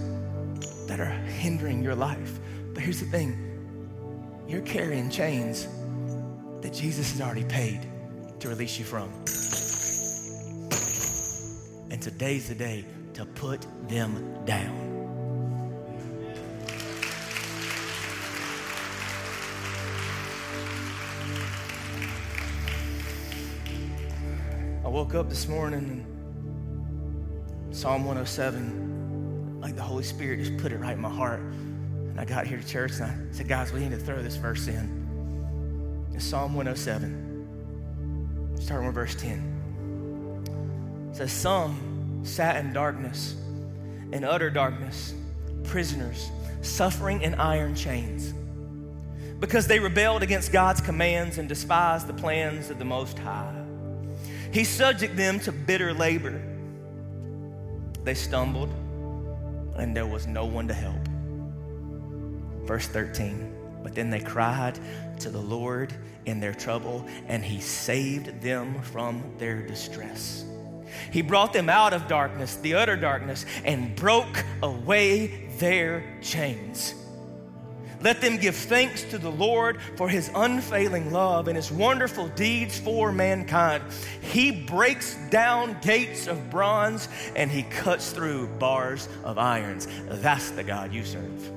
that 0.86 1.00
are 1.00 1.06
hindering 1.06 1.82
your 1.82 1.94
life. 1.94 2.38
But 2.74 2.82
here's 2.82 3.00
the 3.00 3.06
thing 3.06 3.44
you're 4.46 4.62
carrying 4.62 5.10
chains 5.10 5.66
that 6.60 6.72
Jesus 6.72 7.12
has 7.12 7.20
already 7.20 7.44
paid 7.44 7.86
to 8.40 8.48
release 8.48 8.78
you 8.78 8.84
from. 8.84 9.12
And 11.98 12.04
today's 12.04 12.46
the 12.46 12.54
day 12.54 12.84
to 13.14 13.24
put 13.24 13.66
them 13.88 14.44
down. 14.44 14.70
I 24.84 24.88
woke 24.88 25.16
up 25.16 25.28
this 25.28 25.48
morning 25.48 26.06
and 27.66 27.76
Psalm 27.76 28.04
107, 28.04 29.60
like 29.60 29.74
the 29.74 29.82
Holy 29.82 30.04
Spirit 30.04 30.38
just 30.38 30.56
put 30.58 30.70
it 30.70 30.76
right 30.76 30.94
in 30.94 31.00
my 31.00 31.10
heart. 31.10 31.40
And 31.40 32.20
I 32.20 32.24
got 32.24 32.46
here 32.46 32.58
to 32.58 32.64
church 32.64 32.92
and 33.00 33.06
I 33.06 33.16
said, 33.32 33.48
guys, 33.48 33.72
we 33.72 33.80
need 33.80 33.90
to 33.90 33.98
throw 33.98 34.22
this 34.22 34.36
verse 34.36 34.68
in. 34.68 36.06
It's 36.14 36.24
Psalm 36.24 36.54
107, 36.54 38.54
starting 38.60 38.86
with 38.86 38.94
verse 38.94 39.16
10 39.16 39.57
says, 41.18 41.32
Some 41.32 42.20
sat 42.22 42.64
in 42.64 42.72
darkness, 42.72 43.34
in 44.12 44.22
utter 44.22 44.50
darkness, 44.50 45.14
prisoners, 45.64 46.30
suffering 46.62 47.22
in 47.22 47.34
iron 47.34 47.74
chains, 47.74 48.32
because 49.40 49.66
they 49.66 49.80
rebelled 49.80 50.22
against 50.22 50.52
God's 50.52 50.80
commands 50.80 51.38
and 51.38 51.48
despised 51.48 52.06
the 52.06 52.14
plans 52.14 52.70
of 52.70 52.78
the 52.78 52.84
Most 52.84 53.18
High. 53.18 53.64
He 54.52 54.62
subjected 54.62 55.16
them 55.16 55.40
to 55.40 55.50
bitter 55.52 55.92
labor. 55.92 56.40
They 58.04 58.14
stumbled, 58.14 58.70
and 59.76 59.96
there 59.96 60.06
was 60.06 60.28
no 60.28 60.44
one 60.44 60.68
to 60.68 60.74
help. 60.74 61.06
Verse 62.64 62.86
13. 62.86 63.54
But 63.82 63.94
then 63.94 64.10
they 64.10 64.20
cried 64.20 64.78
to 65.20 65.30
the 65.30 65.40
Lord 65.40 65.92
in 66.26 66.38
their 66.38 66.54
trouble, 66.54 67.06
and 67.26 67.44
He 67.44 67.60
saved 67.60 68.40
them 68.40 68.80
from 68.82 69.22
their 69.38 69.66
distress. 69.66 70.44
He 71.12 71.22
brought 71.22 71.52
them 71.52 71.68
out 71.68 71.92
of 71.92 72.08
darkness, 72.08 72.56
the 72.56 72.74
utter 72.74 72.96
darkness, 72.96 73.44
and 73.64 73.94
broke 73.96 74.44
away 74.62 75.48
their 75.58 76.04
chains. 76.22 76.94
Let 78.00 78.20
them 78.20 78.36
give 78.36 78.54
thanks 78.54 79.02
to 79.04 79.18
the 79.18 79.30
Lord 79.30 79.80
for 79.96 80.08
his 80.08 80.30
unfailing 80.34 81.12
love 81.12 81.48
and 81.48 81.56
his 81.56 81.72
wonderful 81.72 82.28
deeds 82.28 82.78
for 82.78 83.10
mankind. 83.10 83.82
He 84.20 84.52
breaks 84.52 85.16
down 85.30 85.76
gates 85.82 86.28
of 86.28 86.48
bronze 86.48 87.08
and 87.34 87.50
he 87.50 87.64
cuts 87.64 88.12
through 88.12 88.46
bars 88.58 89.08
of 89.24 89.36
irons. 89.36 89.88
That's 90.06 90.50
the 90.50 90.62
God 90.62 90.92
you 90.92 91.04
serve. 91.04 91.52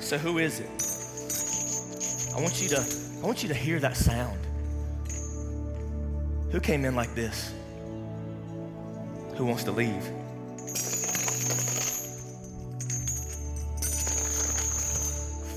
So, 0.00 0.18
who 0.18 0.38
is 0.38 0.60
it? 0.60 0.85
I 2.36 2.40
want 2.40 2.60
you 2.60 2.68
to, 2.68 2.84
I 3.22 3.26
want 3.26 3.42
you 3.42 3.48
to 3.48 3.54
hear 3.54 3.80
that 3.80 3.96
sound. 3.96 4.38
Who 6.50 6.60
came 6.60 6.84
in 6.84 6.94
like 6.94 7.14
this? 7.14 7.50
Who 9.36 9.46
wants 9.46 9.64
to 9.64 9.72
leave? 9.72 10.02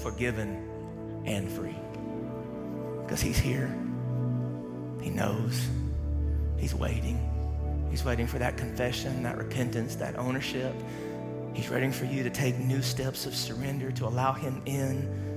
Forgiven 0.02 1.24
and 1.26 1.52
free. 1.52 1.76
Because 3.04 3.20
he's 3.20 3.38
here. 3.38 3.68
He 5.02 5.10
knows. 5.10 5.68
He's 6.58 6.74
waiting. 6.74 7.20
He's 7.92 8.06
waiting 8.06 8.26
for 8.26 8.40
that 8.40 8.56
confession, 8.56 9.22
that 9.24 9.38
repentance, 9.38 9.96
that 9.96 10.18
ownership. 10.18 10.74
He's 11.54 11.70
waiting 11.70 11.92
for 11.92 12.06
you 12.06 12.24
to 12.24 12.30
take 12.30 12.58
new 12.58 12.82
steps 12.82 13.26
of 13.26 13.36
surrender, 13.36 13.92
to 13.92 14.06
allow 14.06 14.32
him 14.32 14.62
in 14.66 15.29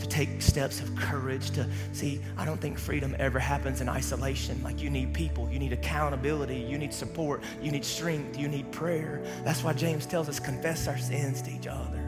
to 0.00 0.08
take 0.08 0.42
steps 0.42 0.80
of 0.80 0.94
courage 0.96 1.50
to 1.50 1.66
see 1.92 2.20
i 2.36 2.44
don't 2.44 2.60
think 2.60 2.78
freedom 2.78 3.14
ever 3.18 3.38
happens 3.38 3.80
in 3.80 3.88
isolation. 3.88 4.62
Like 4.62 4.80
you 4.82 4.90
need 4.90 5.12
people 5.14 5.48
you 5.50 5.58
need 5.58 5.72
accountability 5.72 6.56
you 6.56 6.78
need 6.78 6.92
support 6.92 7.42
you 7.62 7.70
need 7.70 7.84
strength 7.84 8.38
you 8.38 8.48
need 8.48 8.70
prayer. 8.72 9.22
That's 9.44 9.62
why 9.62 9.72
james 9.72 10.06
tells 10.06 10.28
us 10.28 10.40
confess 10.40 10.88
our 10.88 10.98
sins 10.98 11.42
to 11.42 11.50
each 11.50 11.66
other. 11.66 11.98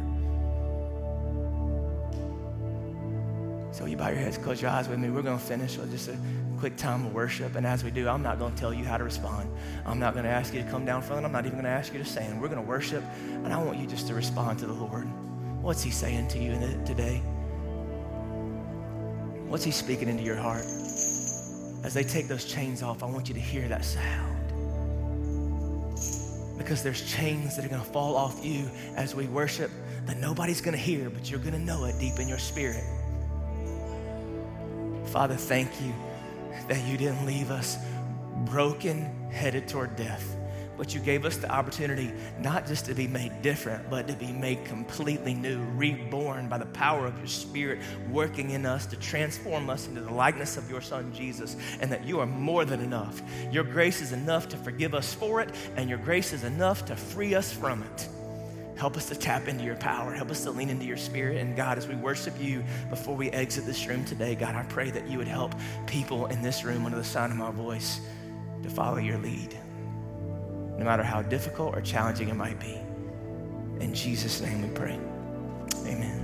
So 3.72 3.86
you 3.86 3.97
bow 3.97 4.09
your 4.09 4.18
heads 4.18 4.38
close 4.38 4.61
your 4.61 4.70
eyes 4.70 4.88
with 4.88 4.99
me. 4.99 5.11
We're 5.11 5.22
going 5.22 5.38
to 5.38 5.45
finish 5.45 5.76
with 5.76 5.90
just 5.90 6.09
a 6.09 6.16
quick 6.59 6.76
time 6.76 7.07
of 7.07 7.14
worship. 7.14 7.57
And 7.57 7.66
as 7.66 7.82
we 7.82 7.90
do 7.90 8.09
i'm 8.09 8.22
not 8.22 8.38
going 8.38 8.55
to 8.55 8.61
tell 8.61 8.72
you 8.72 8.84
how 8.84 8.97
to 8.97 9.05
respond. 9.05 9.51
I'm 9.84 9.99
not 9.99 10.14
going 10.14 10.24
to 10.24 10.30
ask 10.30 10.55
you 10.55 10.62
to 10.62 10.70
come 10.70 10.84
down 10.84 11.03
front. 11.03 11.24
I'm 11.24 11.32
not 11.32 11.47
even 11.47 11.57
going 11.57 11.64
to 11.64 11.70
ask 11.70 11.93
you 11.93 11.99
to 11.99 12.05
stand. 12.05 12.40
We're 12.40 12.49
going 12.49 12.62
to 12.62 12.68
worship 12.68 13.05
and 13.45 13.53
i 13.53 13.62
want 13.62 13.78
you 13.78 13.86
just 13.86 14.07
to 14.09 14.14
respond 14.14 14.59
to 14.61 14.66
the 14.66 14.74
lord. 14.74 15.07
What's 15.62 15.82
he 15.82 15.90
saying 15.90 16.28
to 16.28 16.38
you 16.38 16.53
today 16.84 17.22
What's 19.53 19.64
He 19.64 19.70
speaking 19.70 20.09
into 20.09 20.22
your 20.22 20.36
heart? 20.36 20.64
As 21.84 21.92
they 21.92 22.05
take 22.05 22.26
those 22.26 22.46
chains 22.46 22.82
off, 22.82 23.03
I 23.03 23.07
want 23.07 23.28
you 23.28 23.34
to 23.34 23.40
hear 23.40 23.68
that 23.68 23.84
sound. 23.84 24.48
Because 26.57 26.82
there's 26.82 27.05
chains 27.12 27.55
that 27.57 27.64
are 27.66 27.68
going 27.68 27.82
to 27.82 27.90
fall 27.90 28.16
off 28.16 28.42
you 28.42 28.70
as 28.96 29.14
we 29.14 29.26
worship 29.26 29.70
that 30.07 30.16
nobody's 30.16 30.62
going 30.62 30.72
to 30.72 30.82
hear, 30.82 31.11
but 31.11 31.30
you're 31.30 31.38
going 31.38 31.53
to 31.53 31.59
know 31.59 31.84
it 31.84 31.98
deep 32.00 32.18
in 32.18 32.28
your 32.28 32.38
spirit. 32.38 32.82
Father, 35.09 35.34
thank 35.34 35.68
you 35.82 35.92
that 36.68 36.82
you 36.86 36.96
didn't 36.96 37.26
leave 37.26 37.50
us 37.50 37.76
broken, 38.46 39.28
headed 39.30 39.68
toward 39.68 39.96
death 39.96 40.34
but 40.82 40.92
you 40.92 40.98
gave 40.98 41.24
us 41.24 41.36
the 41.36 41.48
opportunity 41.48 42.12
not 42.40 42.66
just 42.66 42.86
to 42.86 42.92
be 42.92 43.06
made 43.06 43.40
different, 43.40 43.88
but 43.88 44.08
to 44.08 44.14
be 44.14 44.32
made 44.32 44.64
completely 44.64 45.32
new, 45.32 45.60
reborn 45.76 46.48
by 46.48 46.58
the 46.58 46.66
power 46.66 47.06
of 47.06 47.16
your 47.18 47.28
Spirit 47.28 47.78
working 48.10 48.50
in 48.50 48.66
us 48.66 48.84
to 48.84 48.96
transform 48.96 49.70
us 49.70 49.86
into 49.86 50.00
the 50.00 50.12
likeness 50.12 50.56
of 50.56 50.68
your 50.68 50.80
Son, 50.80 51.14
Jesus, 51.14 51.56
and 51.80 51.92
that 51.92 52.04
you 52.04 52.18
are 52.18 52.26
more 52.26 52.64
than 52.64 52.80
enough. 52.80 53.22
Your 53.52 53.62
grace 53.62 54.00
is 54.00 54.10
enough 54.10 54.48
to 54.48 54.56
forgive 54.56 54.92
us 54.92 55.14
for 55.14 55.40
it, 55.40 55.50
and 55.76 55.88
your 55.88 55.98
grace 55.98 56.32
is 56.32 56.42
enough 56.42 56.84
to 56.86 56.96
free 56.96 57.36
us 57.36 57.52
from 57.52 57.84
it. 57.84 58.08
Help 58.76 58.96
us 58.96 59.08
to 59.08 59.14
tap 59.14 59.46
into 59.46 59.62
your 59.62 59.76
power. 59.76 60.12
Help 60.12 60.32
us 60.32 60.42
to 60.42 60.50
lean 60.50 60.68
into 60.68 60.84
your 60.84 60.96
spirit. 60.96 61.36
And 61.36 61.54
God, 61.54 61.78
as 61.78 61.86
we 61.86 61.94
worship 61.94 62.34
you 62.40 62.64
before 62.90 63.14
we 63.14 63.30
exit 63.30 63.66
this 63.66 63.86
room 63.86 64.04
today, 64.04 64.34
God, 64.34 64.56
I 64.56 64.64
pray 64.64 64.90
that 64.90 65.08
you 65.08 65.18
would 65.18 65.28
help 65.28 65.54
people 65.86 66.26
in 66.26 66.42
this 66.42 66.64
room 66.64 66.84
under 66.86 66.98
the 66.98 67.04
sound 67.04 67.30
of 67.30 67.38
my 67.38 67.52
voice 67.52 68.00
to 68.64 68.68
follow 68.68 68.98
your 68.98 69.18
lead 69.18 69.61
no 70.78 70.84
matter 70.84 71.02
how 71.02 71.22
difficult 71.22 71.74
or 71.74 71.80
challenging 71.80 72.28
it 72.28 72.36
might 72.36 72.58
be. 72.58 72.78
In 73.80 73.94
Jesus' 73.94 74.40
name 74.40 74.62
we 74.62 74.68
pray. 74.68 74.98
Amen. 75.86 76.22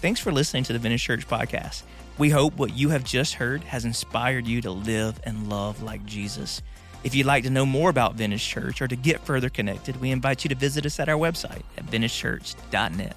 Thanks 0.00 0.20
for 0.20 0.32
listening 0.32 0.64
to 0.64 0.72
the 0.72 0.78
Vintage 0.78 1.02
Church 1.04 1.28
podcast. 1.28 1.82
We 2.18 2.30
hope 2.30 2.56
what 2.56 2.76
you 2.76 2.90
have 2.90 3.04
just 3.04 3.34
heard 3.34 3.64
has 3.64 3.84
inspired 3.84 4.46
you 4.46 4.60
to 4.62 4.70
live 4.70 5.20
and 5.24 5.48
love 5.48 5.82
like 5.82 6.04
Jesus. 6.04 6.60
If 7.04 7.14
you'd 7.14 7.26
like 7.26 7.44
to 7.44 7.50
know 7.50 7.66
more 7.66 7.90
about 7.90 8.14
Vintage 8.14 8.46
Church 8.46 8.80
or 8.80 8.88
to 8.88 8.94
get 8.94 9.24
further 9.24 9.48
connected, 9.48 10.00
we 10.00 10.10
invite 10.10 10.44
you 10.44 10.48
to 10.48 10.54
visit 10.54 10.86
us 10.86 11.00
at 11.00 11.08
our 11.08 11.16
website 11.16 11.62
at 11.76 11.86
vintagechurch.net. 11.86 13.16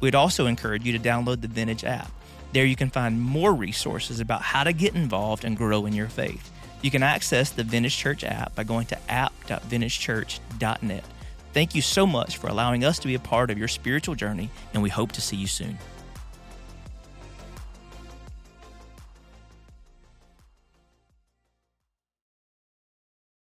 We'd 0.00 0.14
also 0.14 0.46
encourage 0.46 0.84
you 0.84 0.92
to 0.96 0.98
download 0.98 1.40
the 1.40 1.48
Vintage 1.48 1.84
app. 1.84 2.10
There 2.52 2.64
you 2.64 2.74
can 2.74 2.90
find 2.90 3.20
more 3.20 3.54
resources 3.54 4.18
about 4.18 4.42
how 4.42 4.64
to 4.64 4.72
get 4.72 4.94
involved 4.94 5.44
and 5.44 5.56
grow 5.56 5.86
in 5.86 5.92
your 5.92 6.08
faith. 6.08 6.50
You 6.82 6.90
can 6.90 7.02
access 7.02 7.50
the 7.50 7.64
Vintage 7.64 7.96
Church 7.96 8.24
app 8.24 8.54
by 8.54 8.64
going 8.64 8.86
to 8.86 8.98
app.vintagechurch.net. 9.10 11.04
Thank 11.52 11.74
you 11.74 11.82
so 11.82 12.06
much 12.06 12.38
for 12.38 12.46
allowing 12.46 12.84
us 12.84 12.98
to 13.00 13.08
be 13.08 13.16
a 13.16 13.20
part 13.20 13.50
of 13.50 13.58
your 13.58 13.68
spiritual 13.68 14.14
journey, 14.14 14.50
and 14.72 14.82
we 14.82 14.88
hope 14.88 15.12
to 15.12 15.20
see 15.20 15.36
you 15.36 15.46
soon. 15.46 15.78